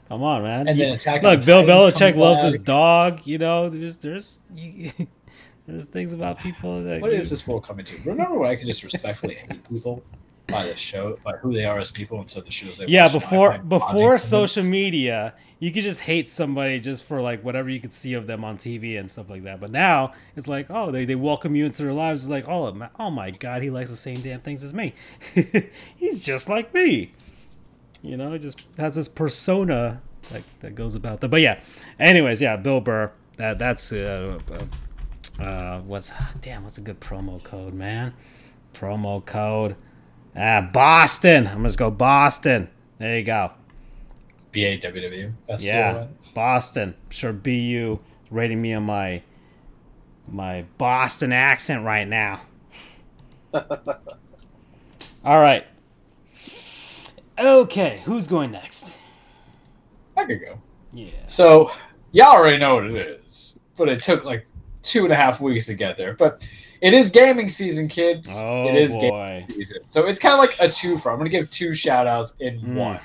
[0.08, 3.96] come on man And then Attack look bill belichick loves his dog you know there's
[3.96, 4.92] there's you,
[5.66, 8.00] there's things about people that what is this world coming to?
[8.04, 10.04] Remember when I could just respectfully hate people
[10.46, 13.04] by the show, by who they are as people, instead of the shows they yeah
[13.04, 13.12] watch?
[13.12, 17.94] before before social media you could just hate somebody just for like whatever you could
[17.94, 19.60] see of them on tv and stuff like that.
[19.60, 22.22] But now it's like oh they, they welcome you into their lives.
[22.22, 24.92] It's like oh, my- oh my god he likes the same damn things as me.
[25.96, 27.12] He's just like me.
[28.02, 30.02] You know just has this persona
[30.32, 31.60] that, that goes about that but yeah
[32.00, 34.40] anyways yeah bill burr that that's uh,
[35.38, 38.14] uh, uh what's damn what's a good promo code man?
[38.74, 39.76] Promo code
[40.36, 42.68] ah boston i'm gonna just go boston
[42.98, 43.50] there you go
[44.52, 45.32] BAWW.
[45.58, 46.06] Yeah.
[46.34, 46.94] Boston.
[47.10, 47.98] Sure, BU
[48.30, 49.22] rating me on my
[50.28, 52.42] my Boston accent right now.
[53.54, 55.66] All right.
[57.38, 58.94] Okay, who's going next?
[60.16, 60.58] I could go.
[60.92, 61.10] Yeah.
[61.26, 61.70] So
[62.12, 64.46] y'all already know what it is, but it took like
[64.82, 66.14] two and a half weeks to get there.
[66.14, 66.46] But
[66.82, 68.28] it is gaming season, kids.
[68.32, 69.00] Oh it is boy.
[69.00, 71.10] gaming season, so it's kind of like a two for.
[71.12, 72.74] I'm gonna give two shout outs in Mm.
[72.74, 73.00] one.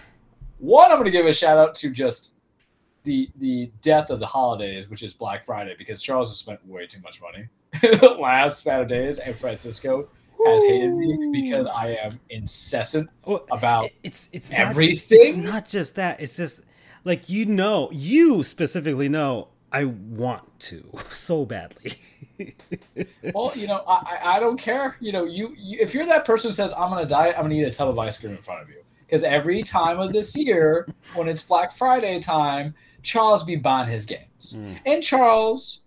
[0.59, 2.33] One, I'm gonna give a shout out to just
[3.03, 6.85] the the death of the holidays, which is Black Friday, because Charles has spent way
[6.87, 7.47] too much money
[7.81, 10.09] the last of days, and Francisco
[10.45, 15.19] has hated me because I am incessant Well, about it- it's it's not, everything.
[15.21, 16.19] it's not just that.
[16.19, 16.61] It's just
[17.05, 21.93] like you know, you specifically know I want to so badly.
[23.33, 24.95] Well, you know, I, I- don't care.
[24.99, 27.55] You know, you, you if you're that person who says I'm gonna diet, I'm gonna
[27.55, 28.81] eat a tub of ice cream in front of you.
[29.05, 32.73] Because every time of this year, when it's Black Friday time,
[33.03, 34.79] Charles be buying his games, Mm.
[34.85, 35.83] and Charles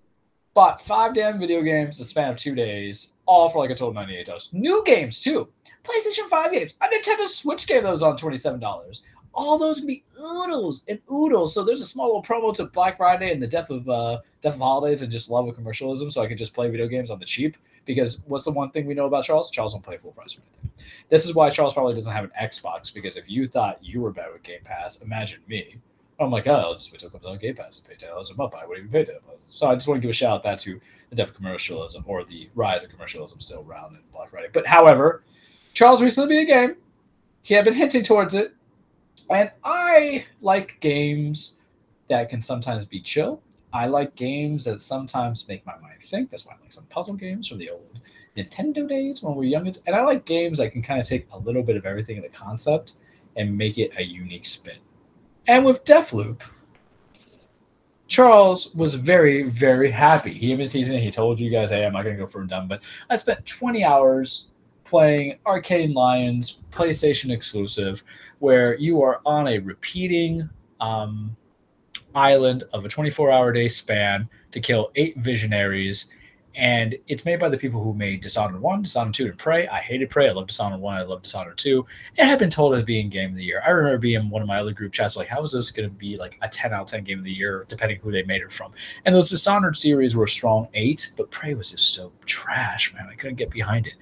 [0.54, 3.74] bought five damn video games in the span of two days, all for like a
[3.74, 4.50] total ninety eight dollars.
[4.52, 5.48] New games too,
[5.84, 9.04] PlayStation Five games, a Nintendo Switch game that was on twenty seven dollars.
[9.32, 11.54] All those can be oodles and oodles.
[11.54, 14.54] So there's a small little promo to Black Friday and the death of uh, death
[14.54, 16.10] of holidays and just love of commercialism.
[16.10, 18.86] So I can just play video games on the cheap because what's the one thing
[18.86, 19.50] we know about Charles?
[19.50, 20.86] Charles don't play full price or anything.
[21.08, 24.10] This is why Charles probably doesn't have an Xbox because if you thought you were
[24.10, 25.76] better with Game Pass, imagine me.
[26.18, 28.10] I'm like, oh, I'll just wait till it comes on Game Pass and pay ten
[28.10, 28.54] dollars a month.
[28.54, 29.40] I wouldn't even pay ten dollars.
[29.46, 32.04] So I just want to give a shout out that to the death of commercialism
[32.06, 34.48] or the rise of commercialism still around in Black Friday.
[34.52, 35.22] But however,
[35.72, 36.76] Charles recently beat a game.
[37.42, 38.54] He had been hinting towards it,
[39.28, 41.56] and I like games
[42.08, 43.42] that can sometimes be chill.
[43.72, 46.30] I like games that sometimes make my mind think.
[46.30, 48.00] That's why I like some puzzle games from the old
[48.36, 49.72] Nintendo days when we were young.
[49.86, 52.22] And I like games that can kind of take a little bit of everything in
[52.22, 52.94] the concept
[53.36, 54.78] and make it a unique spin.
[55.46, 56.40] And with Deathloop,
[58.08, 60.34] Charles was very, very happy.
[60.34, 61.02] He even it.
[61.02, 63.16] He told you guys, hey, I'm not going to go for a dumb, but I
[63.16, 64.48] spent 20 hours
[64.90, 68.02] playing Arkane Lyon's PlayStation exclusive,
[68.40, 70.50] where you are on a repeating
[70.80, 71.36] um,
[72.14, 76.10] island of a 24 hour day span to kill eight visionaries.
[76.56, 79.68] And it's made by the people who made Dishonored 1, Dishonored 2, and Prey.
[79.68, 80.28] I hated Prey.
[80.28, 80.96] I love Dishonored 1.
[80.96, 81.86] I love Dishonored 2.
[82.16, 83.62] It had been told as being game of the year.
[83.64, 85.88] I remember being in one of my other group chats like, how is this going
[85.88, 88.24] to be like a 10 out of 10 game of the year, depending who they
[88.24, 88.72] made it from?
[89.04, 93.06] And those Dishonored series were strong eight, but Prey was just so trash, man.
[93.08, 93.94] I couldn't get behind it.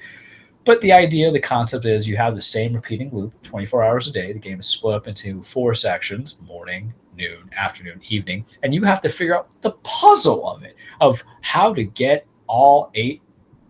[0.68, 4.12] But the idea, the concept is you have the same repeating loop 24 hours a
[4.12, 4.34] day.
[4.34, 8.44] The game is split up into four sections morning, noon, afternoon, evening.
[8.62, 12.90] And you have to figure out the puzzle of it, of how to get all
[12.92, 13.22] eight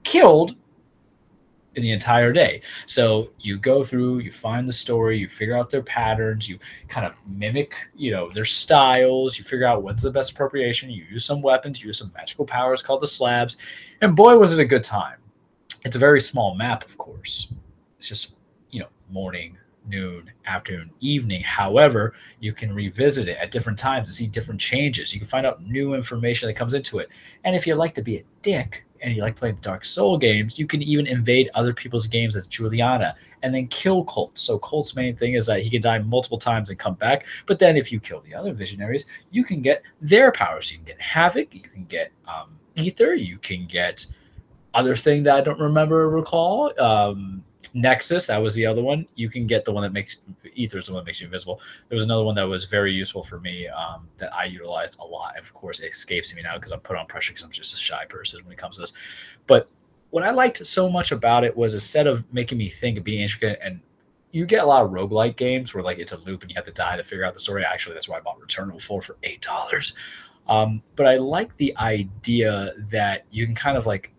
[0.03, 0.57] killed
[1.77, 2.63] in the entire day.
[2.87, 6.59] So you go through, you find the story, you figure out their patterns, you
[6.89, 11.05] kind of mimic, you know, their styles, you figure out what's the best appropriation, you
[11.09, 13.57] use some weapons, you use some magical powers called the slabs,
[14.01, 15.18] and boy was it a good time.
[15.89, 17.49] It's a very small map, of course.
[17.99, 18.35] It's just,
[18.71, 19.57] you know, morning,
[19.87, 21.41] noon, afternoon, evening.
[21.41, 25.15] However, you can revisit it at different times to see different changes.
[25.15, 27.09] You can find out new information that comes into it.
[27.45, 30.59] And if you like to be a dick and you like playing Dark Soul games,
[30.59, 34.33] you can even invade other people's games as Juliana and then kill Colt.
[34.39, 37.25] So Colt's main thing is that he can die multiple times and come back.
[37.47, 40.71] But then if you kill the other visionaries, you can get their powers.
[40.71, 44.07] You can get Havoc, you can get um, Aether, you can get
[44.79, 46.73] other thing that I don't remember or recall.
[46.81, 47.43] Um,
[47.75, 49.07] Nexus, that was the other one.
[49.17, 50.21] You can get the one that makes
[50.57, 51.61] Aether is the one that makes you invisible.
[51.89, 55.05] There was another one that was very useful for me um, that I utilized a
[55.05, 55.37] lot.
[55.37, 57.79] Of course, it escapes me now because I'm put on pressure because I'm just a
[57.79, 58.93] shy person when it comes to this.
[59.47, 59.69] But
[60.11, 63.21] what I liked so much about it was instead of making me think and being
[63.21, 63.81] intricate and
[64.31, 66.67] you get a lot of roguelike games where like it's a loop and you have
[66.67, 67.65] to die to figure out the story.
[67.65, 69.95] Actually, that's why I bought Returnal 4 for eight dollars.
[70.49, 74.13] Um, but I like the idea that you can kind of like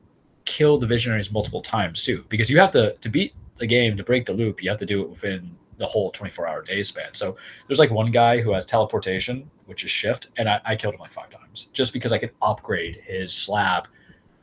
[0.49, 4.03] kill the visionaries multiple times too, because you have to to beat the game to
[4.03, 4.63] break the loop.
[4.63, 7.13] You have to do it within the whole 24 hour day span.
[7.13, 10.95] So there's like one guy who has teleportation, which is shift, and I, I killed
[10.95, 13.87] him like five times just because I could upgrade his slab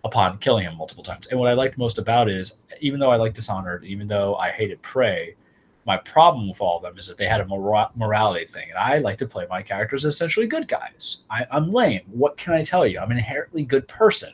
[0.05, 1.27] upon killing him multiple times.
[1.27, 4.51] And what I liked most about is, even though I like Dishonored, even though I
[4.51, 5.35] hated Prey,
[5.85, 8.78] my problem with all of them is that they had a mora- morality thing, and
[8.78, 11.23] I like to play my characters essentially good guys.
[11.31, 12.03] I, I'm lame.
[12.07, 13.01] What can I tell you?
[13.01, 14.31] I'm an inherently good person.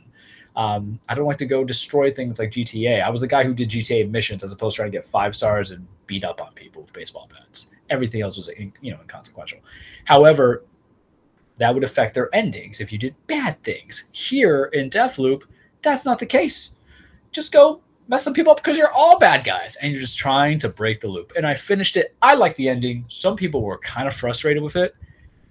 [0.54, 3.02] Um, I don't like to go destroy things like GTA.
[3.02, 5.34] I was the guy who did GTA missions as opposed to trying to get five
[5.34, 7.70] stars and beat up on people with baseball bats.
[7.88, 9.60] Everything else was, you know, inconsequential.
[10.04, 10.64] However,
[11.58, 14.04] that would affect their endings if you did bad things.
[14.12, 15.42] Here in Deathloop,
[15.82, 16.76] that's not the case.
[17.30, 20.58] Just go mess some people up because you're all bad guys and you're just trying
[20.58, 21.32] to break the loop.
[21.36, 22.14] And I finished it.
[22.20, 23.04] I like the ending.
[23.08, 24.94] Some people were kind of frustrated with it.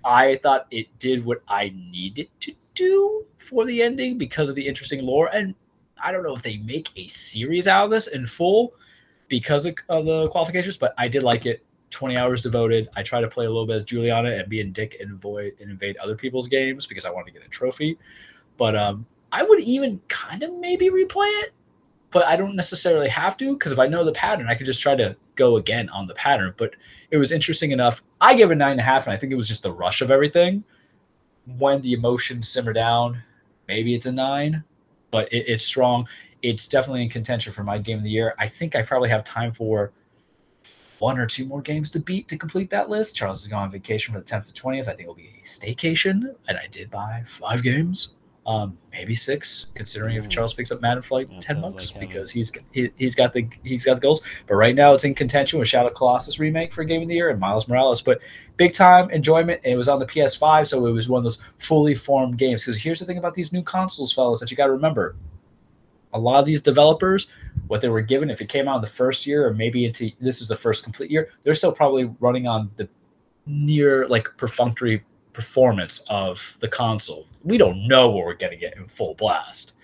[0.03, 4.67] I thought it did what I needed to do for the ending because of the
[4.67, 5.29] interesting lore.
[5.33, 5.55] And
[6.01, 8.73] I don't know if they make a series out of this in full
[9.27, 11.63] because of, of the qualifications, but I did like it.
[11.91, 12.89] 20 hours devoted.
[12.95, 15.53] I try to play a little bit as Juliana and be a dick and avoid
[15.59, 17.97] and invade other people's games because I want to get a trophy.
[18.57, 21.53] But um, I would even kind of maybe replay it,
[22.11, 24.81] but I don't necessarily have to because if I know the pattern, I could just
[24.81, 26.53] try to go again on the pattern.
[26.57, 26.75] But
[27.11, 28.01] it was interesting enough.
[28.19, 30.01] I gave it nine and a half, and I think it was just the rush
[30.01, 30.63] of everything.
[31.57, 33.21] When the emotions simmer down,
[33.71, 34.63] maybe it's a nine,
[35.11, 36.05] but it, it's strong.
[36.41, 38.35] It's definitely in contention for my game of the year.
[38.37, 39.93] I think I probably have time for
[40.99, 43.15] one or two more games to beat to complete that list.
[43.15, 44.81] Charles is going on vacation from the 10th to 20th.
[44.81, 48.13] I think it'll be a staycation, and I did buy five games,
[48.47, 51.95] um, maybe six, considering if Charles picks up Madden for like That 10 sounds bucks
[51.95, 54.23] like because he's he, he's got the he's got the goals.
[54.47, 57.29] But right now it's in contention with Shadow Colossus remake for game of the year
[57.29, 58.01] and Miles Morales.
[58.01, 58.19] But
[58.57, 59.61] big time enjoyment.
[59.63, 62.63] And it was on the PS5, so it was one of those fully formed games.
[62.63, 65.15] Because here's the thing about these new consoles, fellas, that you got to remember.
[66.13, 67.31] A lot of these developers,
[67.67, 70.11] what they were given, if it came out in the first year, or maybe into
[70.19, 72.89] this is the first complete year, they're still probably running on the
[73.45, 77.27] near like perfunctory performance of the console.
[77.43, 79.75] We don't know what we're going to get in full blast.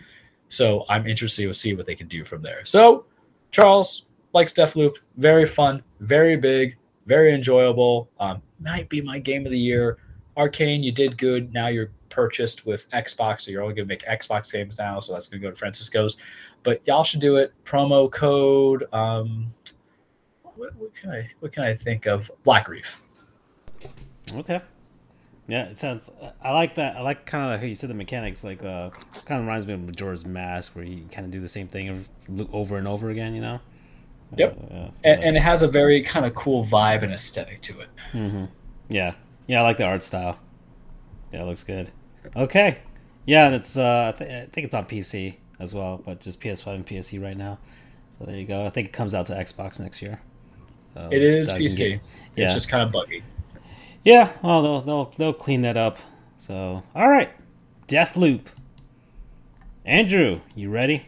[0.50, 2.64] So I'm interested to see what they can do from there.
[2.66, 3.06] So
[3.52, 8.10] Charles likes Deathloop, very fun, very big, very enjoyable.
[8.20, 9.98] Um, might be my game of the year.
[10.38, 11.52] Arkane, you did good.
[11.54, 15.00] Now you're purchased with Xbox, so you're only gonna make Xbox games now.
[15.00, 16.18] So that's gonna go to Francisco's.
[16.64, 17.54] But y'all should do it.
[17.64, 18.86] Promo code.
[18.94, 19.48] Um,
[20.56, 22.30] what, what can I what can I think of?
[22.44, 23.02] Black Reef.
[24.36, 24.62] Okay.
[25.48, 26.10] Yeah, it sounds.
[26.44, 26.98] I like that.
[26.98, 28.44] I like kind of like how you said the mechanics.
[28.44, 28.90] Like, uh,
[29.26, 32.06] kind of reminds me of Majora's Mask, where you kind of do the same thing
[32.52, 33.34] over and over again.
[33.34, 33.60] You know.
[34.36, 34.58] Yep.
[34.58, 37.62] Uh, yeah, so and, and, it has a very kind of cool vibe and aesthetic
[37.62, 37.88] to it.
[38.12, 38.46] Mm-hmm.
[38.90, 39.14] Yeah.
[39.48, 40.38] Yeah, I like the art style.
[41.32, 41.92] Yeah, it looks good.
[42.36, 42.80] Okay.
[43.26, 43.78] Yeah, it's.
[43.78, 47.24] Uh, I, th- I think it's on PC as well, but just PS5 and PSE
[47.24, 47.58] right now.
[48.18, 48.66] So there you go.
[48.66, 50.20] I think it comes out to Xbox next year.
[51.12, 51.78] It is PC.
[51.78, 52.02] Get,
[52.36, 52.44] yeah.
[52.46, 53.24] It's just kind of buggy.
[54.08, 55.98] Yeah, well, they'll they'll they'll clean that up.
[56.38, 57.30] So, all right,
[57.88, 58.48] Death Loop.
[59.84, 61.06] Andrew, you ready?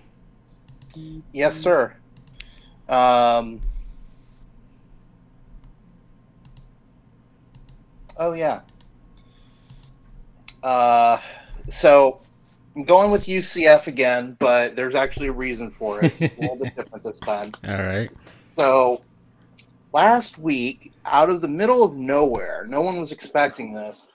[1.31, 1.95] Yes, sir.
[2.89, 3.61] Um.
[8.17, 8.59] Oh yeah.
[10.61, 11.19] Uh,
[11.69, 12.19] so
[12.76, 16.19] I'm going with UCF again, but there's actually a reason for it.
[16.19, 17.53] a little bit different this time.
[17.65, 18.11] All right.
[18.57, 19.03] So
[19.93, 24.07] last week, out of the middle of nowhere, no one was expecting this.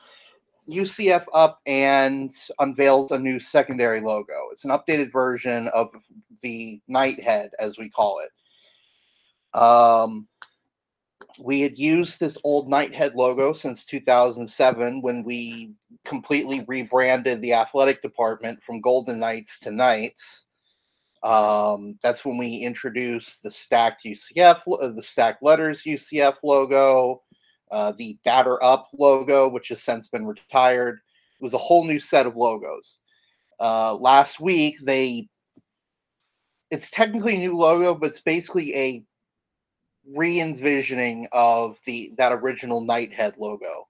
[0.68, 4.34] UCF up and unveils a new secondary logo.
[4.50, 5.90] It's an updated version of
[6.42, 9.58] the Knighthead, as we call it.
[9.58, 10.26] Um,
[11.38, 15.72] we had used this old Knighthead logo since 2007 when we
[16.04, 20.46] completely rebranded the athletic department from Golden Knights to Knights.
[21.24, 27.22] Um, that's when we introduced the stacked UCF, uh, the stacked letters UCF logo,
[27.70, 31.00] uh, the batter up logo, which has since been retired.
[31.40, 33.00] It was a whole new set of logos.
[33.58, 35.28] Uh, last week, they
[36.70, 39.04] it's technically a new logo, but it's basically a
[40.12, 43.88] re-envisioning of the that original Knighthead logo.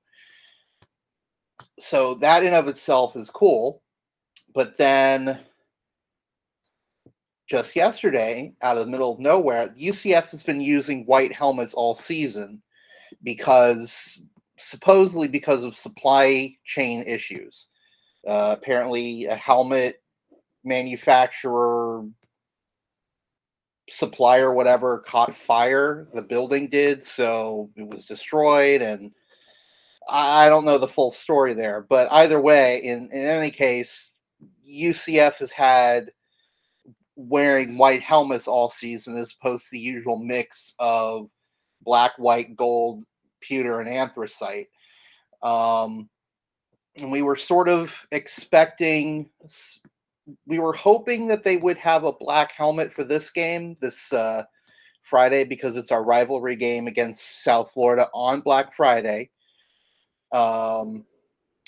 [1.81, 3.82] So that in of itself is cool.
[4.55, 5.40] But then
[7.47, 11.95] just yesterday, out of the middle of nowhere, UCF has been using white helmets all
[11.95, 12.62] season
[13.23, 14.21] because
[14.59, 17.69] supposedly because of supply chain issues.
[18.27, 20.03] Uh, apparently, a helmet
[20.65, 22.05] manufacturer
[23.91, 29.12] supplier whatever caught fire the building did so it was destroyed and
[30.09, 34.16] i don't know the full story there but either way in, in any case
[34.66, 36.11] ucf has had
[37.16, 41.28] wearing white helmets all season as opposed to the usual mix of
[41.82, 43.05] black white gold
[43.41, 44.69] pewter and anthracite.
[45.43, 46.09] Um,
[47.01, 49.31] and we were sort of expecting
[50.47, 54.45] we were hoping that they would have a black helmet for this game this uh,
[55.03, 59.31] Friday because it's our rivalry game against South Florida on Black Friday,
[60.32, 61.05] um,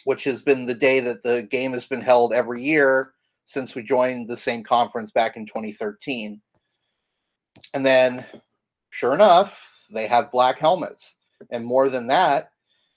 [0.05, 3.13] which has been the day that the game has been held every year
[3.47, 6.41] since we joined the same conference back in 2013.
[7.73, 8.25] And then,
[8.91, 11.17] sure enough, they have black helmets.
[11.51, 12.51] And more than that,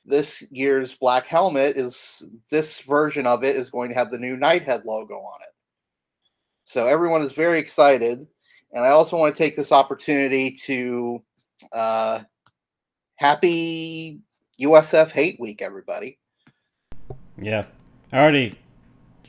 [0.06, 4.36] this year's black helmet is this version of it is going to have the new
[4.36, 5.54] Knighthead logo on it.
[6.66, 8.26] So everyone is very excited.
[8.74, 11.22] And I also want to take this opportunity to
[11.72, 12.22] uh,
[13.18, 14.20] happy
[14.60, 16.18] USF Hate Week, everybody.
[17.38, 17.66] Yeah.
[18.12, 18.58] Already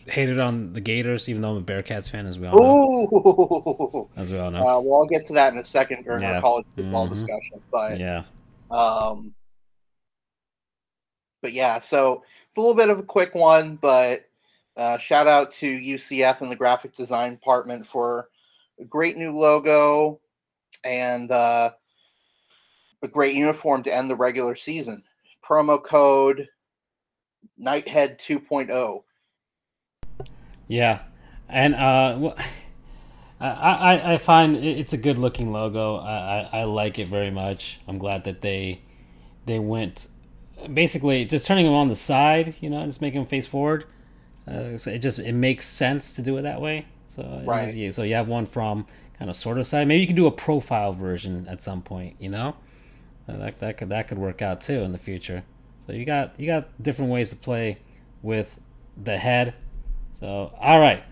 [0.08, 3.08] hated on the Gators, even though I'm a Bearcats fan, as we all know.
[3.12, 4.08] Ooh.
[4.16, 4.60] As we all know.
[4.60, 6.36] Uh, well, I'll get to that in a second during yeah.
[6.36, 7.14] our college football mm-hmm.
[7.14, 7.60] discussion.
[7.70, 8.24] But yeah.
[8.70, 9.34] Um,
[11.42, 14.20] but yeah, so it's a little bit of a quick one, but
[14.76, 18.28] uh, shout out to UCF and the graphic design department for
[18.78, 20.20] a great new logo
[20.84, 21.70] and uh,
[23.02, 25.02] a great uniform to end the regular season.
[25.44, 26.48] Promo code
[27.60, 29.02] Knighthead 2.0.
[30.70, 31.00] Yeah,
[31.48, 32.34] and uh,
[33.40, 35.96] I, I I find it's a good looking logo.
[35.96, 37.80] I, I, I like it very much.
[37.88, 38.82] I'm glad that they
[39.46, 40.08] they went
[40.72, 42.54] basically just turning them on the side.
[42.60, 43.84] You know, just making them face forward
[44.50, 46.86] uh, so it just it makes sense to do it that way.
[47.06, 47.74] So right.
[47.74, 48.86] Is, so you have one from
[49.18, 49.86] kind of sort of side.
[49.86, 52.16] Maybe you can do a profile version at some point.
[52.18, 52.56] You know,
[53.28, 55.44] uh, that that could that could work out too in the future.
[55.86, 57.78] So you got you got different ways to play
[58.22, 58.66] with
[58.96, 59.56] the head.
[60.20, 61.02] So all right.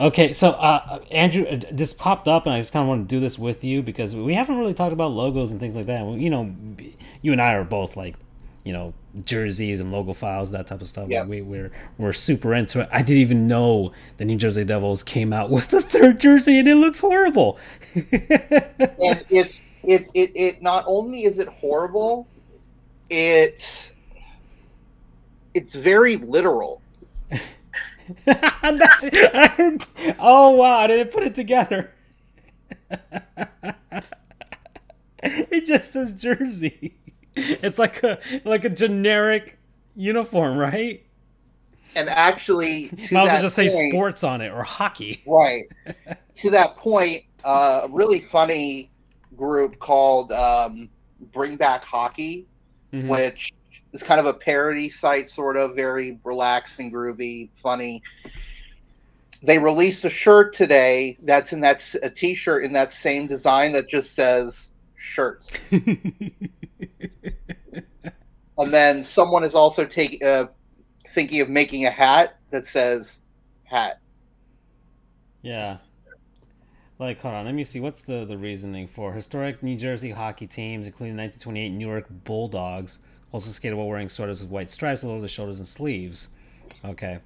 [0.00, 3.16] Okay, so uh, Andrew, uh, this popped up, and I just kind of want to
[3.16, 6.04] do this with you because we haven't really talked about logos and things like that.
[6.06, 6.54] You know,
[7.20, 8.14] you and I are both like,
[8.64, 8.94] you know,
[9.24, 11.08] jerseys and logo files, that type of stuff.
[11.08, 11.20] Yeah.
[11.20, 12.88] Like we we're we're super into it.
[12.92, 16.68] I didn't even know the New Jersey Devils came out with the third jersey, and
[16.68, 17.58] it looks horrible.
[17.94, 22.28] and it's it, it it not only is it horrible,
[23.10, 23.92] it's
[25.54, 26.80] it's very literal.
[30.18, 30.78] oh wow!
[30.78, 31.92] I didn't put it together.
[35.22, 36.96] it just says jersey.
[37.34, 39.58] It's like a like a generic
[39.96, 41.04] uniform, right?
[41.96, 45.22] And actually, to Might as well that just say point- sports on it or hockey.
[45.26, 45.64] Right.
[46.34, 48.90] to that point, uh, a really funny
[49.36, 50.88] group called um,
[51.32, 52.46] Bring Back Hockey,
[52.92, 53.08] Mhm.
[53.08, 53.52] which
[53.92, 58.02] is kind of a parody site, sort of very relaxed and groovy, funny.
[59.42, 63.88] They released a shirt today that's in that a T-shirt in that same design that
[63.88, 65.84] just says "shirt," and
[68.56, 70.46] then someone is also taking uh,
[71.06, 73.20] thinking of making a hat that says
[73.64, 74.00] "hat."
[75.42, 75.78] Yeah.
[76.98, 77.78] Like, hold on, let me see.
[77.78, 82.98] What's the, the reasoning for historic New Jersey hockey teams, including 1928 Newark Bulldogs,
[83.32, 86.28] also skated while wearing sweaters with white stripes below the shoulders and sleeves.
[86.84, 87.18] Okay.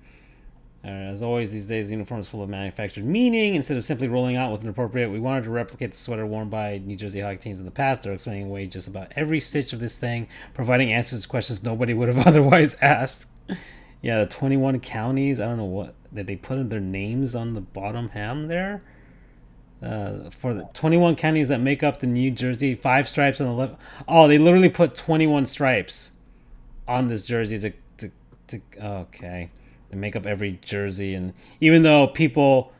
[0.85, 3.55] Uh, as always, these days, the uniform is full of manufactured meaning.
[3.55, 6.49] Instead of simply rolling out with an appropriate, we wanted to replicate the sweater worn
[6.49, 8.03] by New Jersey hockey teams in the past.
[8.03, 11.95] They're explaining away just about every stitch of this thing, providing answers to questions nobody
[11.95, 13.29] would have otherwise asked.
[14.01, 15.39] Yeah, the 21 counties.
[15.39, 18.83] I don't know what did they put in their names on the bottom hem there.
[19.83, 23.53] Uh, for the 21 counties that make up the New Jersey five stripes on the
[23.53, 23.75] left.
[24.07, 26.13] Oh, they literally put 21 stripes
[26.87, 28.13] on this jersey to to,
[28.47, 29.49] to okay
[29.91, 31.15] to make up every jersey.
[31.15, 32.73] And even though people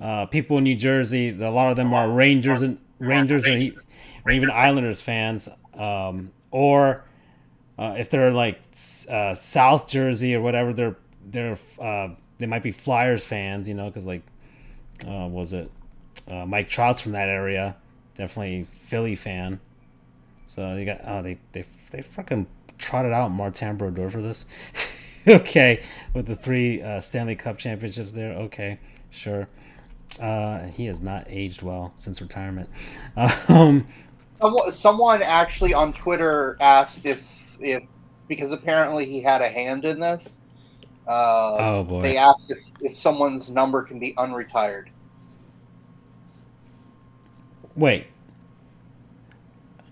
[0.00, 3.58] uh, people in New Jersey, a lot of them are Rangers and Rangers or,
[4.24, 7.04] or even Islanders fans, um, or
[7.78, 8.60] uh, if they're like
[9.10, 12.08] uh, South Jersey or whatever, they're they're uh,
[12.38, 14.22] they might be Flyers fans, you know, because like
[15.06, 15.70] uh, was it
[16.28, 17.76] uh, Mike Trout's from that area,
[18.14, 19.60] definitely Philly fan.
[20.46, 22.46] So you got oh they they they fucking
[22.78, 24.46] trotted out Martin Brodeur for this.
[25.28, 25.82] okay,
[26.14, 28.32] with the three uh, Stanley Cup championships there.
[28.32, 28.78] Okay,
[29.10, 29.48] sure.
[30.20, 32.68] Uh, he has not aged well since retirement.
[33.48, 33.86] Um,
[34.70, 37.82] Someone, actually on Twitter asked if if
[38.28, 40.36] because apparently he had a hand in this.
[41.08, 42.02] Uh, oh boy.
[42.02, 44.88] They asked if, if someone's number can be unretired.
[47.76, 48.06] Wait.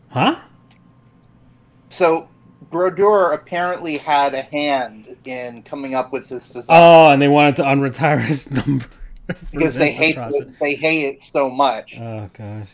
[0.08, 0.36] Huh?
[1.90, 2.28] So
[2.70, 7.56] Brodeur apparently had a hand in coming up with this design Oh, and they wanted
[7.56, 8.86] to unretire his number
[9.52, 10.50] because they hate atrocity.
[10.50, 11.98] it, they hate it so much.
[12.00, 12.68] Oh gosh.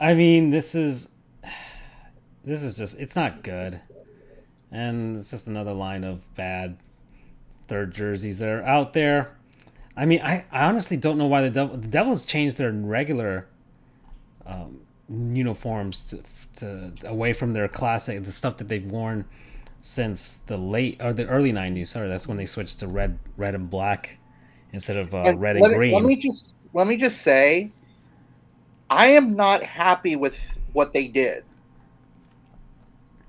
[0.00, 1.14] I mean, this is
[2.44, 3.80] this is just it's not good.
[4.70, 6.78] And it's just another line of bad
[7.68, 9.36] third jerseys that are out there.
[9.96, 13.46] I mean, I, I honestly don't know why the devil the Devils changed their regular
[14.46, 16.22] um, uniforms to,
[16.56, 19.24] to away from their classic the stuff that they've worn
[19.80, 21.88] since the late or the early 90s.
[21.88, 24.18] Sorry, that's when they switched to red red and black
[24.72, 25.92] instead of uh, And red and me- green.
[25.94, 27.70] Let me just let me just say,
[28.90, 31.44] I am not happy with what they did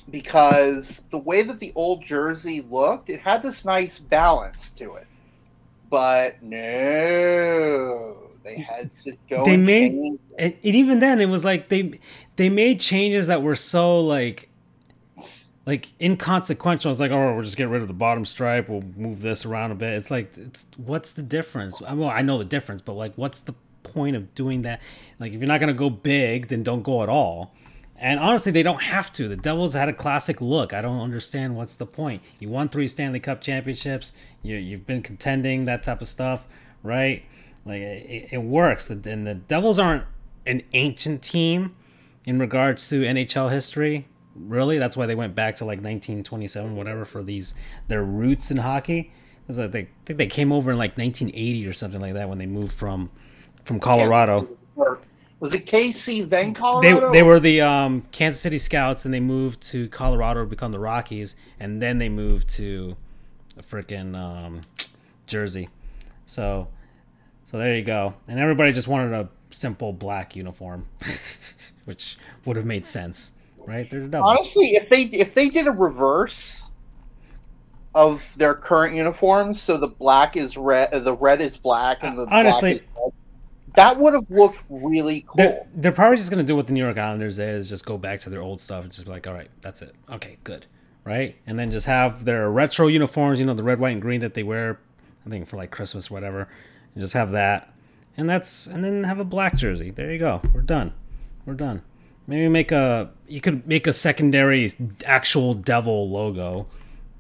[0.10, 5.08] because the way that the old jersey looked, it had this nice balance to it.
[5.90, 9.44] But no, they had to go.
[9.44, 10.20] They and made- change.
[10.40, 12.00] and, even then it was like they
[12.38, 14.50] they made changes that were so like
[15.66, 16.92] like inconsequential.
[16.92, 18.70] It's like oh we'll just get rid of the bottom stripe.
[18.70, 19.94] We'll move this around a bit.
[19.94, 21.82] It's like it's what's the difference?
[21.82, 24.82] I well i know the difference but like what's the point of doing that?
[25.20, 27.54] Like if you're not going to go big then don't go at all.
[27.98, 29.28] And honestly they don't have to.
[29.28, 30.72] The devils had a classic look.
[30.74, 32.22] I don't understand what's the point.
[32.40, 34.14] You won three stanley cup championships.
[34.44, 36.46] You, you've been contending that type of stuff
[36.84, 37.26] right
[37.66, 40.06] like it, it works and the devils aren't
[40.46, 41.76] an ancient team
[42.26, 44.08] in regards to NHL history.
[44.36, 47.56] Really, that's why they went back to like 1927, whatever, for these
[47.88, 49.12] their roots in hockey.
[49.42, 52.28] Because I think, I think they came over in like 1980 or something like that
[52.28, 53.12] when they moved from
[53.64, 54.48] from Colorado.
[55.40, 57.12] Was it KC then They Colorado?
[57.12, 60.80] they were the um, Kansas City Scouts and they moved to Colorado to become the
[60.80, 62.96] Rockies, and then they moved to
[63.70, 64.62] freaking um,
[65.28, 65.70] Jersey.
[66.26, 66.68] So
[67.56, 68.14] so there you go.
[68.28, 70.88] And everybody just wanted a simple black uniform,
[71.86, 73.90] which would have made sense, right?
[73.90, 76.70] They're the Honestly, if they if they did a reverse
[77.94, 82.26] of their current uniforms, so the black is red, the red is black, and the
[82.26, 83.14] Honestly- black is red,
[83.76, 85.36] that would have looked really cool.
[85.38, 87.98] They're, they're probably just gonna do what the New York Islanders did is just go
[87.98, 89.96] back to their old stuff and just be like, all right, that's it.
[90.12, 90.66] Okay, good.
[91.06, 91.38] right?
[91.48, 94.34] And then just have their retro uniforms, you know, the red, white, and green that
[94.34, 94.78] they wear,
[95.26, 96.50] I think for like Christmas or whatever,
[96.96, 97.72] and just have that.
[98.18, 99.92] And that's and then have a black jersey.
[99.92, 100.42] There you go.
[100.54, 100.94] We're done.
[101.46, 101.84] We're done.
[102.28, 104.74] Maybe make a you could make a secondary
[105.06, 106.66] actual devil logo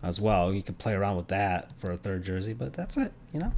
[0.02, 0.54] as well.
[0.54, 3.52] You could play around with that for a third jersey, but that's it, you know.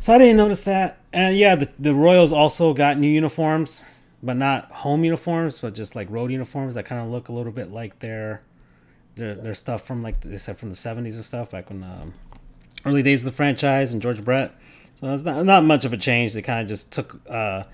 [0.00, 0.98] So I didn't notice that.
[1.12, 3.88] And yeah, the, the Royals also got new uniforms,
[4.22, 7.52] but not home uniforms, but just like road uniforms that kind of look a little
[7.52, 8.42] bit like their
[9.14, 12.14] their, their stuff from like they said from the 70s and stuff back when um,
[12.84, 14.52] early days of the franchise and George Brett.
[15.00, 16.34] So it's not, not much of a change.
[16.34, 17.64] They kind of just took uh,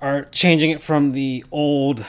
[0.00, 2.04] are changing it from the old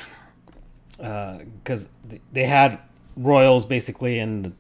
[0.98, 2.80] because uh, they had
[3.18, 4.52] Royals basically in the,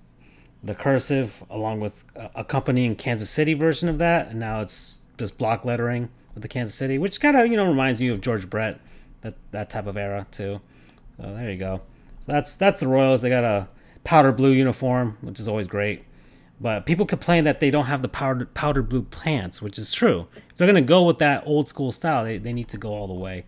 [0.63, 2.03] the cursive along with
[2.33, 6.75] accompanying Kansas City version of that, and now it's just block lettering with the Kansas
[6.75, 8.79] City, which kind of you know reminds you of George Brett,
[9.21, 10.59] that that type of era too.
[11.17, 11.81] So there you go.
[12.21, 13.21] So that's that's the Royals.
[13.21, 13.67] They got a
[14.03, 16.03] powder blue uniform, which is always great.
[16.59, 20.27] But people complain that they don't have the powder powder blue pants, which is true.
[20.35, 23.07] If they're gonna go with that old school style, they, they need to go all
[23.07, 23.45] the way.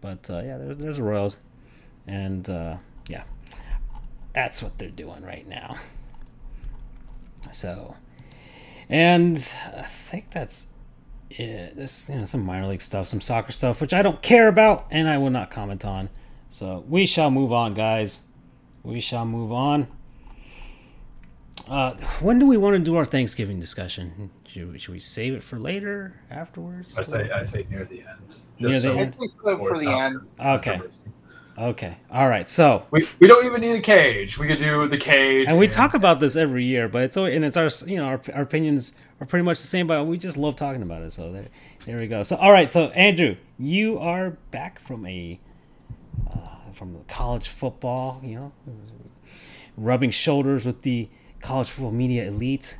[0.00, 1.38] But uh, yeah, there's there's the Royals,
[2.06, 2.76] and uh,
[3.08, 3.24] yeah,
[4.32, 5.78] that's what they're doing right now.
[7.50, 7.96] So,
[8.88, 9.36] and
[9.76, 10.68] I think that's
[11.30, 11.76] it.
[11.76, 14.86] There's you know some minor league stuff, some soccer stuff, which I don't care about,
[14.90, 16.08] and I will not comment on.
[16.50, 18.26] So we shall move on, guys.
[18.84, 19.88] We shall move on.
[21.68, 24.30] Uh, when do we want to do our Thanksgiving discussion?
[24.46, 26.98] Should we, should we save it for later, afterwards?
[26.98, 28.40] I say I say near the end.
[28.58, 29.16] Near the so end?
[29.16, 30.20] for the end.
[30.38, 30.80] Okay.
[31.56, 31.96] Okay.
[32.10, 32.50] All right.
[32.50, 34.38] So, We, we don't even need a cage.
[34.38, 35.46] We could do the cage.
[35.48, 38.06] and we talk about this every year, but it's always, and it's our you know
[38.06, 41.12] our, our opinions are pretty much the same, but we just love talking about it.
[41.12, 41.46] So there,
[41.86, 42.24] there we go.
[42.24, 42.72] So all right.
[42.72, 45.38] So Andrew, you are back from a
[46.32, 48.20] uh, from college football.
[48.24, 48.52] You know,
[49.76, 51.08] rubbing shoulders with the
[51.44, 52.78] college football media elite,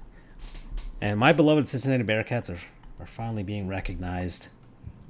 [1.03, 2.59] and my beloved Cincinnati Bearcats are
[2.99, 4.49] are finally being recognized.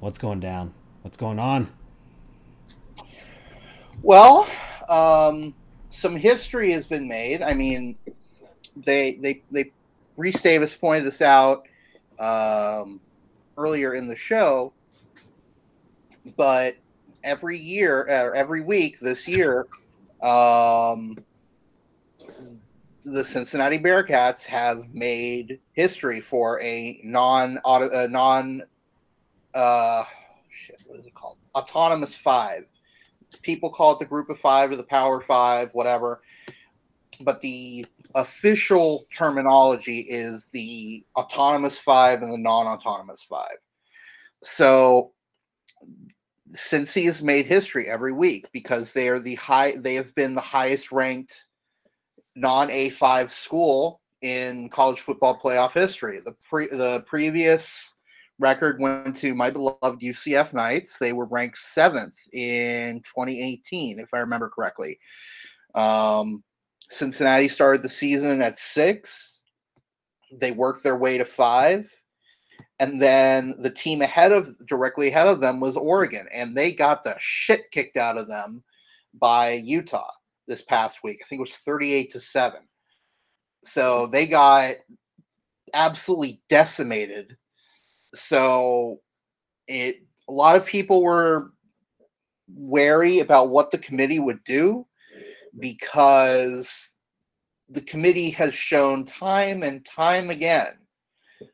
[0.00, 0.74] What's going down?
[1.02, 1.68] What's going on?
[4.02, 4.48] Well,
[4.88, 5.54] um,
[5.88, 7.42] some history has been made.
[7.42, 7.96] I mean,
[8.76, 9.70] they they they
[10.18, 11.68] Rece Davis pointed this out
[12.18, 13.00] um,
[13.56, 14.72] earlier in the show,
[16.36, 16.74] but
[17.22, 19.68] every year or every week this year,
[20.22, 21.16] um,
[23.04, 28.62] the Cincinnati Bearcats have made history for a non a non
[29.54, 30.04] uh
[30.50, 32.64] shit what is it called autonomous five
[33.42, 36.22] people call it the group of five or the power five, whatever.
[37.20, 43.56] But the official terminology is the autonomous five and the non autonomous five.
[44.42, 45.12] So
[46.46, 50.40] he has made history every week because they are the high they have been the
[50.40, 51.46] highest ranked
[52.36, 56.20] non A5 school in college football playoff history.
[56.24, 57.94] The pre the previous
[58.38, 60.98] record went to my beloved UCF Knights.
[60.98, 64.98] They were ranked seventh in 2018, if I remember correctly.
[65.74, 66.42] Um,
[66.90, 69.42] Cincinnati started the season at six.
[70.32, 71.90] They worked their way to five.
[72.80, 77.04] And then the team ahead of directly ahead of them was Oregon, and they got
[77.04, 78.64] the shit kicked out of them
[79.14, 80.10] by Utah
[80.46, 81.20] this past week.
[81.22, 82.60] I think it was 38 to 7.
[83.62, 84.74] So they got
[85.74, 87.36] absolutely decimated
[88.14, 89.00] so
[89.66, 89.96] it
[90.28, 91.50] a lot of people were
[92.48, 94.86] wary about what the committee would do
[95.58, 96.94] because
[97.68, 100.74] the committee has shown time and time again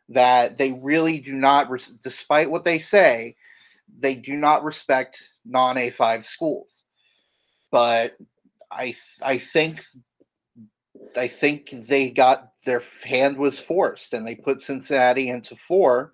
[0.09, 1.69] that they really do not
[2.03, 3.35] despite what they say
[4.03, 6.85] they do not respect non A5 schools
[7.71, 8.17] but
[8.70, 9.82] i i think
[11.16, 16.12] i think they got their hand was forced and they put cincinnati into 4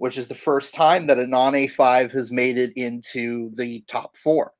[0.00, 4.16] which is the first time that a non A5 has made it into the top
[4.16, 4.54] four.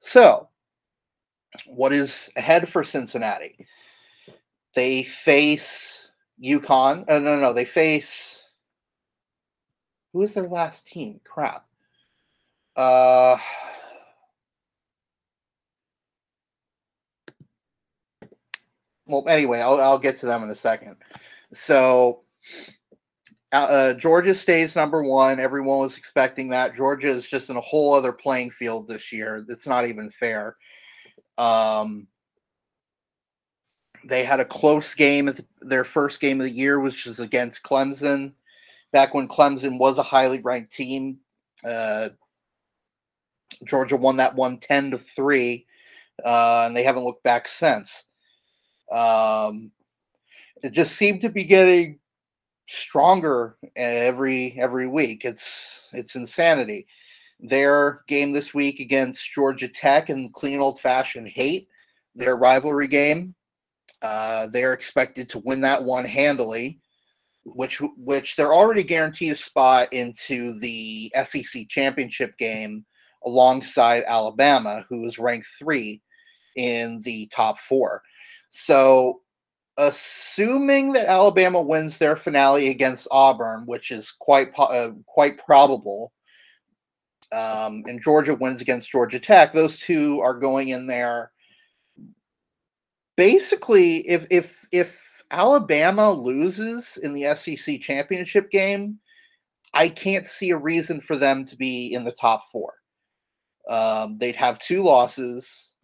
[0.00, 0.48] So,
[1.66, 3.64] what is ahead for Cincinnati?
[4.74, 6.10] They face
[6.42, 7.08] UConn.
[7.08, 8.44] Uh, no, no, they face.
[10.12, 11.20] Who is their last team?
[11.22, 11.64] Crap.
[12.74, 13.36] Uh,
[19.10, 20.96] well, anyway, I'll, I'll get to them in a second.
[21.52, 22.22] So,
[23.52, 25.40] uh, Georgia stays number one.
[25.40, 26.76] Everyone was expecting that.
[26.76, 29.44] Georgia is just in a whole other playing field this year.
[29.48, 30.56] It's not even fair.
[31.36, 32.06] Um,
[34.04, 35.30] they had a close game.
[35.60, 38.32] Their first game of the year, which was against Clemson,
[38.92, 41.18] back when Clemson was a highly ranked team.
[41.64, 42.10] Uh,
[43.64, 45.66] Georgia won that one 10 to 3,
[46.24, 48.04] uh, and they haven't looked back since.
[48.90, 49.70] Um,
[50.62, 51.98] it just seemed to be getting
[52.68, 55.24] stronger every every week.
[55.24, 56.86] It's it's insanity.
[57.40, 61.68] Their game this week against Georgia Tech and clean old fashioned hate,
[62.14, 63.34] their rivalry game.
[64.02, 66.80] Uh, they're expected to win that one handily,
[67.44, 72.84] which which they're already guaranteed a spot into the SEC championship game
[73.24, 76.00] alongside Alabama, who is ranked three
[76.56, 78.02] in the top four.
[78.50, 79.22] So,
[79.78, 86.12] assuming that Alabama wins their finale against Auburn, which is quite uh, quite probable,
[87.32, 91.30] um, and Georgia wins against Georgia Tech, those two are going in there.
[93.16, 98.98] Basically, if if if Alabama loses in the SEC championship game,
[99.74, 102.74] I can't see a reason for them to be in the top four.
[103.68, 105.74] Um, they'd have two losses.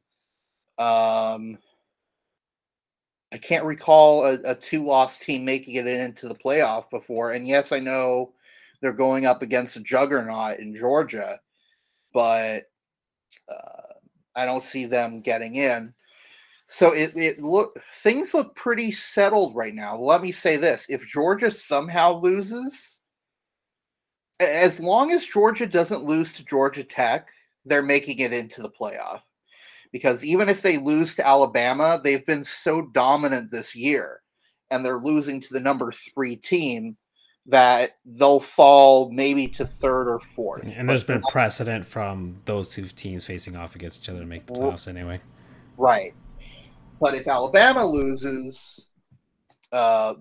[0.78, 1.59] Um,
[3.37, 7.33] I can't recall a, a two-loss team making it into the playoff before.
[7.33, 8.33] And yes, I know
[8.81, 11.39] they're going up against a juggernaut in Georgia,
[12.15, 12.63] but
[13.47, 13.93] uh,
[14.35, 15.93] I don't see them getting in.
[16.67, 19.99] So it, it look things look pretty settled right now.
[19.99, 23.01] Let me say this: if Georgia somehow loses,
[24.41, 27.29] as long as Georgia doesn't lose to Georgia Tech,
[27.67, 29.21] they're making it into the playoff.
[29.93, 34.21] Because even if they lose to Alabama, they've been so dominant this year,
[34.71, 36.97] and they're losing to the number three team
[37.49, 40.77] that they'll fall maybe to third or fourth.
[40.77, 44.47] And there's been precedent from those two teams facing off against each other to make
[44.47, 45.21] the playoffs anyway.
[45.77, 46.13] Right.
[47.01, 48.89] But if Alabama loses,
[49.73, 50.15] uh,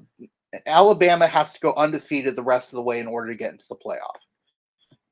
[0.67, 3.65] Alabama has to go undefeated the rest of the way in order to get into
[3.69, 4.19] the playoff.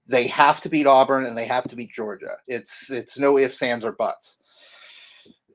[0.10, 2.36] They have to beat Auburn and they have to beat Georgia.
[2.48, 4.38] It's it's no ifs, ands, or buts.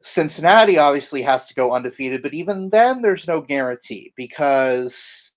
[0.01, 5.33] Cincinnati obviously has to go undefeated, but even then, there's no guarantee because,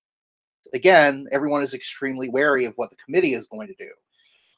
[0.73, 3.89] again, everyone is extremely wary of what the committee is going to do.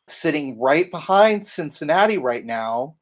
[0.08, 2.96] Sitting right behind Cincinnati right now,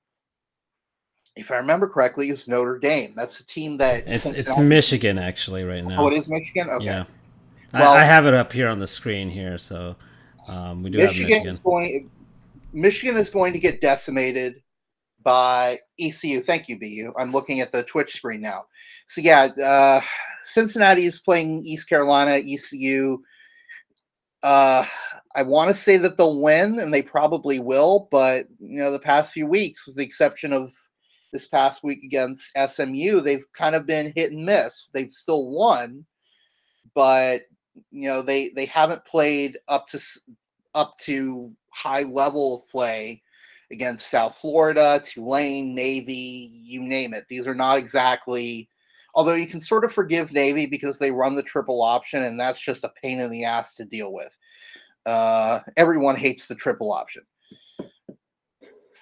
[1.36, 3.14] if I remember correctly, is Notre Dame.
[3.16, 6.04] That's a team that it's it's Michigan actually right now.
[6.04, 6.70] Oh, it is Michigan.
[6.70, 6.86] Okay.
[6.86, 7.06] Yeah.
[7.74, 9.96] Well, I, I, have it up here on the screen here, so
[10.50, 11.52] um, we do Michigan have Michigan.
[11.52, 12.12] Is going,
[12.74, 14.62] Michigan is going to get decimated
[15.24, 16.42] by ECU.
[16.42, 17.14] Thank you, BU.
[17.18, 18.66] I'm looking at the Twitch screen now.
[19.08, 20.02] So yeah, uh,
[20.44, 22.42] Cincinnati is playing East Carolina.
[22.46, 23.20] ECU.
[24.44, 24.86] Uh,
[25.36, 28.08] I want to say that they'll win, and they probably will.
[28.12, 30.72] But you know, the past few weeks, with the exception of
[31.32, 34.90] this past week against SMU, they've kind of been hit and miss.
[34.94, 36.06] They've still won,
[36.94, 37.44] but
[37.92, 40.00] you know they they haven't played up to
[40.76, 43.22] up to high level of play
[43.72, 47.26] against South Florida, Tulane, Navy, you name it.
[47.30, 48.70] These are not exactly,
[49.16, 52.60] although you can sort of forgive Navy because they run the triple option, and that's
[52.60, 54.38] just a pain in the ass to deal with.
[55.06, 57.24] Uh, everyone hates the triple option.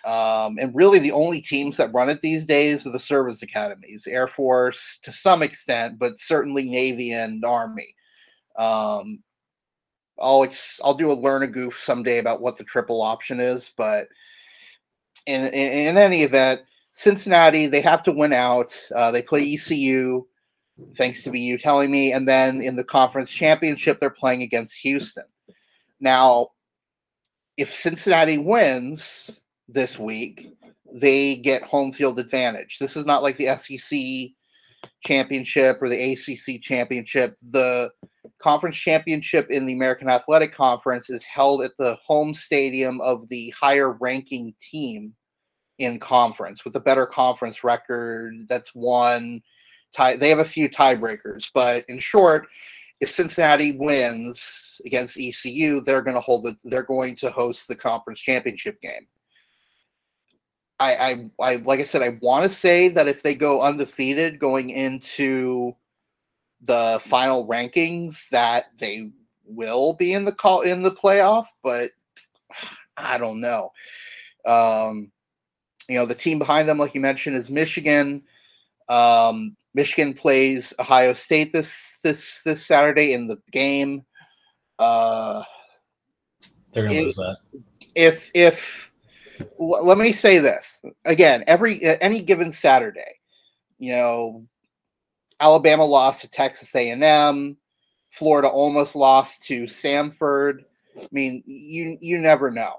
[0.05, 4.07] Um, and really, the only teams that run it these days are the service academies,
[4.07, 7.95] Air Force to some extent, but certainly Navy and Army.
[8.57, 9.21] Um,
[10.17, 13.73] I'll ex- I'll do a learn a goof someday about what the triple option is,
[13.77, 14.07] but
[15.29, 16.61] in, in, in any event,
[16.91, 18.77] Cincinnati they have to win out.
[18.95, 20.25] Uh, they play ECU,
[20.95, 25.25] thanks to you telling me, and then in the conference championship they're playing against Houston.
[25.99, 26.49] Now,
[27.57, 30.53] if Cincinnati wins this week,
[30.91, 32.77] they get home field advantage.
[32.79, 34.31] This is not like the SEC
[35.05, 37.35] championship or the ACC championship.
[37.51, 37.91] The
[38.39, 43.53] conference championship in the American Athletic Conference is held at the home stadium of the
[43.59, 45.13] higher ranking team
[45.79, 49.41] in conference with a better conference record that's won
[49.93, 52.47] tie they have a few tiebreakers but in short
[53.01, 57.75] if Cincinnati wins against ECU they're going to hold the they're going to host the
[57.75, 59.07] conference championship game
[60.79, 64.39] I, I, I like I said, I want to say that if they go undefeated
[64.39, 65.75] going into
[66.61, 69.11] the final rankings, that they
[69.45, 71.91] will be in the call in the playoff, but
[72.97, 73.71] I don't know.
[74.45, 75.11] Um,
[75.89, 78.23] you know, the team behind them, like you mentioned, is Michigan.
[78.87, 84.05] Um, Michigan plays Ohio State this this this Saturday in the game.
[84.77, 85.43] Uh,
[86.71, 87.37] They're gonna lose that.
[87.95, 88.89] If if
[89.57, 93.19] let me say this again every any given saturday
[93.77, 94.45] you know
[95.39, 97.57] alabama lost to texas a&m
[98.09, 100.63] florida almost lost to samford
[100.97, 102.73] i mean you you never know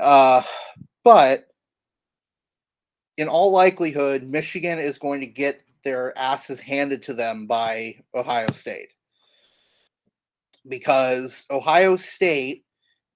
[0.00, 0.42] uh,
[1.02, 1.48] but
[3.16, 8.50] in all likelihood michigan is going to get their asses handed to them by Ohio
[8.52, 8.88] State
[10.66, 12.64] because Ohio State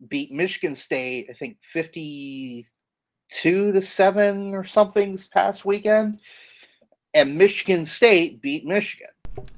[0.07, 6.21] beat Michigan State, I think 52 to 7 or something this past weekend.
[7.15, 9.09] And Michigan State beat Michigan.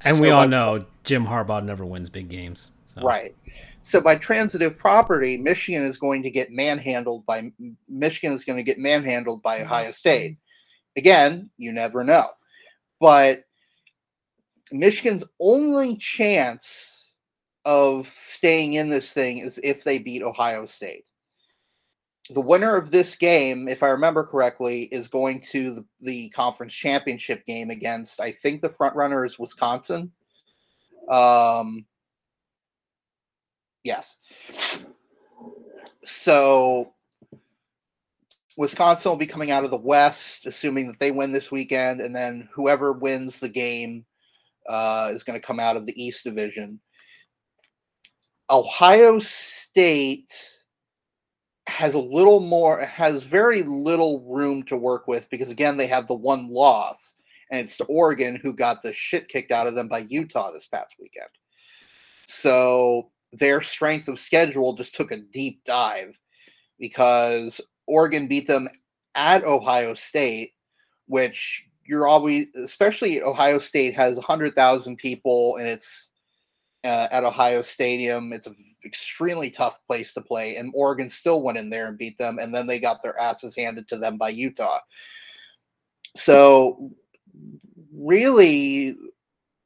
[0.03, 2.71] And we all like- know Jim Harbaugh never wins big games.
[2.95, 3.03] So.
[3.03, 3.37] Right.
[3.83, 7.53] So by transitive property, Michigan is going to get manhandled by
[7.89, 10.39] Michigan is going to get manhandled by Ohio State.
[10.97, 12.27] Again, you never know.
[12.99, 13.45] But
[14.73, 17.13] Michigan's only chance
[17.65, 21.05] of staying in this thing is if they beat Ohio State.
[22.31, 26.75] The winner of this game, if I remember correctly, is going to the, the conference
[26.75, 30.11] championship game against I think the front runner is Wisconsin.
[31.09, 31.87] Um
[33.85, 34.17] Yes.
[36.05, 36.93] So
[38.57, 42.15] Wisconsin will be coming out of the West, assuming that they win this weekend, and
[42.15, 44.05] then whoever wins the game
[44.69, 46.81] uh, is going to come out of the East Division.
[48.51, 50.33] Ohio State
[51.69, 56.07] has a little more, has very little room to work with because, again, they have
[56.07, 57.15] the one loss,
[57.51, 60.67] and it's to Oregon, who got the shit kicked out of them by Utah this
[60.67, 61.29] past weekend.
[62.27, 66.19] So their strength of schedule just took a deep dive
[66.79, 68.69] because Oregon beat them
[69.15, 70.53] at Ohio State,
[71.07, 76.11] which you're always, especially Ohio State has 100,000 people and it's
[76.85, 78.33] uh, at Ohio Stadium.
[78.33, 80.57] It's an extremely tough place to play.
[80.57, 82.39] And Oregon still went in there and beat them.
[82.39, 84.79] And then they got their asses handed to them by Utah.
[86.17, 86.91] So,
[87.95, 88.97] really,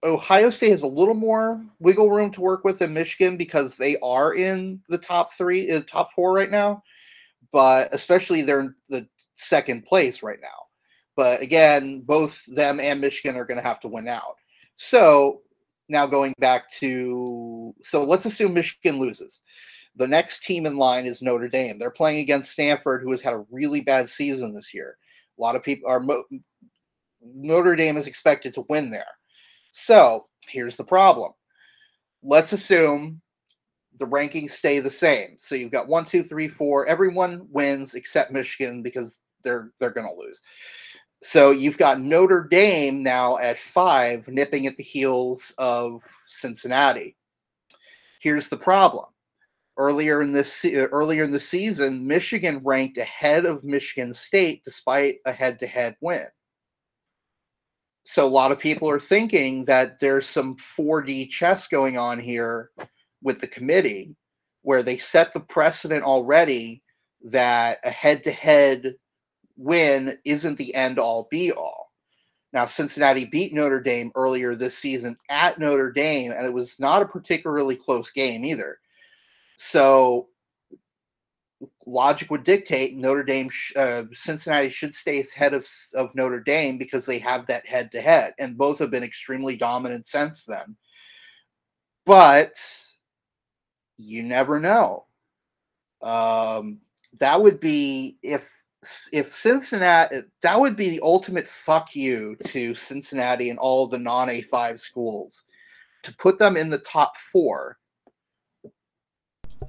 [0.05, 3.97] Ohio State has a little more wiggle room to work with than Michigan because they
[4.03, 6.83] are in the top three, uh, top four right now.
[7.53, 10.49] But especially they're in the second place right now.
[11.17, 14.37] But again, both them and Michigan are going to have to win out.
[14.77, 15.43] So
[15.89, 19.41] now going back to so let's assume Michigan loses.
[19.97, 21.79] The next team in line is Notre Dame.
[21.79, 24.99] They're playing against Stanford, who has had a really bad season this year.
[25.39, 26.05] A lot of people are
[27.23, 29.07] Notre Dame is expected to win there.
[29.77, 31.33] So here's the problem.
[32.23, 33.21] Let's assume
[33.99, 35.35] the rankings stay the same.
[35.37, 36.87] So you've got one, two, three, four.
[36.87, 40.41] Everyone wins except Michigan because they're they're going to lose.
[41.23, 47.17] So you've got Notre Dame now at five, nipping at the heels of Cincinnati.
[48.21, 49.07] Here's the problem.
[49.77, 55.33] Earlier in this earlier in the season, Michigan ranked ahead of Michigan State despite a
[55.33, 56.27] head-to-head win.
[58.05, 62.71] So a lot of people are thinking that there's some 4D chess going on here
[63.23, 64.15] with the committee
[64.63, 66.83] where they set the precedent already
[67.23, 68.95] that a head-to-head
[69.57, 71.93] win isn't the end all be all.
[72.53, 77.03] Now, Cincinnati beat Notre Dame earlier this season at Notre Dame, and it was not
[77.03, 78.79] a particularly close game either.
[79.57, 80.29] So,
[81.87, 86.79] logic would dictate Notre Dame, sh- uh, Cincinnati should stay ahead of, of Notre Dame
[86.79, 90.77] because they have that head to head, and both have been extremely dominant since then.
[92.07, 92.55] But
[93.97, 95.07] you never know.
[96.03, 96.81] Um,
[97.19, 98.51] that would be if
[99.13, 104.29] if Cincinnati that would be the ultimate fuck you to Cincinnati and all the non
[104.29, 105.45] A5 schools
[106.03, 107.79] to put them in the top 4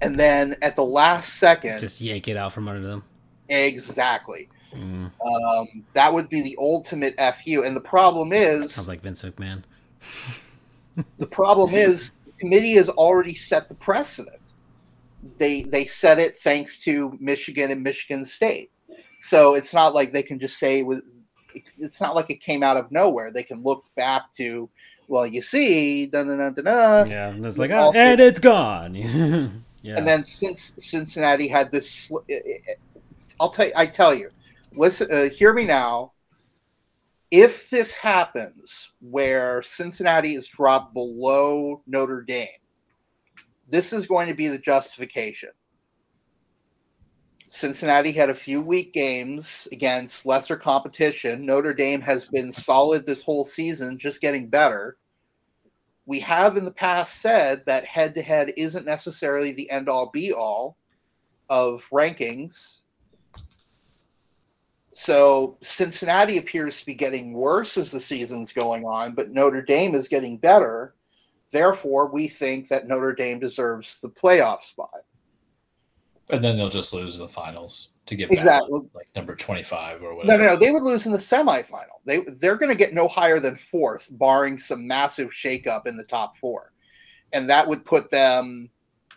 [0.01, 3.03] and then at the last second Just yank it out from under them.
[3.49, 4.49] exactly.
[4.73, 9.21] Mm, um, that would be the ultimate fu and the problem is sounds like Vince
[9.21, 9.63] McMahon.
[11.17, 14.41] the problem is the committee has already set the precedent.
[15.37, 18.71] They they set it thanks to michigan and michigan state.
[19.19, 21.09] So it's not like they can just say with
[21.77, 23.31] it's not like it came out of nowhere.
[23.31, 24.69] They can look back to
[25.07, 28.39] well you see da, da, da, da, da, Yeah, and it's like, oh, and it's
[28.39, 29.63] gone.
[29.85, 29.97] yeah.
[29.97, 32.11] and then since cincinnati had this
[33.39, 34.29] i'll tell you i tell you
[34.73, 36.11] listen uh, hear me now.
[37.31, 42.47] If this happens where cincinnati is dropped below notre dame
[43.67, 45.49] this is going to be the justification.
[47.47, 51.45] Cincinnati had a few weak games against lesser competition.
[51.45, 54.97] Notre dame has been solid this whole season just getting better
[56.05, 60.09] we have in the past said that head to head isn't necessarily the end all
[60.11, 60.77] be all
[61.49, 62.81] of rankings.
[64.91, 69.93] So Cincinnati appears to be getting worse as the season's going on, but Notre Dame
[69.93, 70.95] is getting better.
[71.51, 75.01] Therefore, we think that Notre Dame deserves the playoff spot.
[76.29, 78.79] and then they'll just lose the finals to get Exactly.
[78.81, 80.43] back like number twenty five or No, whatever.
[80.43, 81.99] no, no, they would lose in the semifinal.
[82.05, 86.03] They they're going to get no higher than fourth, barring some massive shakeup in the
[86.03, 86.71] top four,
[87.33, 88.69] and that would put them.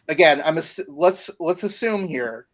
[0.09, 2.47] Again, I'm ass- let's let's assume here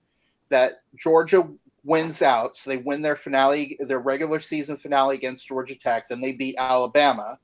[0.49, 1.49] that Georgia
[1.85, 6.09] wins out, so they win their finale, their regular season finale against Georgia Tech.
[6.09, 7.39] Then they beat Alabama.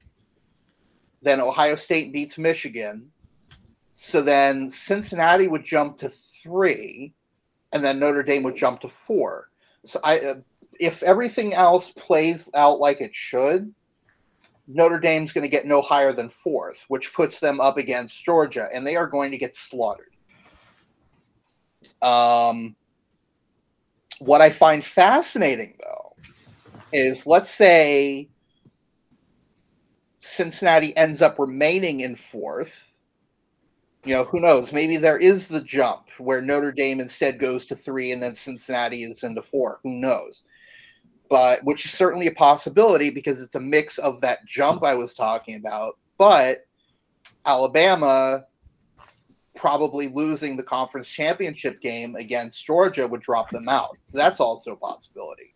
[1.22, 3.10] Then Ohio State beats Michigan.
[3.92, 7.12] So then Cincinnati would jump to three,
[7.72, 9.48] and then Notre Dame would jump to four.
[9.84, 10.34] So I, uh,
[10.78, 13.72] if everything else plays out like it should,
[14.66, 18.68] Notre Dame's going to get no higher than fourth, which puts them up against Georgia,
[18.72, 20.06] and they are going to get slaughtered.
[22.02, 22.76] Um,
[24.20, 26.14] what I find fascinating, though,
[26.92, 28.28] is let's say
[30.20, 32.92] Cincinnati ends up remaining in fourth.
[34.04, 34.72] You know, who knows?
[34.72, 39.04] Maybe there is the jump where Notre Dame instead goes to three and then Cincinnati
[39.04, 39.80] is into four.
[39.82, 40.44] Who knows?
[41.28, 45.14] But which is certainly a possibility because it's a mix of that jump I was
[45.14, 45.98] talking about.
[46.18, 46.66] But
[47.46, 48.44] Alabama
[49.54, 53.96] probably losing the conference championship game against Georgia would drop them out.
[54.04, 55.54] So that's also a possibility.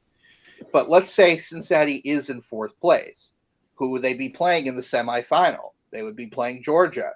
[0.72, 3.34] But let's say Cincinnati is in fourth place.
[3.76, 5.72] Who would they be playing in the semifinal?
[5.90, 7.12] They would be playing Georgia.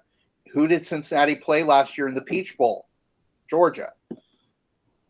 [0.52, 2.88] Who did Cincinnati play last year in the Peach Bowl?
[3.48, 3.92] Georgia.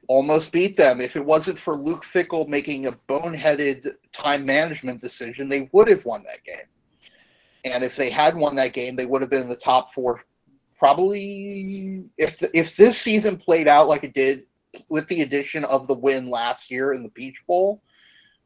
[0.08, 1.00] Almost beat them.
[1.00, 6.04] If it wasn't for Luke Fickell making a boneheaded time management decision, they would have
[6.04, 6.66] won that game.
[7.64, 10.24] And if they had won that game, they would have been in the top four.
[10.78, 14.44] Probably, if the, if this season played out like it did
[14.88, 17.82] with the addition of the win last year in the Peach Bowl,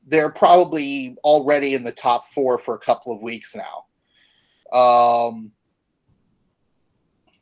[0.07, 3.85] they're probably already in the top four for a couple of weeks now.
[4.77, 5.53] Um,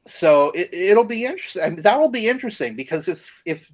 [0.06, 1.62] so it, it'll be interesting.
[1.62, 3.70] Mean, that'll be interesting because if if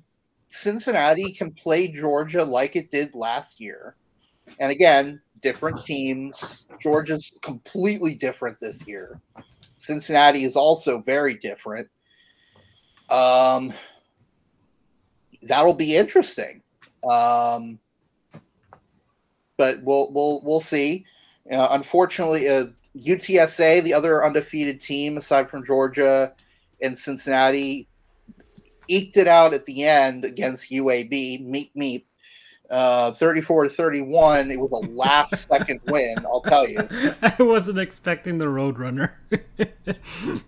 [0.48, 3.96] Cincinnati can play Georgia like it did last year,
[4.58, 6.66] and again, different teams.
[6.80, 9.20] Georgia's completely different this year.
[9.78, 11.88] Cincinnati is also very different.
[13.10, 13.72] Um,
[15.42, 16.62] that'll be interesting.
[17.08, 17.78] Um,
[19.56, 21.04] but we'll we'll we'll see.
[21.50, 22.66] Uh, unfortunately, uh,
[22.98, 26.32] UTSA, the other undefeated team aside from Georgia
[26.82, 27.88] and Cincinnati,
[28.88, 31.44] eked it out at the end against UAB.
[31.44, 32.04] Meet meep.
[32.68, 34.50] Uh, 34 to 31.
[34.50, 36.80] It was a last second win, I'll tell you.
[37.22, 39.12] I wasn't expecting the Roadrunner.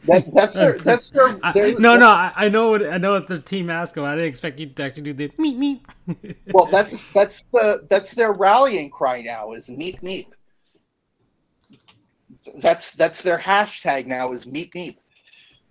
[0.06, 2.70] That, that's their, that's their, I- their- no, no, I, I know.
[2.70, 4.04] What, I know it's their team mascot.
[4.04, 5.86] I didn't expect you to actually do the meet meet.
[6.52, 10.26] Well, that's that's the that's their rallying cry now is meet meep.
[12.56, 14.96] That's that's their hashtag now is meep meep.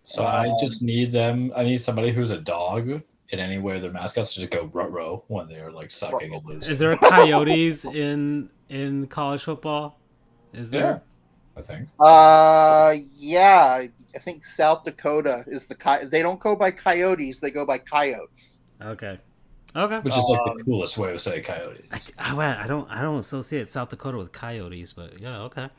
[0.06, 1.52] So I Um, just need them.
[1.56, 4.92] I need somebody who's a dog in any way their mascots to just go rut
[4.92, 6.72] row when they're like sucking and losing.
[6.72, 10.00] Is there a Coyotes in in college football?
[10.54, 11.04] Is Yeah, there?
[11.58, 11.90] I think.
[12.00, 13.84] Uh, yeah,
[14.16, 17.80] I think South Dakota is the coy- they don't go by coyotes, they go by
[17.80, 18.60] coyotes.
[18.82, 19.20] Okay.
[19.76, 20.02] Okay.
[20.02, 22.12] Which is like Um, the coolest way to say coyotes.
[22.18, 25.70] I, I, I don't I don't associate South Dakota with coyotes, but yeah, okay.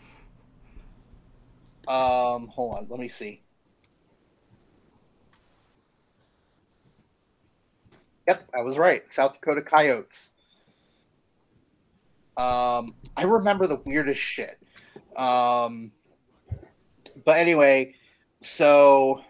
[1.88, 3.42] Um, hold on, let me see.
[8.28, 9.10] Yep, I was right.
[9.10, 10.32] South Dakota Coyotes.
[12.36, 14.58] Um, I remember the weirdest shit.
[15.16, 15.90] Um,
[17.24, 17.94] but anyway,
[18.42, 19.24] so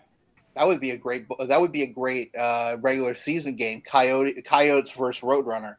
[0.57, 3.81] that would be a great that would be a great uh, regular season game.
[3.81, 5.77] Coyote Coyotes versus Roadrunner,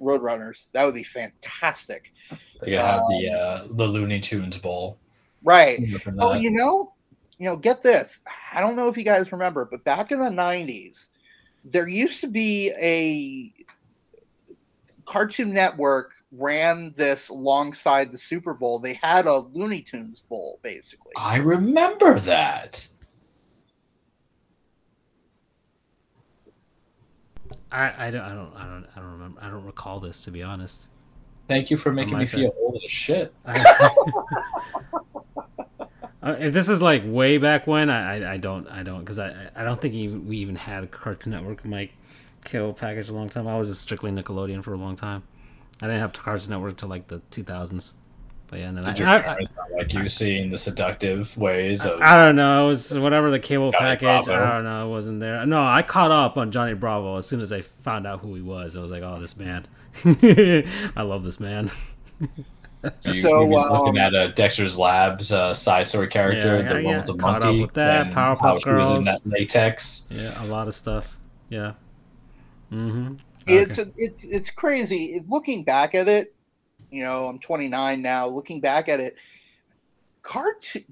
[0.00, 0.72] Roadrunners.
[0.72, 2.14] That would be fantastic.
[2.60, 4.98] They gotta have the uh, the Looney Tunes Bowl.
[5.44, 5.80] Right.
[6.20, 6.92] Oh, you know,
[7.38, 8.22] you know, get this.
[8.52, 11.08] I don't know if you guys remember, but back in the '90s,
[11.64, 13.52] there used to be a
[15.04, 18.78] Cartoon Network ran this alongside the Super Bowl.
[18.78, 21.12] They had a Looney Tunes Bowl, basically.
[21.16, 22.88] I remember that.
[27.70, 30.30] I, I don't I don't I don't I don't remember I don't recall this to
[30.30, 30.88] be honest.
[31.48, 32.40] Thank you for making me side.
[32.40, 33.34] feel old as shit.
[36.22, 39.18] Uh, if this is like way back when, I I, I don't I don't because
[39.18, 41.90] I I don't think even, we even had a Cartoon Network my
[42.44, 43.48] cable package a long time.
[43.48, 45.22] I was just strictly Nickelodeon for a long time.
[45.80, 47.94] I didn't have Cartoon Network until like the 2000s.
[48.52, 50.58] But yeah, and then I, Did your I, I, parents not like you seeing the
[50.58, 52.02] seductive ways of?
[52.02, 52.66] I don't know.
[52.66, 54.26] It was whatever the cable Johnny package.
[54.26, 54.34] Bravo.
[54.34, 54.86] I don't know.
[54.86, 55.46] It wasn't there.
[55.46, 58.42] No, I caught up on Johnny Bravo as soon as I found out who he
[58.42, 58.76] was.
[58.76, 59.66] I was like, oh, this man.
[60.04, 61.70] I love this man.
[63.04, 66.72] you, So, you were looking um, at uh, Dexter's Labs uh, side story character, Yeah,
[66.72, 68.94] the yeah, one with the Caught up with that, and Powerpuff how she was in
[68.94, 69.04] Girls.
[69.04, 70.06] that latex.
[70.10, 71.18] Yeah, a lot of stuff.
[71.48, 71.74] Yeah.
[72.72, 73.14] Mm-hmm.
[73.46, 75.20] It's it's it's crazy.
[75.28, 76.34] Looking back at it,
[76.90, 78.26] you know, I'm 29 now.
[78.26, 79.16] Looking back at it,
[80.22, 80.84] cartoon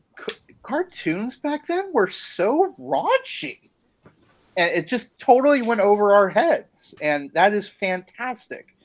[0.63, 3.71] cartoons back then were so raunchy,
[4.57, 8.77] and it just totally went over our heads, and that is fantastic.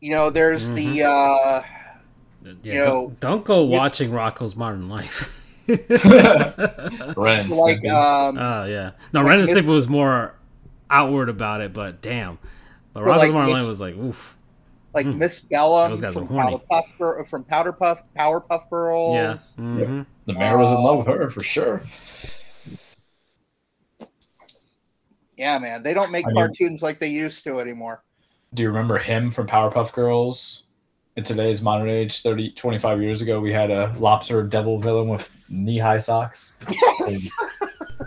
[0.00, 1.62] You know, there's the uh, yeah,
[2.62, 5.32] you don't, know, don't go yes- watching Rocko's Modern Life.
[5.68, 5.88] Ren,
[7.50, 10.34] like um, Oh yeah, no, Like Ren and Stimpy was more
[10.90, 12.38] outward about it, but damn,
[12.92, 14.36] but But Rocko's like Modern Miss- Life was like, oof.
[14.94, 15.18] like Hmm.
[15.18, 16.62] Miss Bellum Those from are horny.
[16.70, 19.14] Powderpuff Girl, from Powderpuff Powerpuff Girls.
[19.58, 19.64] Yeah.
[19.64, 21.82] hmm the mayor was in love with her for sure.
[25.36, 28.02] Yeah, man, they don't make I mean- cartoons like they used to anymore.
[28.56, 30.62] Do you remember him from Powerpuff Girls?
[31.16, 35.28] In today's modern age, 30, 25 years ago, we had a lobster devil villain with
[35.50, 36.56] knee-high socks,
[37.06, 37.20] and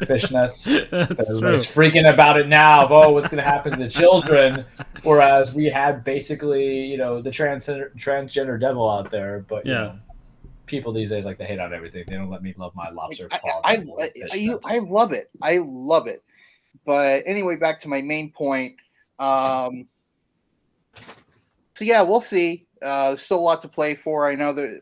[0.08, 0.66] fishnets.
[0.92, 1.38] That's true.
[1.38, 2.86] Everybody's freaking about it now.
[2.86, 4.66] of, Oh, what's going to happen to the children?
[5.04, 9.78] Whereas we had basically, you know, the transgender transgender devil out there, but you Yeah.
[9.80, 9.96] know,
[10.66, 12.06] people these days like to hate on everything.
[12.08, 13.28] They don't let me love my lobster.
[13.32, 15.30] I, I, I, I, you- I love it.
[15.44, 16.24] I love it.
[16.86, 18.78] But anyway, back to my main point.
[19.20, 19.88] Um,
[21.80, 22.68] so yeah, we'll see.
[22.82, 24.28] Uh, still a lot to play for.
[24.28, 24.82] I know that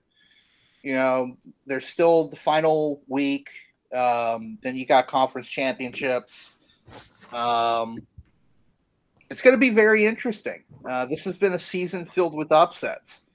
[0.82, 1.38] you know
[1.68, 3.50] there's still the final week.
[3.96, 6.58] Um, then you got conference championships.
[7.32, 8.00] Um,
[9.30, 10.64] it's going to be very interesting.
[10.90, 13.26] Uh, this has been a season filled with upsets.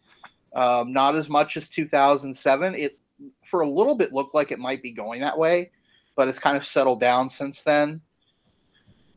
[0.57, 2.75] Um, not as much as 2007.
[2.75, 2.99] It
[3.45, 5.71] for a little bit looked like it might be going that way,
[6.17, 8.01] but it's kind of settled down since then.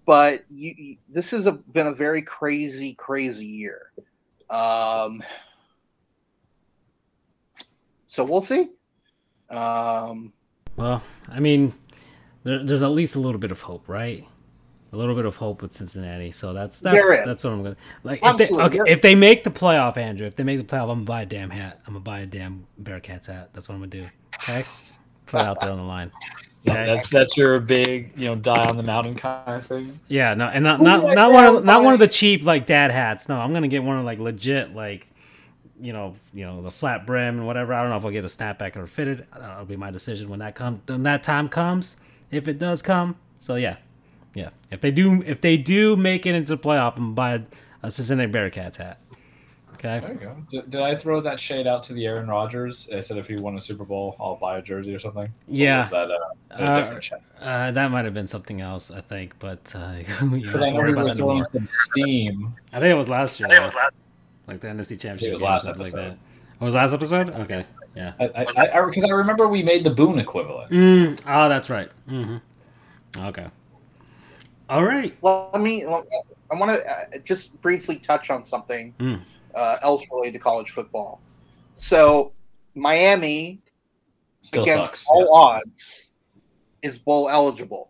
[0.05, 3.91] But you, you- this has a, been a very crazy, crazy year.
[4.49, 5.23] Um,
[8.07, 8.69] so we'll see.
[9.49, 10.34] Um,
[10.76, 11.73] Well, I mean,
[12.43, 14.26] there, there's at least a little bit of hope, right?
[14.93, 16.31] A little bit of hope with Cincinnati.
[16.31, 16.95] So that's that's
[17.26, 18.22] that's what I'm gonna like.
[18.23, 20.88] If they, okay, if they make the playoff, Andrew, if they make the playoff, I'm
[20.99, 21.81] gonna buy a damn hat.
[21.85, 23.49] I'm gonna buy a damn Bearcats hat.
[23.53, 24.07] That's what I'm gonna do.
[24.35, 24.63] Okay,
[25.26, 26.11] put it out there on the line.
[26.68, 26.86] Okay.
[26.86, 30.00] That's that's your big, you know, die on the mountain kind of thing.
[30.08, 32.90] Yeah, no, and not not not one of not one of the cheap like dad
[32.90, 33.30] hats.
[33.30, 35.08] No, I'm gonna get one of like legit like,
[35.80, 37.74] you know, you know the flat brim and whatever.
[37.74, 39.28] I don't know if I'll get a snapback or fitted.
[39.38, 41.98] That'll be my decision when that come when that time comes,
[42.32, 43.16] if it does come.
[43.38, 43.78] So yeah,
[44.34, 44.50] yeah.
[44.72, 47.42] If they do if they do make it into the playoff, I'm buy a,
[47.84, 49.00] a Cincinnati Bearcats hat.
[49.76, 49.99] Okay.
[49.99, 50.35] There you go.
[50.49, 52.89] Did, did I throw that shade out to the Aaron Rodgers?
[52.93, 55.26] I said if he won a Super Bowl, I'll buy a jersey or something.
[55.26, 55.81] Or Yeah.
[55.84, 56.18] was that uh,
[56.52, 57.19] a Uh, different shade?
[57.41, 60.61] Uh, that might have been something else, I think, but uh, you don't Because have
[60.64, 62.47] I know we about were throwing some steam.
[62.73, 63.49] I think it was last year.
[63.49, 63.69] though.
[64.47, 65.30] Like the NFC Championship.
[65.30, 65.81] It was last episode.
[65.84, 66.18] Like that.
[66.61, 67.30] Oh, it was last episode?
[67.35, 67.65] Okay.
[67.95, 68.14] Yeah.
[68.19, 70.72] Because I, I, 'cause I remember we made the Boone equivalent.
[70.72, 71.89] Mm, oh, that's right.
[72.07, 72.38] hmm
[73.18, 73.47] Okay.
[74.69, 75.15] All right.
[75.22, 75.84] Well, let me.
[75.85, 79.19] I want to uh, just briefly touch on something Mm.
[79.56, 81.22] Uh, else related to college football.
[81.76, 82.34] So
[82.76, 83.61] Miami
[84.41, 85.07] Still against sucks.
[85.07, 85.30] all yes.
[85.32, 86.10] odds
[86.82, 87.90] is bowl eligible.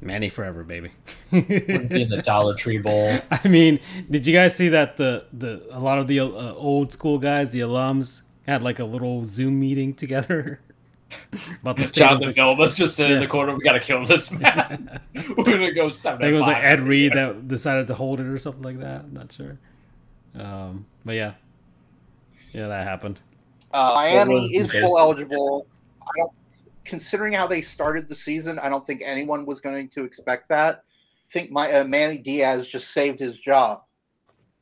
[0.00, 0.90] Manny forever, baby.
[1.30, 3.20] In the Dollar Tree Bowl.
[3.30, 3.78] I mean,
[4.10, 7.52] did you guys see that the the a lot of the uh, old school guys,
[7.52, 10.60] the alums, had like a little Zoom meeting together
[11.62, 13.54] about the state of Jonathan the, just sitting in the corner.
[13.54, 15.00] We got to kill this man.
[15.14, 16.20] We're gonna go I seven.
[16.20, 16.62] think it was like.
[16.62, 19.02] Ed Reed that decided to hold it or something like that.
[19.02, 19.58] I'm not sure.
[20.34, 21.34] Um, but yeah,
[22.52, 23.20] yeah, that happened.
[23.72, 24.82] Uh, Miami is case?
[24.82, 25.66] bowl eligible.
[26.02, 26.32] I don't,
[26.84, 30.84] considering how they started the season, I don't think anyone was going to expect that.
[30.86, 33.82] I think my uh, Manny Diaz just saved his job.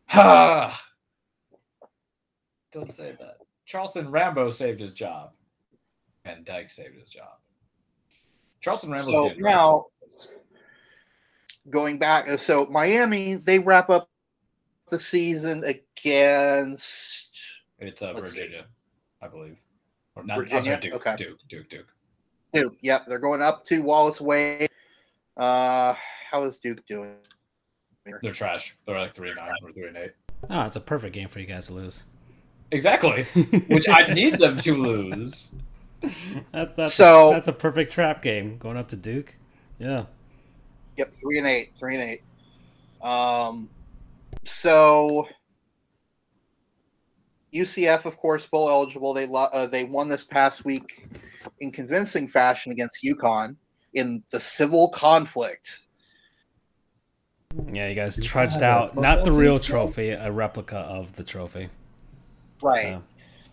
[0.07, 0.81] Ha!
[2.73, 3.39] Don't say that.
[3.67, 5.33] Charleston Rambo saved his job,
[6.25, 7.39] and Dyke saved his job.
[8.61, 9.11] Charleston Rambo.
[9.11, 9.87] So now-
[11.69, 14.09] Going back, so Miami they wrap up
[14.89, 17.29] the season against
[17.79, 18.41] it's uh, let's see.
[18.41, 18.65] Virginia,
[19.23, 19.57] I believe,
[20.17, 20.65] or not Virginia?
[20.73, 21.17] Sorry, Duke, Okay.
[21.17, 21.87] Duke, Duke, Duke.
[22.55, 22.77] Duke.
[22.81, 24.69] Yep, they're going up to Wallace Wade.
[25.37, 25.95] Uh,
[26.31, 27.17] how is Duke doing?
[28.23, 28.75] They're trash.
[28.87, 30.13] They're like three and nine or three and eight.
[30.49, 32.05] Oh, it's a perfect game for you guys to lose.
[32.73, 33.25] Exactly.
[33.69, 35.53] Which I need them to lose.
[36.53, 39.35] that's that's So- that's a perfect trap game going up to Duke.
[39.79, 40.05] Yeah.
[40.97, 42.23] Yep, three and eight, three and eight.
[43.03, 43.71] Um,
[44.45, 45.27] so
[47.55, 49.15] UCF, of course, bowl eligible.
[49.15, 51.09] They lo- uh, they won this past week
[51.61, 53.57] in convincing fashion against UConn
[53.95, 55.87] in the civil conflict.
[57.73, 61.69] Yeah, you guys trudged out not the real trophy, a replica of the trophy.
[62.63, 62.93] Right.
[62.95, 63.03] So,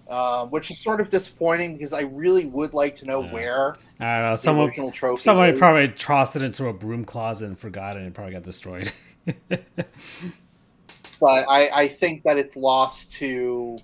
[0.09, 3.33] um, which is sort of disappointing because I really would like to know Yeah.
[3.33, 4.37] where I don't know.
[4.37, 5.57] the Someone, original trophy somebody is.
[5.57, 8.91] probably tossed it into a broom closet and forgot it, and it probably got destroyed.
[11.19, 13.77] but I, I think that it's lost to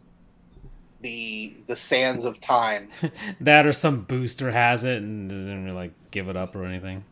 [1.01, 2.89] the the sands of time.
[3.41, 7.03] that or some booster has it and didn't really, like give it up or anything.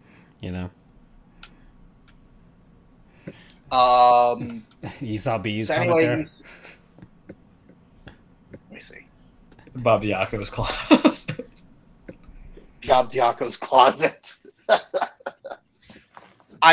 [0.42, 0.70] You know,
[3.72, 4.66] Um,
[5.02, 6.20] Esau comment anyway, there.
[6.20, 6.30] you-
[8.70, 9.08] let me see.
[9.76, 11.28] Bob Diaco's class.
[12.82, 14.36] Job Diaco's closet.
[14.70, 14.82] I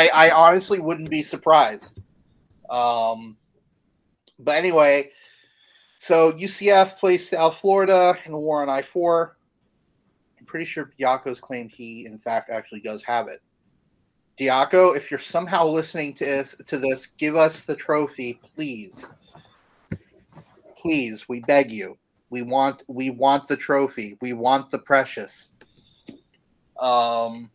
[0.09, 1.99] I honestly wouldn't be surprised.
[2.69, 3.37] Um,
[4.39, 5.11] but anyway,
[5.97, 9.37] so UCF plays South Florida in the war on I four.
[10.39, 13.41] I'm pretty sure Diaco's claimed he, in fact, actually does have it.
[14.39, 19.13] Diaco, if you're somehow listening to this, to this, give us the trophy, please.
[20.77, 21.97] Please, we beg you.
[22.29, 24.17] We want we want the trophy.
[24.21, 25.51] We want the precious.
[26.79, 27.49] Um,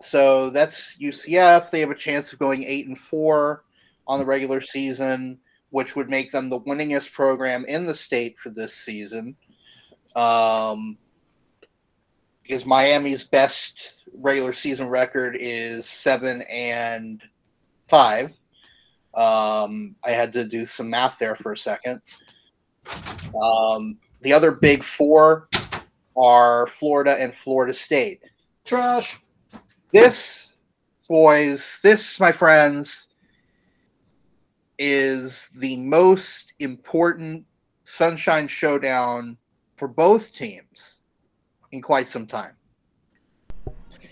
[0.00, 1.70] so that's UCF.
[1.70, 3.64] They have a chance of going eight and four
[4.06, 5.38] on the regular season,
[5.70, 9.36] which would make them the winningest program in the state for this season.
[10.16, 10.98] Um,
[12.42, 17.22] because Miami's best regular season record is seven and
[17.88, 18.32] five.
[19.14, 22.00] Um, I had to do some math there for a second.
[23.40, 25.48] Um, the other big four
[26.16, 28.20] are Florida and Florida State.
[28.64, 29.20] Trash.
[29.92, 30.54] This,
[31.08, 33.08] boys, this, my friends,
[34.78, 37.44] is the most important
[37.84, 39.36] Sunshine Showdown
[39.76, 41.00] for both teams
[41.72, 42.54] in quite some time.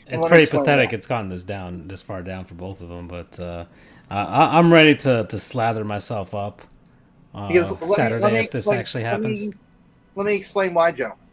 [0.06, 0.90] It's pretty pathetic.
[0.90, 0.96] why.
[0.96, 3.08] It's gotten this down, this far down for both of them.
[3.08, 3.66] But uh,
[4.10, 6.62] I, I'm ready to, to slather myself up
[7.34, 9.46] uh, Because let me- Saturday let me if this actually let happens.
[9.48, 9.54] me-
[10.14, 11.24] Let me explain why, gentlemen.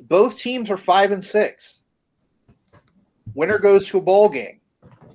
[0.00, 1.84] Both teams are five and six.
[3.34, 4.60] Winner goes to a bowl game.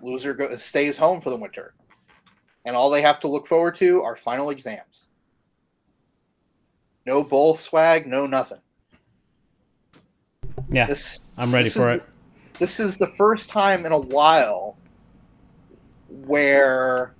[0.01, 1.73] Loser go, stays home for the winter,
[2.65, 5.09] and all they have to look forward to are final exams.
[7.05, 8.61] No bowl swag, no nothing.
[10.69, 12.05] yeah, This I'm ready for is it.
[12.59, 14.77] this is the first time in a while
[16.09, 17.15] where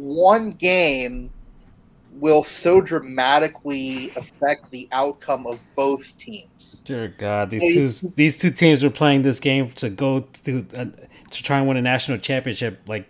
[0.00, 1.30] one game
[2.12, 6.80] will so dramatically affect the outcome of both teams.
[6.84, 10.86] Dear God, these two these two teams were playing this game to go to uh,
[11.30, 13.08] to try and win a national championship, like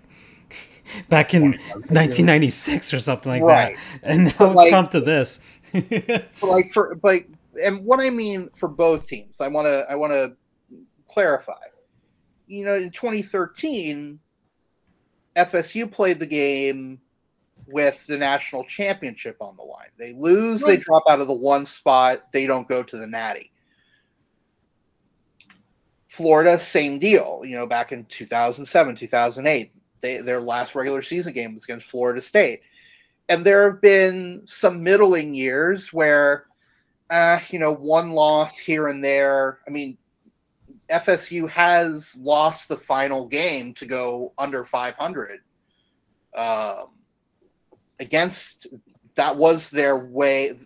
[1.08, 3.76] back in 1996 or something like Right.
[3.76, 4.00] that.
[4.02, 5.44] And now But, it's like- come to this.
[6.42, 7.22] Like for but
[7.64, 10.34] and what I mean for both teams, I want to I want to
[11.08, 11.54] clarify.
[12.48, 14.18] You know, in 2013,
[15.44, 17.00] FSU played the game
[17.66, 19.88] with the national championship on the line.
[19.98, 23.52] They lose, they drop out of the one spot, they don't go to the natty.
[26.08, 27.42] Florida, same deal.
[27.44, 32.20] You know, back in 2007, 2008, they, their last regular season game was against Florida
[32.20, 32.62] State.
[33.28, 36.46] And there have been some middling years where,
[37.10, 39.60] uh, you know, one loss here and there.
[39.68, 39.96] I mean,
[40.90, 45.40] FSU has lost the final game to go under 500
[46.36, 46.88] um,
[47.98, 48.66] against
[49.14, 50.56] that was their way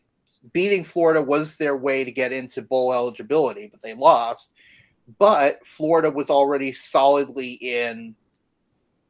[0.53, 4.51] beating Florida was their way to get into bowl eligibility, but they lost.
[5.19, 8.15] But Florida was already solidly in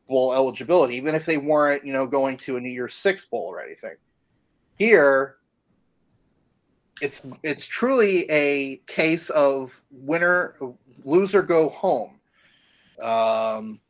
[0.09, 3.47] bowl eligibility, even if they weren't, you know, going to a New Year's Six bowl
[3.47, 3.97] or anything.
[4.77, 5.37] Here,
[7.01, 10.57] it's it's truly a case of winner
[11.05, 12.21] loser go home.
[13.03, 13.81] Um,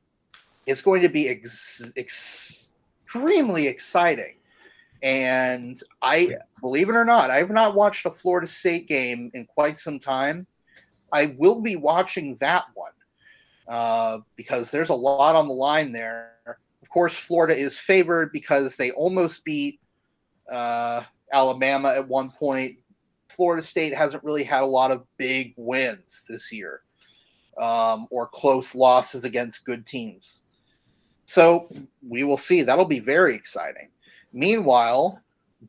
[0.67, 4.39] it's going to be ex- extremely exciting.
[5.03, 6.31] And I
[6.63, 10.01] believe it or not, I have not watched a Florida State game in quite some
[10.01, 10.47] time.
[11.13, 12.93] I will be watching that one
[13.69, 16.33] uh, because there's a lot on the line there.
[16.83, 19.79] Of course, Florida is favored because they almost beat
[20.51, 21.03] uh,
[21.33, 22.79] Alabama at one point.
[23.35, 26.82] Florida State hasn't really had a lot of big wins this year
[27.59, 30.43] um, or close losses against good teams.
[31.27, 31.69] So
[32.06, 32.62] we will see.
[32.62, 33.89] That'll be very exciting.
[34.32, 35.20] Meanwhile,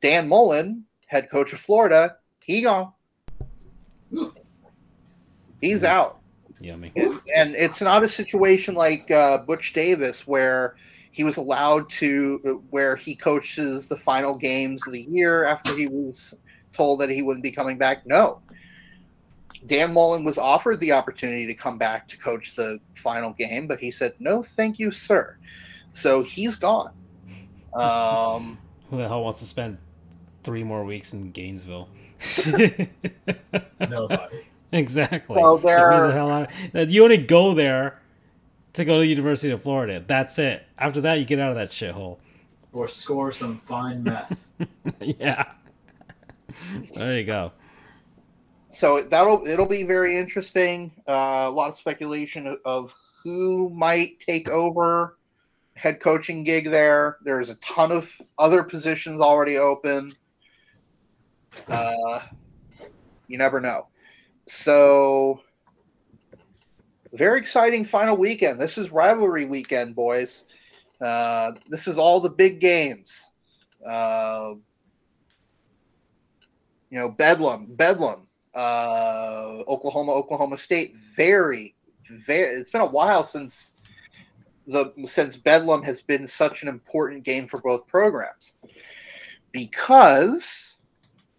[0.01, 2.91] Dan Mullen, head coach of Florida, he gone.
[5.61, 6.19] He's out.
[6.59, 6.91] Yummy.
[7.37, 10.75] And it's not a situation like uh, Butch Davis where
[11.11, 15.87] he was allowed to, where he coaches the final games of the year after he
[15.87, 16.35] was
[16.75, 18.05] told that he wouldn't be coming back.
[18.05, 18.41] No.
[19.67, 23.79] Dan Mullen was offered the opportunity to come back to coach the final game, but
[23.79, 25.37] he said, no, thank you, sir.
[25.91, 26.91] So he's gone.
[27.73, 28.57] Um,
[28.89, 29.77] Who the hell wants to spend
[30.43, 31.89] three more weeks in Gainesville?
[33.81, 34.45] Nobody.
[34.71, 35.35] exactly.
[35.35, 37.99] Well, Get me there- the hell out of- You only go there
[38.73, 40.03] to go to the University of Florida.
[40.05, 40.63] That's it.
[40.77, 42.17] After that, you get out of that shithole.
[42.71, 44.47] Or score some fine meth.
[45.01, 45.43] yeah.
[46.93, 47.51] There you go.
[48.71, 50.91] so that'll it'll be very interesting.
[51.07, 55.17] Uh, a lot of speculation of, who might take over
[55.75, 57.17] head coaching gig there.
[57.23, 60.13] There's a ton of other positions already open.
[61.67, 62.19] Uh,
[63.27, 63.87] you never know.
[64.47, 65.41] So
[67.13, 68.59] very exciting final weekend.
[68.59, 70.45] This is rivalry weekend, boys.
[71.01, 73.31] Uh, this is all the big games.
[73.85, 74.53] Uh,
[76.95, 80.93] you know, Bedlam, Bedlam, uh, Oklahoma, Oklahoma State.
[81.17, 81.75] Very,
[82.25, 82.43] very.
[82.43, 83.73] It's been a while since
[84.65, 88.53] the since Bedlam has been such an important game for both programs
[89.51, 90.77] because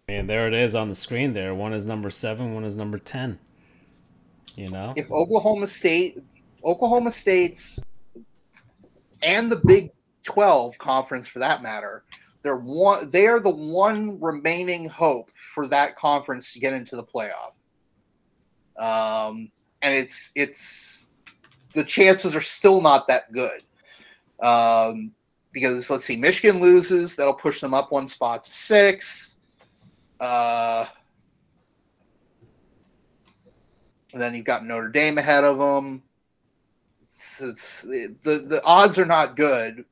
[0.07, 1.55] And there it is on the screen there.
[1.55, 3.39] One is number seven, one is number 10.
[4.55, 4.93] You know?
[4.95, 6.19] if Oklahoma State,
[6.63, 7.79] Oklahoma State's,
[9.23, 9.89] and the Big
[10.21, 12.03] Twelve conference for that matter,
[12.41, 13.09] they're one.
[13.09, 17.53] They are the one remaining hope for that conference to get into the playoff.
[18.77, 19.51] Um,
[19.81, 21.09] and it's it's
[21.73, 23.63] the chances are still not that good.
[24.39, 25.11] Um,
[25.51, 29.37] because let's see, Michigan loses, that'll push them up one spot to six.
[30.19, 30.85] Uh,
[34.13, 36.03] then you've got Notre Dame ahead of them.
[37.01, 39.85] It's, it's, the the odds are not good,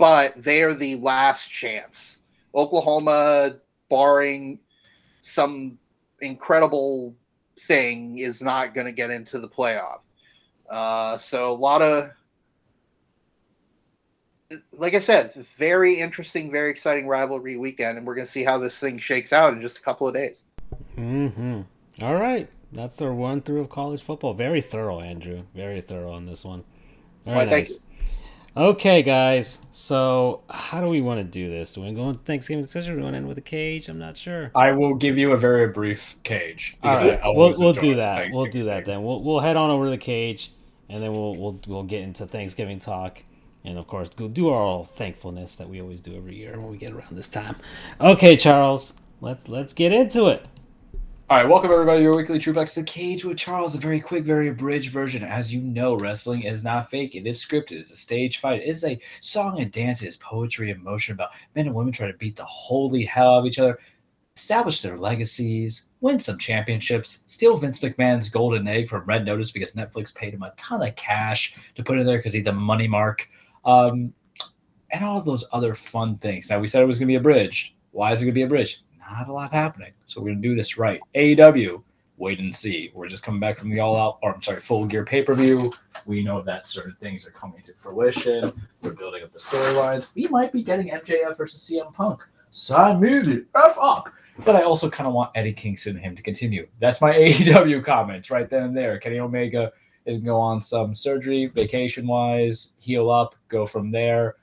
[0.00, 2.20] but they are the last chance.
[2.54, 3.56] Oklahoma,
[3.90, 4.58] barring
[5.20, 5.78] some
[6.22, 7.14] incredible
[7.58, 10.00] thing, is not going to get into the playoff.
[10.70, 12.10] Uh, so a lot of,
[14.72, 18.56] like I said, very interesting, very exciting rivalry weekend, and we're going to see how
[18.56, 20.44] this thing shakes out in just a couple of days.
[20.96, 21.60] Mm-hmm.
[22.02, 22.48] All right.
[22.72, 24.32] That's our run through of college football.
[24.32, 25.42] Very thorough, Andrew.
[25.54, 26.64] Very thorough on this one.
[27.26, 27.80] Very Why, thank nice.
[28.56, 29.64] Okay, guys.
[29.70, 31.74] So, how do we want to do this?
[31.74, 32.92] Do we go on Thanksgiving discussion?
[32.92, 33.88] Or do we want to end with a cage?
[33.88, 34.50] I'm not sure.
[34.56, 36.76] I will give you a very brief cage.
[36.82, 38.30] All right, we'll we'll do that.
[38.32, 39.04] We'll do that then.
[39.04, 40.50] We'll we'll head on over to the cage,
[40.88, 43.22] and then we'll we'll we'll get into Thanksgiving talk,
[43.64, 46.76] and of course we'll do our thankfulness that we always do every year when we
[46.76, 47.54] get around this time.
[48.00, 50.44] Okay, Charles, let's let's get into it.
[51.30, 52.74] All right, welcome everybody to your weekly True Facts.
[52.74, 55.22] The Cage with Charles, a very quick, very abridged version.
[55.22, 57.14] As you know, wrestling is not fake.
[57.14, 57.78] It is scripted.
[57.78, 58.62] It's a stage fight.
[58.62, 60.02] It is a song and dance.
[60.02, 63.34] It is poetry and motion about men and women trying to beat the holy hell
[63.34, 63.78] out of each other,
[64.36, 69.74] establish their legacies, win some championships, steal Vince McMahon's golden egg from Red Notice because
[69.74, 72.88] Netflix paid him a ton of cash to put in there because he's a money
[72.88, 73.28] mark,
[73.64, 74.12] um,
[74.90, 76.50] and all those other fun things.
[76.50, 77.74] Now, we said it was going to be abridged.
[77.92, 78.80] Why is it going to be abridged?
[79.10, 79.92] Not a lot happening.
[80.06, 81.00] So we're going to do this right.
[81.14, 81.82] AEW,
[82.16, 82.92] wait and see.
[82.94, 85.34] We're just coming back from the all out, or I'm sorry, full gear pay per
[85.34, 85.72] view.
[86.06, 88.52] We know that certain things are coming to fruition.
[88.82, 90.14] We're building up the storylines.
[90.14, 92.22] We might be getting MJF versus CM Punk.
[92.50, 94.12] Sign me the F up.
[94.44, 96.68] But I also kind of want Eddie Kingston and him to continue.
[96.78, 98.98] That's my AEW comments right then and there.
[98.98, 99.72] Kenny Omega
[100.06, 104.36] is going to go on some surgery, vacation wise, heal up, go from there.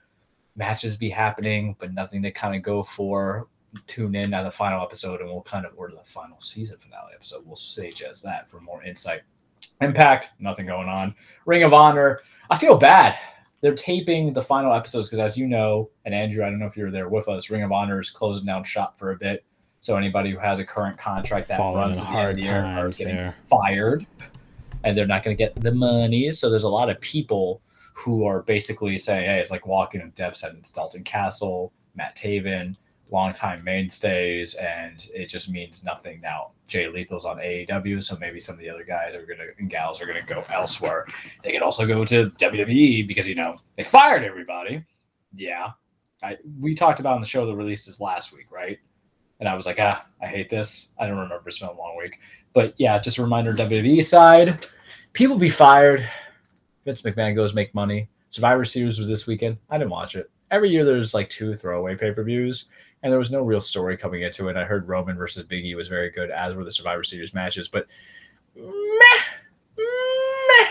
[0.55, 3.47] Matches be happening, but nothing to kind of go for
[3.85, 7.11] tune in on the final episode and we'll kind of order the final season finale
[7.13, 7.45] episode.
[7.45, 9.21] We'll stage as that for more insight.
[9.81, 11.13] Impact, nothing going on.
[11.45, 13.17] Ring of Honor, I feel bad.
[13.61, 16.77] They're taping the final episodes because, as you know, and Andrew, I don't know if
[16.77, 19.43] you're there with us, Ring of Honor is closing down shop for a bit.
[19.79, 22.35] So anybody who has a current contract that Falling runs in the end of hard
[22.35, 23.35] the year are getting there.
[23.49, 24.05] fired,
[24.83, 26.31] and they're not going to get the money.
[26.31, 27.61] So there's a lot of people
[27.93, 32.15] who are basically saying, "Hey, it's like walking in Deb said it's Dalton Castle, Matt
[32.15, 32.75] Taven,
[33.11, 36.51] longtime mainstays, and it just means nothing now.
[36.67, 40.01] Jay Lethal's on AEW, so maybe some of the other guys are gonna and gals
[40.01, 41.05] are gonna go elsewhere.
[41.43, 44.83] They could also go to WWE because you know they fired everybody.
[45.35, 45.71] Yeah,
[46.21, 48.79] I we talked about on the show the releases last week, right?
[49.39, 50.93] And I was like, ah, I hate this.
[50.99, 51.47] I don't remember.
[51.47, 52.19] It's been a long week,
[52.53, 54.65] but yeah, just a reminder: WWE side,
[55.13, 56.07] people be fired.
[56.83, 58.09] Vince McMahon goes make money.
[58.29, 59.57] Survivor Series was this weekend.
[59.69, 60.29] I didn't watch it.
[60.51, 62.69] Every year there's like two throwaway pay per views
[63.03, 64.57] and there was no real story coming into it.
[64.57, 67.67] I heard Roman versus Big E was very good, as were the Survivor Series matches,
[67.67, 67.87] but
[68.55, 68.63] meh,
[69.77, 69.83] meh,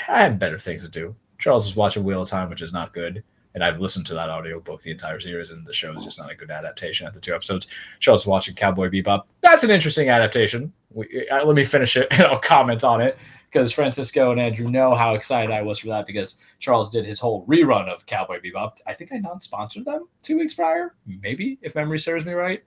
[0.09, 1.15] I have better things to do.
[1.39, 3.23] Charles is watching Wheel of Time, which is not good,
[3.55, 6.31] and I've listened to that audiobook the entire series, and the show is just not
[6.31, 7.69] a good adaptation at the two episodes.
[8.01, 9.25] Charles is watching Cowboy Bebop.
[9.41, 10.73] That's an interesting adaptation.
[10.91, 13.19] We, uh, let me finish it, and I'll comment on it.
[13.51, 17.21] Because Francisco and Andrew know how excited I was for that because Charles did his
[17.21, 18.79] whole rerun of Cowboy Bebop.
[18.87, 22.63] I think I non-sponsored them two weeks prior, maybe if memory serves me right.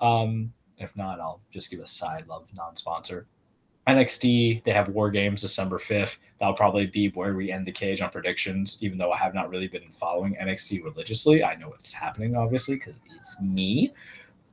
[0.00, 3.26] Um, if not, I'll just give a side love non-sponsor.
[3.88, 6.18] NXT, they have War Games December 5th.
[6.38, 9.50] That'll probably be where we end the cage on predictions, even though I have not
[9.50, 11.42] really been following NXT religiously.
[11.42, 13.92] I know what's happening, obviously, because it's me.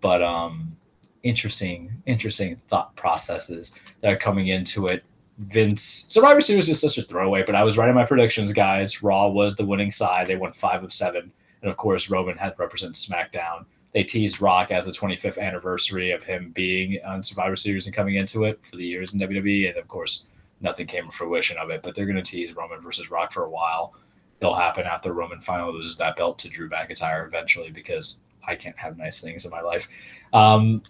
[0.02, 0.76] But um
[1.24, 5.04] interesting, interesting thought processes that are coming into it.
[5.40, 9.02] Vince Survivor Series is such a throwaway, but I was right on my predictions, guys.
[9.02, 10.28] Raw was the winning side.
[10.28, 11.32] They won five of seven.
[11.62, 16.24] And of course, Roman had represent SmackDown they teased Rock as the 25th anniversary of
[16.24, 19.78] him being on Survivor Series and coming into it for the years in WWE, and
[19.78, 20.28] of course,
[20.62, 21.82] nothing came to fruition of it.
[21.82, 23.96] But they're going to tease Roman versus Rock for a while.
[24.40, 28.78] It'll happen after Roman finally loses that belt to Drew McIntyre eventually, because I can't
[28.78, 29.88] have nice things in my life.
[30.34, 30.84] Um,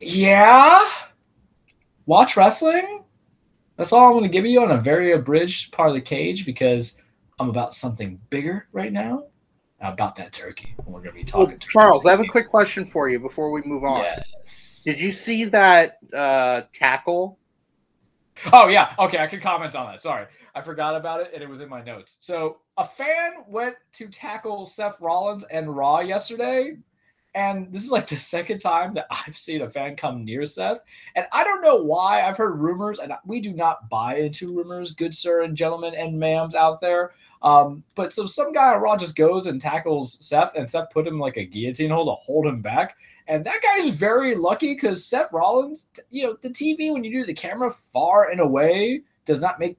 [0.00, 0.88] yeah,
[2.06, 3.01] watch wrestling.
[3.76, 6.44] That's all I'm going to give you on a very abridged part of the cage
[6.46, 7.00] because
[7.38, 9.24] I'm about something bigger right now
[9.80, 10.74] about that turkey.
[10.84, 11.48] We're going to be talking.
[11.48, 13.98] Well, Charles, I have a quick question for you before we move on.
[13.98, 14.82] Yes.
[14.84, 17.38] Did you see that uh, tackle?
[18.52, 18.94] Oh yeah.
[18.98, 20.00] Okay, I can comment on that.
[20.00, 22.18] Sorry, I forgot about it, and it was in my notes.
[22.20, 26.76] So a fan went to tackle Seth Rollins and Raw yesterday,
[27.34, 30.80] and this is like the second time that I've seen a fan come near Seth.
[31.14, 32.22] And I don't know why.
[32.22, 36.20] I've heard rumors, and we do not buy into rumors, good sir and gentlemen and
[36.20, 37.12] ma'ams out there.
[37.42, 41.06] Um, but so some guy on Raw just goes and tackles Seth, and Seth put
[41.06, 42.96] him like a guillotine hold to hold him back.
[43.28, 47.24] And that guy's very lucky because Seth Rollins, you know, the TV when you do
[47.24, 49.78] the camera far and away does not make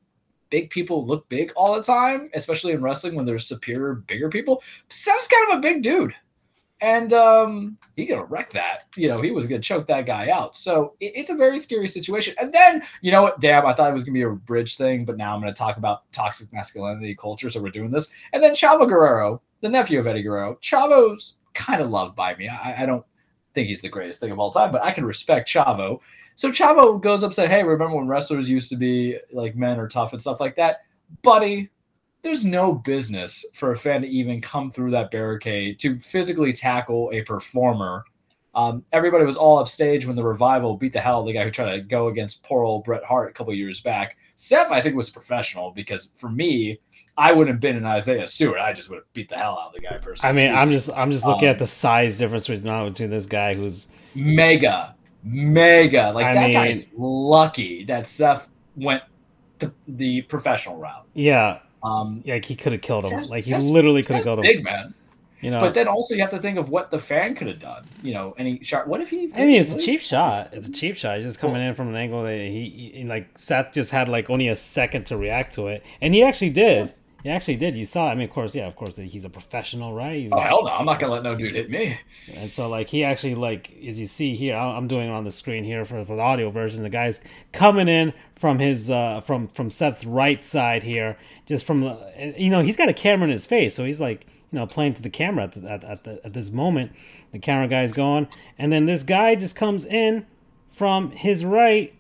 [0.50, 4.62] big people look big all the time, especially in wrestling when there's superior, bigger people.
[4.90, 6.14] Seth's kind of a big dude
[6.84, 8.82] and um, he gonna wreck that.
[8.98, 10.58] You know, he was gonna choke that guy out.
[10.58, 12.36] So it, it's a very scary situation.
[12.40, 13.40] And then, you know what?
[13.40, 15.78] Damn, I thought it was gonna be a bridge thing, but now I'm gonna talk
[15.78, 17.50] about toxic masculinity culture.
[17.50, 18.12] So we're doing this.
[18.34, 22.50] And then Chavo Guerrero, the nephew of Eddie Guerrero, Chavo's kind of loved by me.
[22.50, 23.06] I, I don't
[23.54, 26.02] think he's the greatest thing of all time, but I can respect Chavo.
[26.36, 29.80] So Chavo goes up and said, Hey, remember when wrestlers used to be like men
[29.80, 30.82] are tough and stuff like that?
[31.22, 31.70] Buddy,
[32.24, 37.12] there's no business for a fan to even come through that barricade to physically tackle
[37.14, 38.06] a performer.
[38.56, 41.44] Um, everybody was all upstage when the revival beat the hell out of the guy
[41.44, 44.16] who tried to go against poor old Bret Hart a couple years back.
[44.36, 46.80] Seth, I think, was professional because for me,
[47.18, 48.60] I wouldn't have been an Isaiah Stewart.
[48.60, 50.30] I just would have beat the hell out of the guy personally.
[50.30, 53.54] I mean, I'm just I'm just looking um, at the size difference between this guy
[53.54, 56.12] who's mega, mega.
[56.14, 59.04] Like I that mean, guy's lucky that Seth went
[59.60, 61.06] to the professional route.
[61.14, 63.24] Yeah, um, yeah, he could have killed him.
[63.26, 64.44] like he literally could have killed him.
[64.44, 64.94] Big man.
[65.42, 67.60] You know, but then also you have to think of what the fan could have
[67.60, 67.86] done.
[68.02, 68.88] You know, any shot.
[68.88, 69.30] What if he?
[69.36, 70.54] I mean, it's a cheap shot.
[70.54, 71.18] It's a cheap shot.
[71.18, 71.64] He's just coming cool.
[71.64, 75.06] in from an angle that he, he, like Seth just had like only a second
[75.08, 76.94] to react to it, and he actually did.
[77.24, 77.76] He actually did.
[77.76, 78.10] You saw.
[78.10, 80.16] I mean, of course, yeah, of course, he's a professional, right?
[80.16, 80.70] He's oh hell no!
[80.70, 81.98] I'm not gonna let no dude hit me.
[82.34, 85.32] And so, like, he actually, like, as you see here, I'm doing it on the
[85.32, 86.84] screen here for, for the audio version.
[86.84, 87.22] The guy's
[87.54, 92.50] coming in from his uh from from Seth's right side here, just from the, you
[92.50, 95.02] know he's got a camera in his face, so he's like you know playing to
[95.02, 96.92] the camera at the, at, at, the, at this moment.
[97.32, 100.26] The camera guy's going, and then this guy just comes in
[100.72, 101.94] from his right,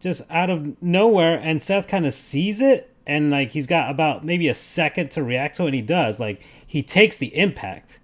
[0.00, 4.24] just out of nowhere, and Seth kind of sees it, and like he's got about
[4.24, 6.20] maybe a second to react to it, and he does.
[6.20, 8.00] Like he takes the impact,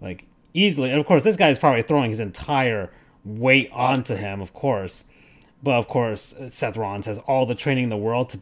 [0.00, 0.24] like
[0.54, 0.90] easily.
[0.90, 2.90] And of course, this guy's probably throwing his entire
[3.24, 5.04] weight onto him, of course.
[5.62, 8.40] But of course, Seth Rollins has all the training in the world to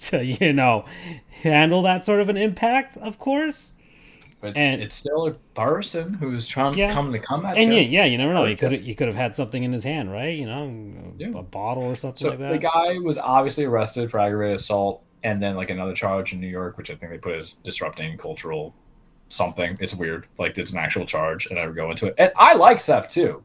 [0.10, 0.84] to you know
[1.42, 3.74] handle that sort of an impact, of course.
[4.40, 7.74] But and, it's still a person who's trying yeah, to come to come at and
[7.74, 7.80] you.
[7.80, 8.46] yeah, yeah, you never know.
[8.46, 10.34] He could he could have had something in his hand, right?
[10.34, 11.38] You know, yeah.
[11.38, 12.52] a bottle or something so like that.
[12.52, 16.48] The guy was obviously arrested for aggravated assault, and then like another charge in New
[16.48, 18.74] York, which I think they put as disrupting cultural
[19.28, 19.76] something.
[19.78, 22.14] It's weird, like it's an actual charge, and I would go into it.
[22.16, 23.42] And I like Seth too.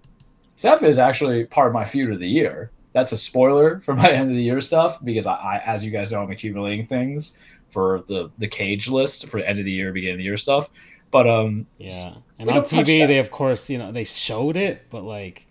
[0.55, 4.09] Seth is actually part of my feud of the year that's a spoiler for my
[4.09, 7.37] end of the year stuff because I, I, as you guys know, I'm accumulating things
[7.69, 10.69] for the the cage list for end of the year, beginning of the year stuff.
[11.11, 15.03] But um, yeah, and on TV they of course you know they showed it, but
[15.03, 15.45] like,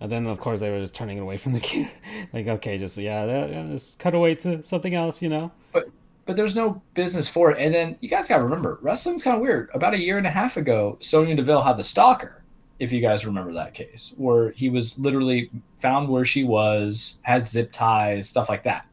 [0.00, 1.90] and then of course they were just turning it away from the kid.
[2.32, 5.52] like okay, just yeah, yeah, just cut away to something else, you know.
[5.72, 5.90] But
[6.24, 7.58] but there's no business for it.
[7.60, 9.70] And then you guys got to remember, wrestling's kind of weird.
[9.74, 12.42] About a year and a half ago, Sonya Deville had the stalker
[12.78, 17.48] if you guys remember that case, where he was literally found where she was, had
[17.48, 18.86] zip ties, stuff like that.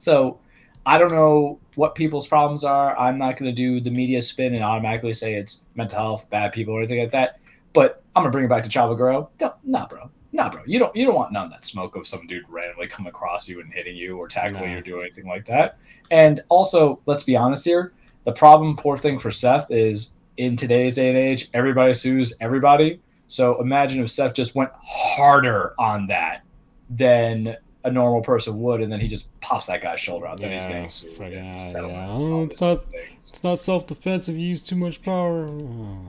[0.00, 0.38] So
[0.86, 2.98] I don't know what people's problems are.
[2.98, 6.52] I'm not going to do the media spin and automatically say it's mental health, bad
[6.52, 7.38] people, or anything like that.
[7.72, 9.30] But I'm going to bring it back to Chavo Guerrero.
[9.40, 10.10] No, nah, bro.
[10.32, 12.86] Nah, bro, you don't you don't want none of that smoke of some dude randomly
[12.86, 14.70] coming across you and hitting you or tackling No.
[14.72, 15.78] you or doing anything like that.
[16.10, 17.92] And also, let's be honest here.
[18.24, 23.00] The problem, poor thing for Seth is in today's day and age, everybody sues everybody.
[23.28, 26.42] So imagine if Seth just went harder on that
[26.90, 30.38] than a normal person would, and then he just pops that guy's shoulder out.
[30.40, 31.12] Then he's Yeah, getting sued.
[31.32, 31.54] yeah.
[31.54, 33.14] It's not- things.
[33.18, 35.46] It's not self defense if you use too much power.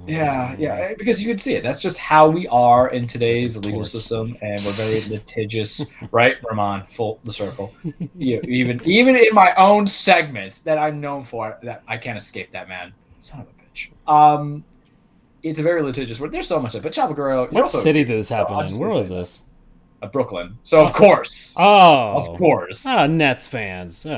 [0.07, 1.63] Yeah, yeah, because you can see it.
[1.63, 3.91] That's just how we are in today's legal Torts.
[3.91, 6.37] system, and we're very litigious, right?
[6.49, 7.71] Ramon, full the circle.
[8.15, 12.51] You, even even in my own segments that I'm known for, that I can't escape
[12.51, 12.93] that man.
[13.19, 13.89] Son of a bitch.
[14.11, 14.63] Um,
[15.43, 16.31] it's a very litigious word.
[16.31, 16.83] There's so much of it.
[16.83, 18.77] But Chavo Guerrero, What also- city did this happen in?
[18.77, 19.41] Where was this?
[20.01, 20.57] Uh, Brooklyn.
[20.63, 22.85] So of course, Oh, of course.
[22.85, 24.05] Ah, Nets fans.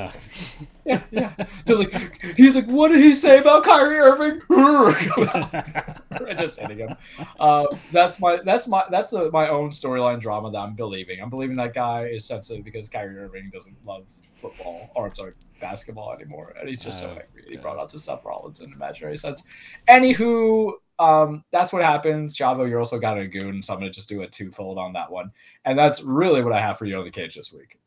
[0.84, 1.32] Yeah, yeah.
[1.64, 4.40] They're like, he's like, what did he say about Kyrie Irving?
[4.50, 6.96] I just hitting him.
[7.38, 11.20] Uh, that's my that's my that's the, my own storyline drama that I'm believing.
[11.22, 14.04] I'm believing that guy is sensitive because Kyrie Irving doesn't love
[14.40, 17.44] football or I'm sorry, basketball anymore, and he's just so Oh, angry.
[17.48, 19.44] He brought out to Seth Rollins in an imaginary sense.
[19.88, 20.72] Anywho,
[21.02, 22.36] um, that's what happens.
[22.36, 25.10] Chavo, you're also got a goon, so I'm gonna just do a twofold on that
[25.10, 25.32] one,
[25.64, 27.78] and that's really what I have for you on the cage this week.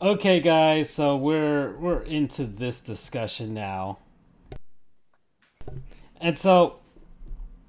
[0.00, 3.98] Okay, guys, so we're we're into this discussion now,
[6.20, 6.78] and so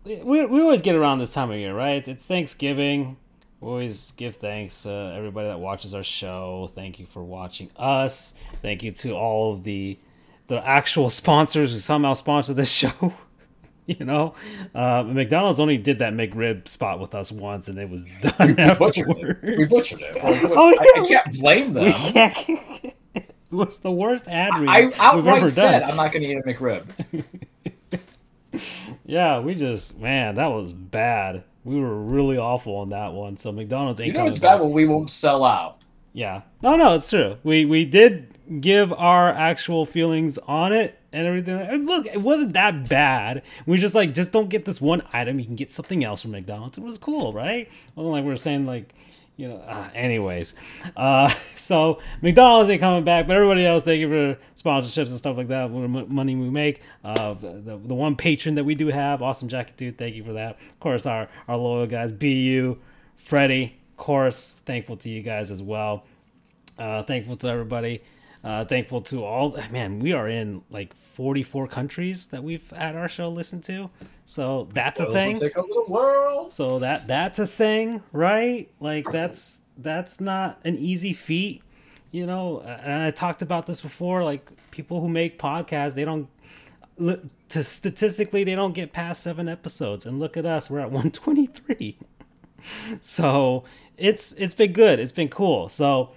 [0.04, 2.08] we we always get around this time of year, right?
[2.08, 3.18] It's Thanksgiving.
[3.62, 6.70] We always give thanks uh, everybody that watches our show.
[6.76, 8.36] Thank you for watching us.
[8.62, 9.98] Thank you to all of the
[10.48, 13.14] the actual sponsors who somehow sponsor this show.
[13.88, 14.34] you know,
[14.74, 18.74] uh, McDonald's only did that McRib spot with us once, and it was done We
[18.74, 19.58] butchered it.
[19.58, 20.18] We butchered it.
[20.24, 21.92] Oh, I, I can't blame them.
[21.92, 22.38] Can't.
[23.16, 25.90] it was the worst ad read I we've ever said done.
[25.92, 27.24] I'm not going to eat a McRib.
[29.06, 31.44] Yeah, we just man, that was bad.
[31.64, 33.38] We were really awful on that one.
[33.38, 34.58] So McDonald's ain't You know it's back.
[34.58, 35.80] bad when we won't sell out.
[36.16, 36.44] Yeah.
[36.62, 37.38] No, no, it's true.
[37.44, 41.60] We we did give our actual feelings on it and everything.
[41.60, 43.44] And look, it wasn't that bad.
[43.66, 45.40] We just like just don't get this one item.
[45.40, 46.78] You can get something else from McDonald's.
[46.78, 47.70] It was cool, right?
[47.96, 48.96] Well, like we are saying, like
[49.36, 49.58] you know.
[49.58, 50.56] Uh, anyways,
[50.96, 55.36] uh, so McDonald's ain't coming back, but everybody else, thank you for sponsorships and stuff
[55.36, 55.70] like that.
[55.70, 56.82] The money we make.
[57.04, 59.98] Uh, the, the the one patron that we do have, awesome jacket dude.
[59.98, 60.52] Thank you for that.
[60.62, 62.78] Of course, our our loyal guys, Bu,
[63.18, 63.76] Freddie.
[63.96, 66.04] Of course, thankful to you guys as well.
[66.78, 68.02] Uh, thankful to everybody.
[68.44, 69.58] Uh, thankful to all.
[69.72, 73.90] Man, we are in like 44 countries that we've had our show listened to.
[74.26, 75.36] So that's a thing.
[75.36, 76.52] will Take over the world.
[76.52, 78.70] So that that's a thing, right?
[78.82, 81.64] Like that's that's not an easy feat,
[82.12, 82.60] you know.
[82.60, 84.26] And I talked about this before.
[84.26, 86.28] Like people who make podcasts, they don't.
[87.50, 90.06] To statistically, they don't get past seven episodes.
[90.06, 91.98] And look at us, we're at 123.
[93.00, 93.64] so
[93.98, 95.00] it's it's been good.
[95.00, 95.70] It's been cool.
[95.70, 96.12] So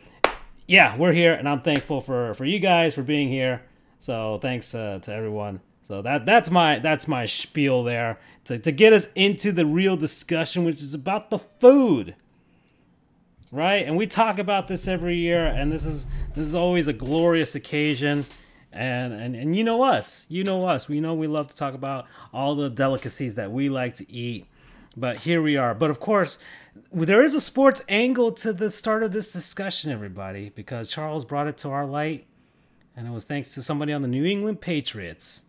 [0.66, 3.62] yeah, we're here, and I'm thankful for for you guys for being here.
[4.00, 5.60] So thanks uh, to everyone.
[5.82, 9.96] So that that's my that's my spiel there to to get us into the real
[9.96, 12.14] discussion, which is about the food,
[13.50, 13.86] right?
[13.86, 17.54] And we talk about this every year, and this is this is always a glorious
[17.54, 18.26] occasion.
[18.70, 20.88] And, and and you know us, you know us.
[20.88, 24.46] We know we love to talk about all the delicacies that we like to eat.
[24.94, 25.74] But here we are.
[25.74, 26.38] But of course,
[26.92, 31.46] there is a sports angle to the start of this discussion, everybody, because Charles brought
[31.46, 32.26] it to our light,
[32.96, 35.42] and it was thanks to somebody on the New England Patriots.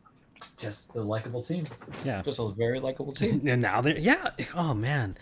[0.57, 1.67] Just a likable team.
[2.05, 2.21] Yeah.
[2.21, 3.41] Just a very likable team.
[3.47, 4.31] And now they're yeah.
[4.55, 5.17] Oh man,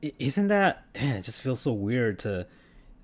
[0.00, 1.16] isn't that man?
[1.16, 2.46] It just feels so weird to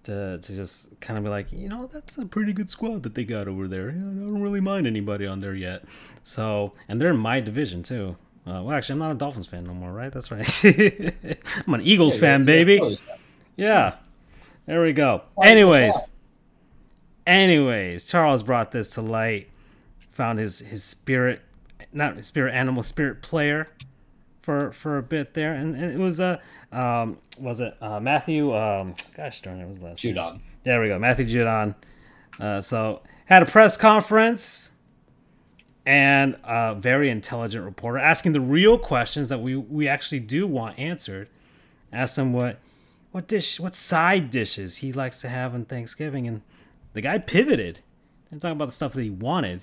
[0.05, 3.15] to to just kind of be like, you know, that's a pretty good squad that
[3.15, 3.91] they got over there.
[3.91, 5.85] I don't really mind anybody on there yet.
[6.23, 8.17] So and they're in my division too.
[8.49, 10.11] Uh, well, actually, I'm not a Dolphins fan no more, right?
[10.11, 10.65] That's right.
[11.67, 12.97] I'm an Eagles Yeah, fan, you're- you're a baby.
[13.57, 13.95] Yeah.
[14.67, 15.23] There we go.
[15.43, 15.99] Anyways,
[17.27, 19.49] anyways, Charles brought this to light.
[20.13, 21.41] Found his his spirit,
[21.93, 23.69] not his spirit animal, spirit player,
[24.43, 26.41] for for a bit there, and, and it was a
[26.73, 30.15] uh, um was it uh, Matthew um gosh darn it was last name?
[30.17, 30.41] Judon.
[30.65, 31.75] There we go, Matthew Judon.
[32.41, 34.73] Uh, so had a press conference
[35.89, 40.79] and a very intelligent reporter asking the real questions that we we actually do want
[40.79, 41.31] answered.
[41.91, 42.59] Asked him what
[43.11, 46.43] what dish what side dishes he likes to have on Thanksgiving, and
[46.93, 47.79] the guy pivoted.
[48.29, 49.63] Didn't talk about the stuff that he wanted.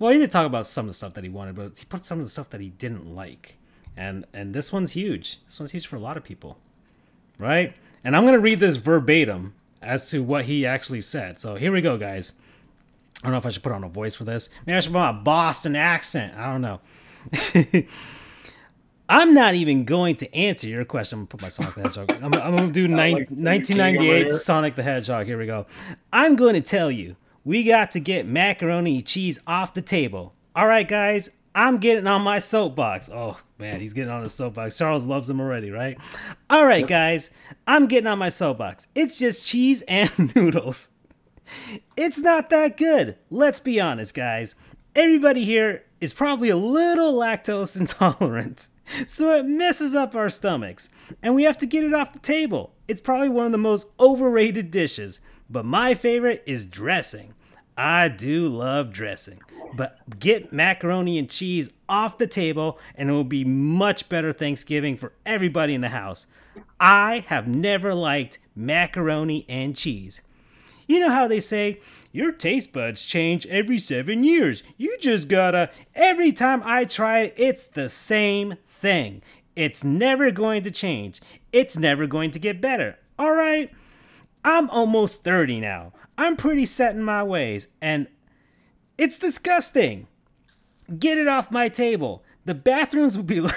[0.00, 2.04] Well, he did talk about some of the stuff that he wanted, but he put
[2.04, 3.56] some of the stuff that he didn't like.
[3.96, 5.38] And and this one's huge.
[5.46, 6.58] This one's huge for a lot of people.
[7.38, 7.76] Right?
[8.02, 11.38] And I'm gonna read this verbatim as to what he actually said.
[11.38, 12.32] So here we go, guys.
[13.24, 14.50] I don't know if I should put on a voice for this.
[14.66, 16.36] Maybe I should put on a Boston accent.
[16.36, 16.80] I don't know.
[19.08, 21.20] I'm not even going to answer your question.
[21.20, 22.10] I'm gonna put my Sonic the Hedgehog.
[22.10, 24.32] I'm, I'm gonna do nine, like 1998.
[24.32, 25.24] Sonic the Hedgehog.
[25.24, 25.64] Here we go.
[26.12, 30.34] I'm going to tell you, we got to get macaroni and cheese off the table.
[30.54, 33.10] All right, guys, I'm getting on my soapbox.
[33.10, 34.76] Oh man, he's getting on his soapbox.
[34.76, 35.98] Charles loves him already, right?
[36.50, 37.30] All right, guys,
[37.66, 38.88] I'm getting on my soapbox.
[38.94, 40.90] It's just cheese and noodles.
[41.96, 43.16] It's not that good.
[43.30, 44.54] Let's be honest, guys.
[44.94, 48.68] Everybody here is probably a little lactose intolerant,
[49.06, 50.90] so it messes up our stomachs,
[51.22, 52.74] and we have to get it off the table.
[52.86, 57.34] It's probably one of the most overrated dishes, but my favorite is dressing.
[57.76, 59.40] I do love dressing,
[59.74, 64.96] but get macaroni and cheese off the table, and it will be much better Thanksgiving
[64.96, 66.26] for everybody in the house.
[66.78, 70.20] I have never liked macaroni and cheese.
[70.86, 71.80] You know how they say,
[72.12, 74.62] your taste buds change every seven years.
[74.76, 75.70] You just gotta.
[75.94, 79.22] Every time I try it, it's the same thing.
[79.56, 81.20] It's never going to change.
[81.52, 82.98] It's never going to get better.
[83.18, 83.72] Alright?
[84.44, 85.92] I'm almost 30 now.
[86.18, 88.08] I'm pretty set in my ways, and
[88.98, 90.06] it's disgusting.
[90.98, 92.22] Get it off my table.
[92.44, 93.54] The bathrooms will be like.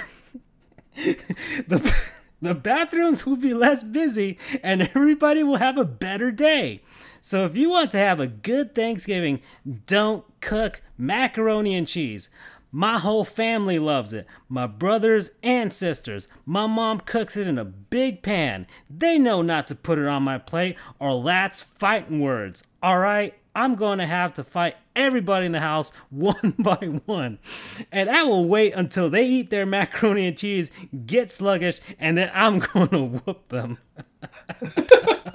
[0.95, 2.03] the,
[2.41, 6.81] the bathrooms will be less busy, and everybody will have a better day.
[7.27, 9.41] So if you want to have a good Thanksgiving,
[9.85, 12.29] don't cook macaroni and cheese.
[12.71, 14.25] My whole family loves it.
[14.47, 16.29] My brothers and sisters.
[16.45, 18.65] My mom cooks it in a big pan.
[18.89, 22.63] They know not to put it on my plate, or that's fighting words.
[22.81, 23.33] All right?
[23.53, 26.77] I'm going to have to fight everybody in the house one by
[27.07, 27.39] one.
[27.91, 30.71] And I will wait until they eat their macaroni and cheese,
[31.05, 33.79] get sluggish, and then I'm going to whoop them.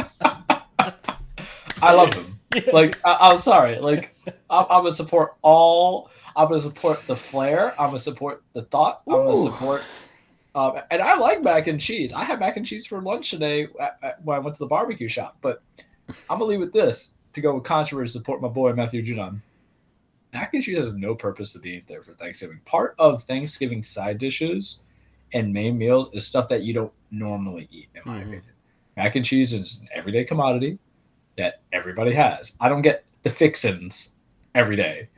[1.82, 2.38] I love them.
[2.72, 3.78] Like I, I'm sorry.
[3.78, 4.14] Like
[4.50, 6.10] I, I'm gonna support all.
[6.36, 7.72] I'm gonna support the flair.
[7.80, 9.00] I'm gonna support the thought.
[9.08, 9.82] I'm gonna support.
[10.54, 12.12] Um, and I like mac and cheese.
[12.12, 13.68] I had mac and cheese for lunch today
[14.22, 15.38] when I went to the barbecue shop.
[15.40, 15.62] But
[16.28, 18.12] I'm gonna leave with this to go with controversy.
[18.18, 19.40] Support my boy Matthew Judon.
[20.34, 22.60] Mac and cheese has no purpose to being there for Thanksgiving.
[22.66, 24.82] Part of Thanksgiving side dishes
[25.32, 27.88] and main meals is stuff that you don't normally eat.
[27.94, 28.22] In my Mhm.
[28.22, 28.42] opinion,
[28.98, 30.78] mac and cheese is an everyday commodity
[31.38, 32.56] that everybody has.
[32.60, 34.12] I don't get the fixins
[34.54, 35.08] every day.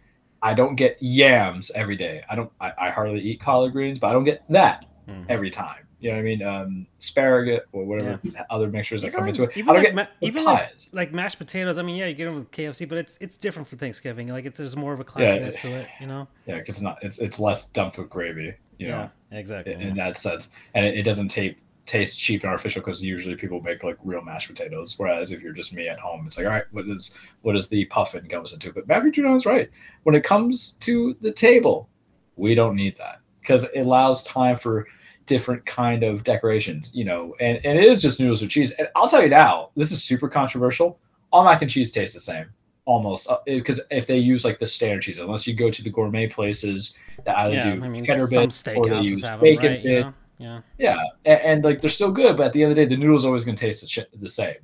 [0.43, 2.23] I don't get yams every day.
[2.29, 2.53] I don't.
[2.61, 5.25] I, I hardly eat collard greens, but I don't get that Mhm.
[5.29, 5.77] every time.
[6.01, 6.43] You know what I mean?
[6.43, 8.21] Um, asparagus or whatever
[8.51, 9.51] other mixtures that come like- into it.
[9.57, 10.89] I even don't like get ma- even like- pies.
[10.93, 11.79] like mashed potatoes.
[11.79, 14.29] I mean, yeah, you get them with KFC, but it's it's different for Thanksgiving.
[14.29, 15.39] Like it's there's more of a Yeah.
[15.39, 16.29] classiness to it, you know.
[16.47, 16.99] yeah, 'cause it's not.
[17.03, 18.53] It's it's less dumped with gravy.
[18.79, 19.73] You know, yeah, exactly.
[19.73, 23.35] in, in that sense, and it, it doesn't taste taste cheap and artificial because usually
[23.35, 24.95] people make like real mashed potatoes.
[24.97, 27.69] Whereas if you're just me at home, it's like, all right, what is what is
[27.69, 28.73] the puffin comes into?
[28.73, 29.71] But Matthew is right.
[30.05, 31.89] When it comes to the table,
[32.37, 34.87] we don't need that because it allows time for
[35.27, 36.95] different kind of decorations.
[36.95, 38.73] You know, and and it is just noodles with cheese.
[38.73, 40.99] And I'll tell you now, this is super controversial.
[41.33, 42.47] All mac and cheese tastes the same.
[42.87, 45.89] Almost uh, because if they use like the standard cheese, unless you go to the
[45.89, 46.95] gourmet places
[47.25, 49.85] that either yeah, do I mean, cheddar some bits or they use bacon right?
[49.85, 50.13] You know?
[50.45, 50.65] Bits.
[50.79, 50.95] Yeah.
[50.97, 53.01] Yeah, and, and like they're still good, but at the end of the day, the
[53.01, 54.57] noodles are always going to taste the, ch- the same.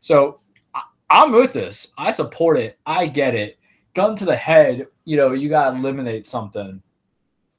[0.00, 0.40] So
[0.74, 1.92] I, I'm with this.
[1.98, 2.78] I support it.
[2.86, 3.58] I get it.
[3.94, 4.86] Gun to the head.
[5.04, 6.82] You know, you got to eliminate something.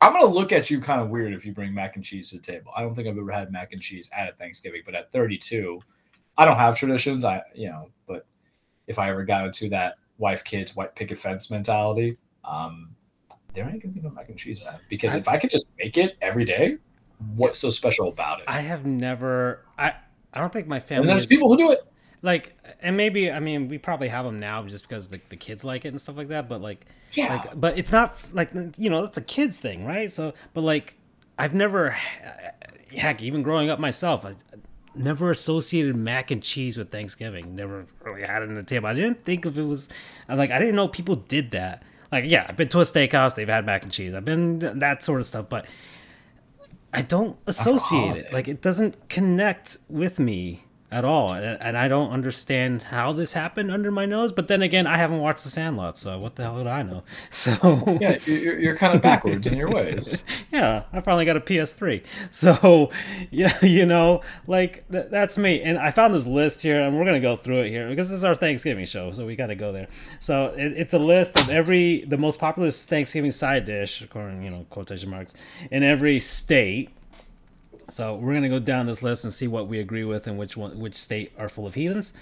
[0.01, 2.35] I'm gonna look at you kind of weird if you bring mac and cheese to
[2.37, 2.71] the table.
[2.75, 5.79] I don't think I've ever had mac and cheese at a Thanksgiving, but at 32,
[6.37, 7.23] I don't have traditions.
[7.23, 8.27] I, you know, but
[8.87, 12.89] if I ever got into that wife, kids, white picket fence mentality, um,
[13.53, 14.81] there ain't gonna be no mac and cheese at it.
[14.89, 16.77] because I- if I could just make it every day,
[17.35, 18.45] what's so special about it?
[18.47, 19.61] I have never.
[19.77, 19.93] I
[20.33, 21.03] I don't think my family.
[21.03, 21.79] and there's is, people who do it.
[22.21, 25.63] like, and maybe I mean we probably have them now just because the, the kids
[25.63, 26.49] like it and stuff like that.
[26.49, 30.11] But like, Yeah, like, but it's not like you know that's a kids thing, right?
[30.11, 30.97] So, but like,
[31.39, 31.97] I've never,
[32.91, 34.35] heck, even growing up myself, I
[34.93, 37.55] never associated mac and cheese with Thanksgiving.
[37.55, 38.87] Never really had it on the table.
[38.87, 39.89] I didn't think of it was
[40.27, 41.83] I like I didn't know people did that.
[42.11, 44.13] Like, yeah, I've been to a steakhouse, they've had mac and cheese.
[44.13, 45.65] I've been that sort of stuff, but
[46.97, 48.33] I don't associate it.
[48.33, 50.61] Like, it doesn't connect with me
[50.95, 54.31] at all, and, and I don't understand how this happened under my nose.
[54.31, 57.03] But then again, I haven't watched The Sandlot, so what the hell would I know?
[57.31, 60.23] So yeah, you're, you're kind of backwards in your ways.
[60.51, 62.01] yeah, I finally got a PS3.
[62.31, 62.91] So,
[63.29, 65.61] yeah, you know, like th- that's me.
[65.61, 68.19] And I found this list here, and we're gonna go through it here because this
[68.19, 69.87] is our Thanksgiving show, so we got to go there.
[70.19, 74.49] So it, it's a list of every the most popular Thanksgiving side dish, according you
[74.49, 75.33] know quotation marks,
[75.71, 76.89] in every state.
[77.89, 80.57] So we're gonna go down this list and see what we agree with and which
[80.57, 82.13] one which state are full of heathens.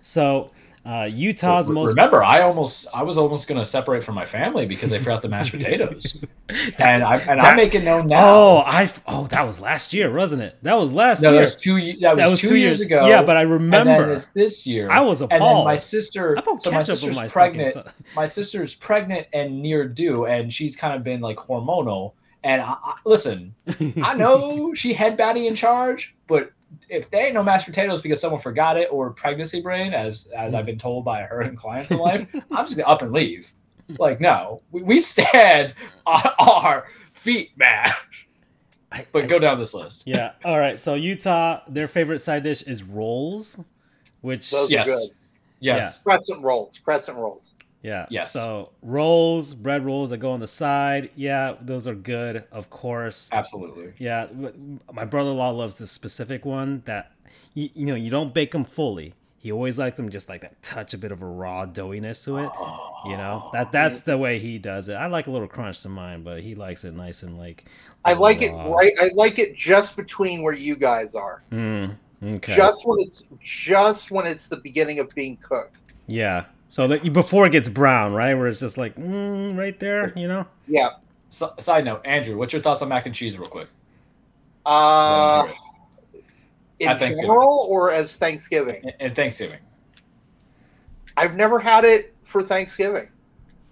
[0.00, 0.50] So
[0.82, 4.64] Uh, Utah's Re- most Remember, I almost I was almost gonna separate from my family
[4.64, 6.16] because they forgot the mashed potatoes,
[6.78, 8.24] and I and that- I'm making known now.
[8.24, 10.56] Oh, I oh that was last year, wasn't it?
[10.62, 11.40] That was last no, that year.
[11.42, 11.76] was two.
[12.00, 13.06] That was, that was two, years, ago.
[13.06, 14.12] Yeah, but I and then remember.
[14.14, 14.90] it's this year.
[14.90, 17.76] I was And then my sister, so my sister's my pregnant.
[18.16, 22.12] my sister's pregnant and near due, and she's kind of been like hormonal.
[22.42, 23.54] And I, I, listen,
[24.02, 26.52] I know she had baddie in charge, but
[26.88, 30.54] if they ain't no mashed potatoes because someone forgot it or pregnancy brain, as as
[30.54, 33.52] I've been told by her and clients in life, I'm just gonna up and leave.
[33.98, 35.74] Like, no, we, we stand
[36.06, 37.90] on our feet, man.
[39.12, 40.04] But I- go down this list.
[40.06, 40.32] yeah.
[40.44, 40.80] All right.
[40.80, 43.60] So Utah, their favorite side dish is rolls,
[44.22, 44.88] which Those Yes.
[44.88, 45.08] are good.
[45.60, 46.02] Yes.
[46.02, 46.78] Crescent rolls.
[46.78, 47.54] Crescent rolls.
[47.82, 48.06] Yeah.
[48.10, 48.32] Yes.
[48.32, 51.10] So rolls, bread rolls that go on the side.
[51.16, 53.28] Yeah, those are good, of course.
[53.32, 53.92] Absolutely.
[53.98, 54.26] Yeah,
[54.92, 57.12] my brother-in-law loves this specific one that
[57.54, 59.14] you, you know you don't bake them fully.
[59.38, 62.36] He always liked them just like that touch a bit of a raw doughiness to
[62.38, 62.50] it.
[63.06, 64.94] You know that that's the way he does it.
[64.94, 67.64] I like a little crunch to mine, but he likes it nice and like.
[68.04, 68.92] I like it right.
[69.00, 71.42] I like it just between where you guys are.
[71.50, 72.54] Mm, okay.
[72.54, 75.80] Just when it's just when it's the beginning of being cooked.
[76.06, 76.44] yeah.
[76.70, 78.32] So that before it gets brown, right?
[78.34, 80.46] Where it's just like mm, right there, you know.
[80.68, 80.90] Yeah.
[81.28, 83.68] So, side note, Andrew, what's your thoughts on mac and cheese, real quick?
[84.64, 85.46] Uh,
[86.78, 88.80] in general or as Thanksgiving.
[88.84, 89.58] And- And Thanksgiving.
[91.16, 93.08] I've never had it for Thanksgiving,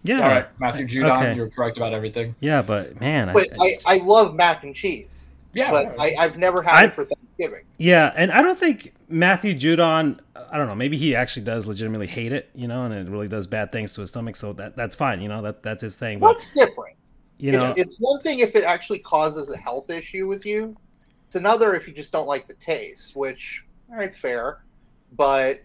[0.02, 0.20] Yeah.
[0.20, 1.34] All right, Matthew Judon, Okay.
[1.36, 2.34] you're correct about everything.
[2.40, 5.28] Yeah, but man, but I, I love mac and cheese.
[5.54, 7.64] Yeah, But I, I've never had I- it for Thanksgiving.
[7.78, 10.20] Yeah, and I don't think Matthew Judon.
[10.50, 10.74] I don't know.
[10.74, 13.94] Maybe he actually does legitimately hate it, you know, and it really does bad things
[13.94, 14.36] to his stomach.
[14.36, 15.42] So that that's fine, you know.
[15.42, 16.18] That that's his thing.
[16.18, 16.96] But What's different?
[17.38, 20.76] you know, it's, it's one thing if it actually causes a health issue with you.
[21.26, 24.62] It's another if you just don't like the taste, which all right, fair,
[25.16, 25.62] but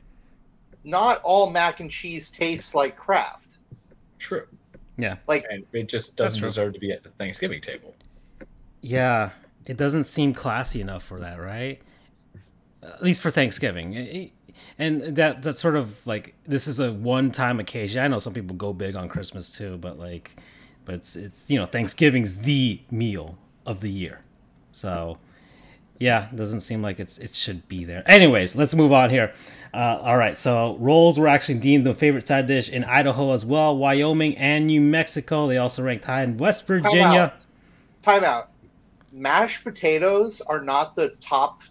[0.84, 3.58] not all mac and cheese tastes like Kraft.
[4.20, 4.46] true.
[4.98, 5.16] Yeah.
[5.28, 7.96] Like And it just doesn't deserve to be at the Thanksgiving table.
[8.82, 9.32] yeah,
[9.66, 11.82] it doesn't seem classy enough for that, right?
[12.84, 14.32] At least for Thanksgiving.
[14.78, 18.04] And that that's sort of like this is a one-time occasion.
[18.04, 20.36] I know some people go big on Christmas too, but like,
[20.86, 24.22] but it's it's you know Thanksgiving's the meal of the year,
[24.72, 25.18] so
[26.00, 28.04] yeah, it doesn't seem like it's it should be there.
[28.06, 29.34] Anyways, let's move on here.
[29.74, 33.46] Uh, all right, so rolls were actually deemed the favorite side dish in Idaho as
[33.46, 35.48] well, Wyoming and New Mexico.
[35.48, 37.34] They also ranked high in West Virginia.
[38.02, 38.52] time out.
[39.12, 41.62] Mashed potatoes are not the top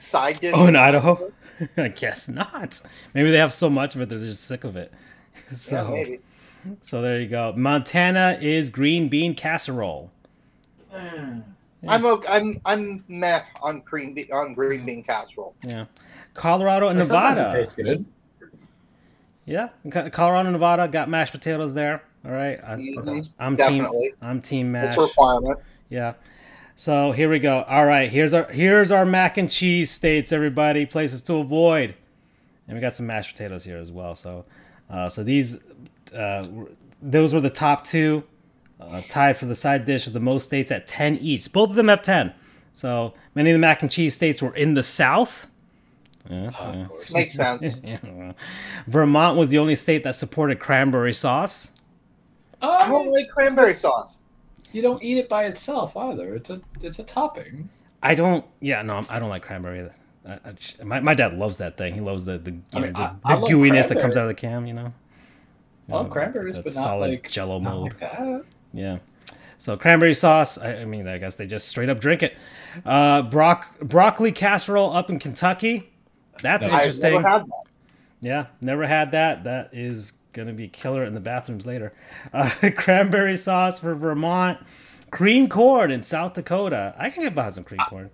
[0.00, 0.52] side dish.
[0.56, 1.32] Oh, in Idaho?
[1.76, 2.80] I guess not.
[3.14, 4.92] Maybe they have so much of it they're just sick of it.
[5.50, 6.20] Yeah, So, maybe.
[6.82, 7.52] so there you go.
[7.56, 10.10] Montana is green bean casserole.
[10.92, 15.54] I'm okay, I'm I'm meh on green be- on green bean casserole.
[15.66, 15.86] Yeah.
[16.34, 17.46] Colorado and Nevada.
[17.48, 18.04] It tastes good.
[19.46, 22.02] Yeah, Colorado and Nevada got mashed potatoes there.
[22.24, 23.86] All right, I, Mhm, I'm team.
[24.20, 24.88] I'm team mash.
[24.88, 25.58] It's a requirement.
[25.88, 26.12] Yeah.
[26.80, 27.60] So here we go.
[27.68, 30.32] All right, here's our here's our mac and cheese states.
[30.32, 31.94] Everybody, places to avoid,
[32.66, 34.14] and we got some mashed potatoes here as well.
[34.14, 34.46] So,
[34.88, 35.62] uh, so these,
[36.16, 36.46] uh,
[37.02, 38.24] those were the top two,
[38.80, 41.52] uh, tied for the side dish of the most states at ten each.
[41.52, 42.32] Both of them have ten.
[42.72, 45.48] So many of the mac and cheese states were in the South.
[46.30, 46.80] Yeah, Uh, yeah.
[46.80, 47.12] Of course.
[47.12, 47.82] Makes sense.
[47.84, 48.32] Yeah.
[48.86, 51.72] Vermont was the only state that supported cranberry sauce.
[52.62, 54.22] I don't Oh, like cranberry sauce.
[54.72, 56.34] You don't eat it by itself either.
[56.34, 57.68] It's a it's a topping.
[58.02, 58.44] I don't.
[58.60, 59.88] Yeah, no, I don't like cranberry.
[60.26, 61.94] I, I, my, my dad loves that thing.
[61.94, 64.34] He loves the the, I mean, know, the, the gooiness that comes out of the
[64.34, 64.66] can.
[64.66, 64.92] You know.
[65.88, 67.94] I love cranberries, but not solid like Jello mode.
[68.00, 68.44] like.
[68.72, 68.98] Yeah.
[69.58, 70.56] So cranberry sauce.
[70.56, 72.36] I, I mean, I guess they just straight up drink it.
[72.84, 75.90] Uh, brock broccoli casserole up in Kentucky.
[76.40, 77.12] That's No, I've interesting.
[77.14, 77.62] never had that.
[78.22, 79.44] Yeah, never had that.
[79.44, 81.92] That is gonna be killer in the bathrooms later.
[82.32, 84.58] Uh, cranberry sauce for Vermont.
[85.10, 86.94] Cream corn in South Dakota.
[86.96, 88.10] I can get behind some cream corn.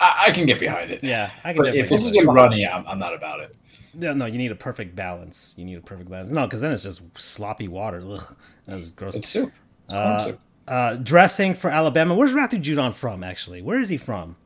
[0.00, 1.04] I, I can get behind it.
[1.04, 3.54] Yeah, I can But if it's too runny, I'm, I'm not about it.
[3.94, 5.54] Yeah, no, you need a perfect balance.
[5.56, 6.30] You need a perfect balance.
[6.32, 8.02] No, because then it's just sloppy water.
[8.04, 9.16] Ugh, that's gross.
[9.16, 9.52] It's soup.
[9.84, 10.40] It's Uh, soup.
[10.66, 12.14] uh, dressing for Alabama.
[12.14, 13.22] Where's Matthew Judon from?
[13.22, 14.36] Actually, where is he from?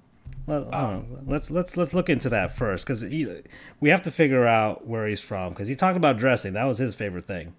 [0.46, 3.04] Well, I let's let's let's look into that first because
[3.80, 6.52] we have to figure out where he's from because he talked about dressing.
[6.52, 7.54] That was his favorite thing.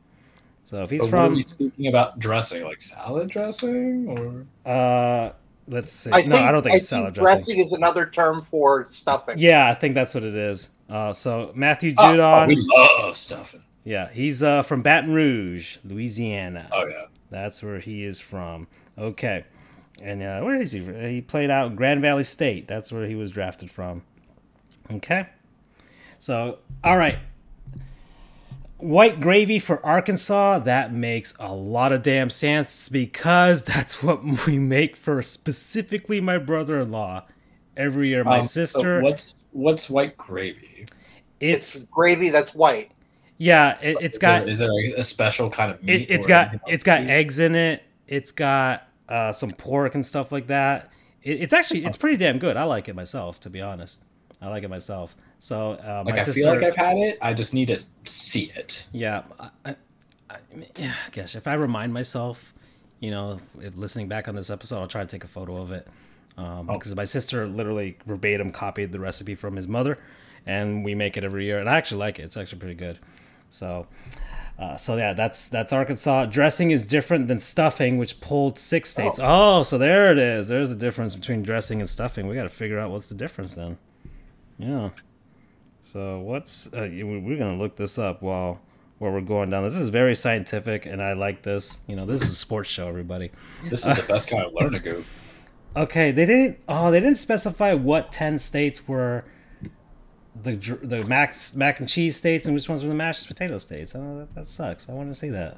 [0.63, 5.31] So if he's But are from, we speaking about dressing, like salad dressing, or uh,
[5.67, 6.11] let's see.
[6.11, 7.55] I no, think, I don't think I it's salad think dressing.
[7.55, 9.37] dressing is another term for stuffing.
[9.37, 10.69] Yeah, I think that's what it is.
[10.89, 13.63] Uh, so Matthew oh, Judon, oh, we love stuffing.
[13.83, 16.69] yeah, he's uh, from Baton Rouge, Louisiana.
[16.71, 18.67] Oh yeah, That's where he is from.
[18.97, 19.45] Okay.
[20.01, 20.79] And uh, where is he?
[21.09, 22.67] He played out Grand Valley State.
[22.67, 24.03] That's where he was drafted from.
[24.93, 25.27] Okay.
[26.19, 27.19] So, all right.
[28.77, 34.59] white gravy for Arkansas, that makes a lot of damn sense because that's what we
[34.59, 37.25] make for specifically my brother in law
[37.75, 38.23] every year.
[38.23, 40.87] My Um, so sister, what's what's white gravy?
[41.39, 42.91] It's, it's gravy that's white.
[43.37, 46.03] yeah, it, it's got is there a, a special kind of meat?
[46.03, 47.83] it, it's or got it's got eggs in it.
[48.07, 50.91] It's got uh, some pork and stuff like that.
[51.23, 52.57] It, it's actually it's pretty damn good.
[52.57, 54.03] I like it myself, to be honest.
[54.41, 55.15] I like it myself.
[55.39, 57.17] So uh, my Like I feel like I've had it.
[57.21, 58.85] I just need to see it.
[58.91, 59.75] yeah, I,
[60.29, 60.37] I,
[60.77, 62.53] yeah, gosh, if I remind myself,
[62.99, 65.71] you know, if listening back on this episode, I'll try to take a photo of
[65.71, 65.87] it
[66.37, 66.73] um, Oh.
[66.73, 69.97] because my sister literally verbatim copied the recipe from his mother,
[70.45, 72.23] and we make it every year, and I actually like it.
[72.23, 72.97] It's actually pretty good.
[73.49, 73.87] So,
[74.59, 76.25] uh, so yeah, that's that's Arkansas.
[76.25, 79.19] Dressing is different than stuffing, which pulled six states.
[79.21, 80.47] Oh, so there it is.
[80.47, 82.27] There's a difference between dressing and stuffing.
[82.27, 83.77] We got to figure out what's the difference then.
[84.57, 84.89] Yeah.
[85.81, 88.59] So what's uh, we- we're gonna look this up while
[88.97, 89.63] while we're going down.
[89.63, 91.81] This is very scientific, and I like this.
[91.87, 93.31] You know, this is a sports show, everybody.
[93.69, 95.03] This is the best kind of learn to go.
[95.75, 96.57] Okay, they didn't.
[96.67, 99.23] Oh, they didn't specify what ten states were
[100.43, 103.95] the the mac mac and cheese states and which ones were the mashed potato states.
[103.95, 104.89] Oh, that, that sucks.
[104.89, 105.57] I want to see that.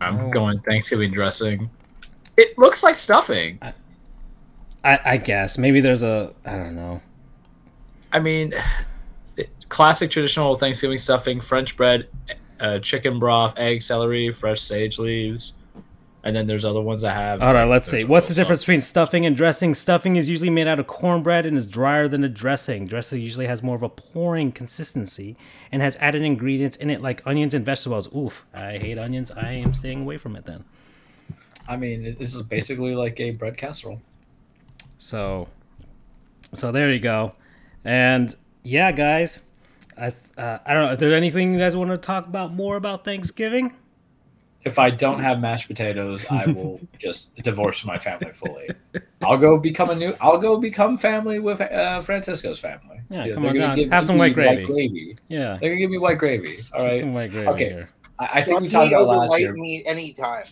[0.00, 0.30] I'm Oh.
[0.30, 1.70] going Thanksgiving dressing.
[2.36, 3.58] It looks like stuffing.
[4.82, 7.00] I, I guess maybe there's a I don't know.
[8.12, 8.54] I mean,
[9.68, 12.08] classic traditional Thanksgiving stuffing: French bread,
[12.60, 15.54] uh, chicken broth, egg, celery, fresh sage leaves,
[16.22, 17.42] and then there's other ones that have.
[17.42, 18.04] All right, let's see.
[18.04, 19.74] What's the difference between stuffing and dressing?
[19.74, 22.86] Stuffing is usually made out of cornbread and is drier than a dressing.
[22.86, 25.36] Dressing usually has more of a pouring consistency
[25.72, 28.14] and has added ingredients in it like onions and vegetables.
[28.14, 29.30] Oof, I hate onions.
[29.30, 30.64] I am staying away from it then.
[31.68, 34.00] I mean, this is basically like a bread casserole.
[34.98, 35.48] So,
[36.52, 37.32] so there you go.
[37.84, 39.42] And yeah, guys,
[39.96, 40.92] I uh, I don't know.
[40.92, 43.74] Is there anything you guys want to talk about more about Thanksgiving?
[44.62, 48.68] If I don't have mashed potatoes, I will just divorce my family fully.
[49.22, 50.14] I'll go become a new.
[50.20, 53.00] I'll go become family with uh, Francisco's family.
[53.08, 53.76] Yeah, come on down.
[53.76, 54.66] give Have some white gravy.
[54.66, 55.16] gravy.
[55.28, 56.58] Yeah, They're gonna give me white gravy.
[56.74, 57.00] All right.
[57.00, 57.68] some white gravy Okay.
[57.70, 57.88] here.
[58.18, 59.52] I, I think Dark we talked about over last white year.
[59.54, 60.44] meat anytime.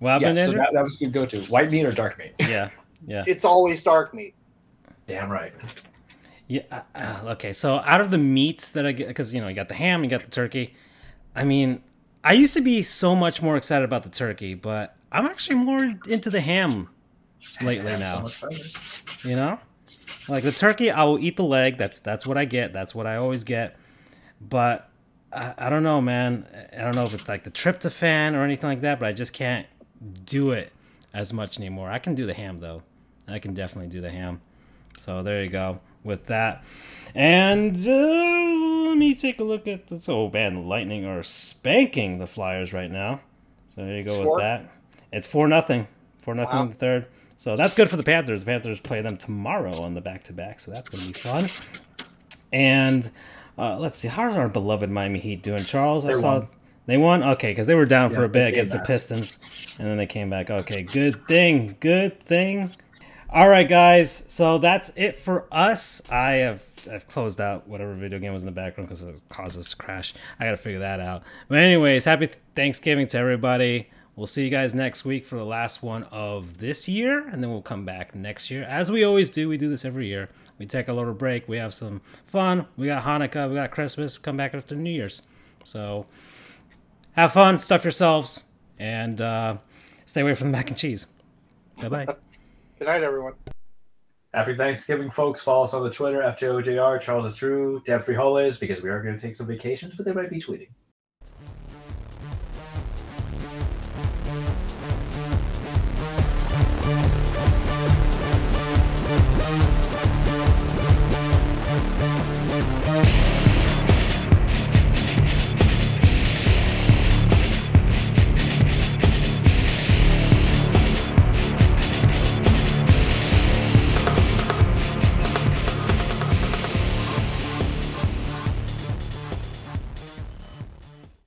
[0.00, 1.40] What Yeah, happened, so that, that was good go to.
[1.42, 2.32] White meat or dark meat?
[2.40, 2.70] yeah,
[3.06, 3.22] yeah.
[3.28, 4.34] It's always dark meat.
[5.06, 5.52] Damn right.
[6.48, 6.62] Yeah.
[6.72, 7.52] uh, uh, okay.
[7.52, 10.02] So out of the meats that I get, because you know you got the ham,
[10.02, 10.74] you got the turkey.
[11.36, 11.82] I mean,
[12.24, 15.82] I used to be so much more excited about the turkey, but I'm actually more
[16.08, 16.88] into the ham
[17.60, 18.26] lately Yeah, now.
[18.28, 18.48] so.
[19.24, 19.58] You know,
[20.28, 21.78] like the turkey, I will eat the leg.
[21.78, 22.72] That's that's what I get.
[22.72, 23.76] That's what I always get.
[24.40, 24.88] But
[25.32, 26.46] I, I don't know, man.
[26.72, 29.32] I don't know if it's like the tryptophan or anything like that, but I just
[29.32, 29.66] can't
[30.24, 30.72] do it
[31.14, 31.90] as much anymore.
[31.90, 32.82] I can do the ham though.
[33.28, 34.40] I can definitely do the ham.
[34.98, 36.62] So there you go with that.
[37.14, 40.08] And uh, let me take a look at this.
[40.08, 43.20] Oh man, Lightning are spanking the Flyers right now.
[43.68, 44.70] So there you go with that.
[45.12, 45.88] It's four nothing.
[46.18, 46.62] Four nothing Wow.
[46.64, 47.06] in the third.
[47.36, 48.40] So that's good for the Panthers.
[48.44, 51.50] The Panthers play them tomorrow on the back to back, so that's gonna be fun.
[52.52, 53.10] And
[53.58, 56.06] uh, let's see, how's our beloved Miami Heat doing, Charles?
[56.06, 56.48] I saw won.
[56.86, 57.22] they won.
[57.22, 58.78] Okay, because they were down for a bit they against the.
[58.80, 59.38] Pistons,
[59.78, 60.50] and then they came back.
[60.50, 62.70] Okay, good thing, good thing.
[63.28, 64.10] All right, guys.
[64.32, 66.02] So that's it for us.
[66.10, 69.58] I have I've closed out whatever video game was in the background because it caused
[69.58, 70.14] us to crash.
[70.38, 71.22] I got to figure that out.
[71.48, 73.90] But anyways, happy Thanksgiving to everybody.
[74.16, 77.50] We'll see you guys next week for the last one of this year, and then
[77.50, 79.48] we'll come back next year as we always do.
[79.48, 80.28] We do this every year.
[80.58, 81.48] We take a little break.
[81.48, 82.66] We have some fun.
[82.76, 83.48] We got Hanukkah.
[83.48, 84.18] We got Christmas.
[84.18, 85.22] Come back after New Year's.
[85.64, 86.06] So
[87.12, 88.44] have fun, stuff yourselves,
[88.78, 89.56] and uh,
[90.04, 91.06] stay away from the mac and cheese.
[91.80, 92.04] Bye bye.
[92.78, 93.34] Good night, everyone.
[94.34, 95.42] Happy Thanksgiving, folks.
[95.42, 99.14] Follow us on the Twitter, FJOJR, Charles is True, Deb Frijoles, because we are going
[99.14, 100.70] to take some vacations, but they might be tweeting.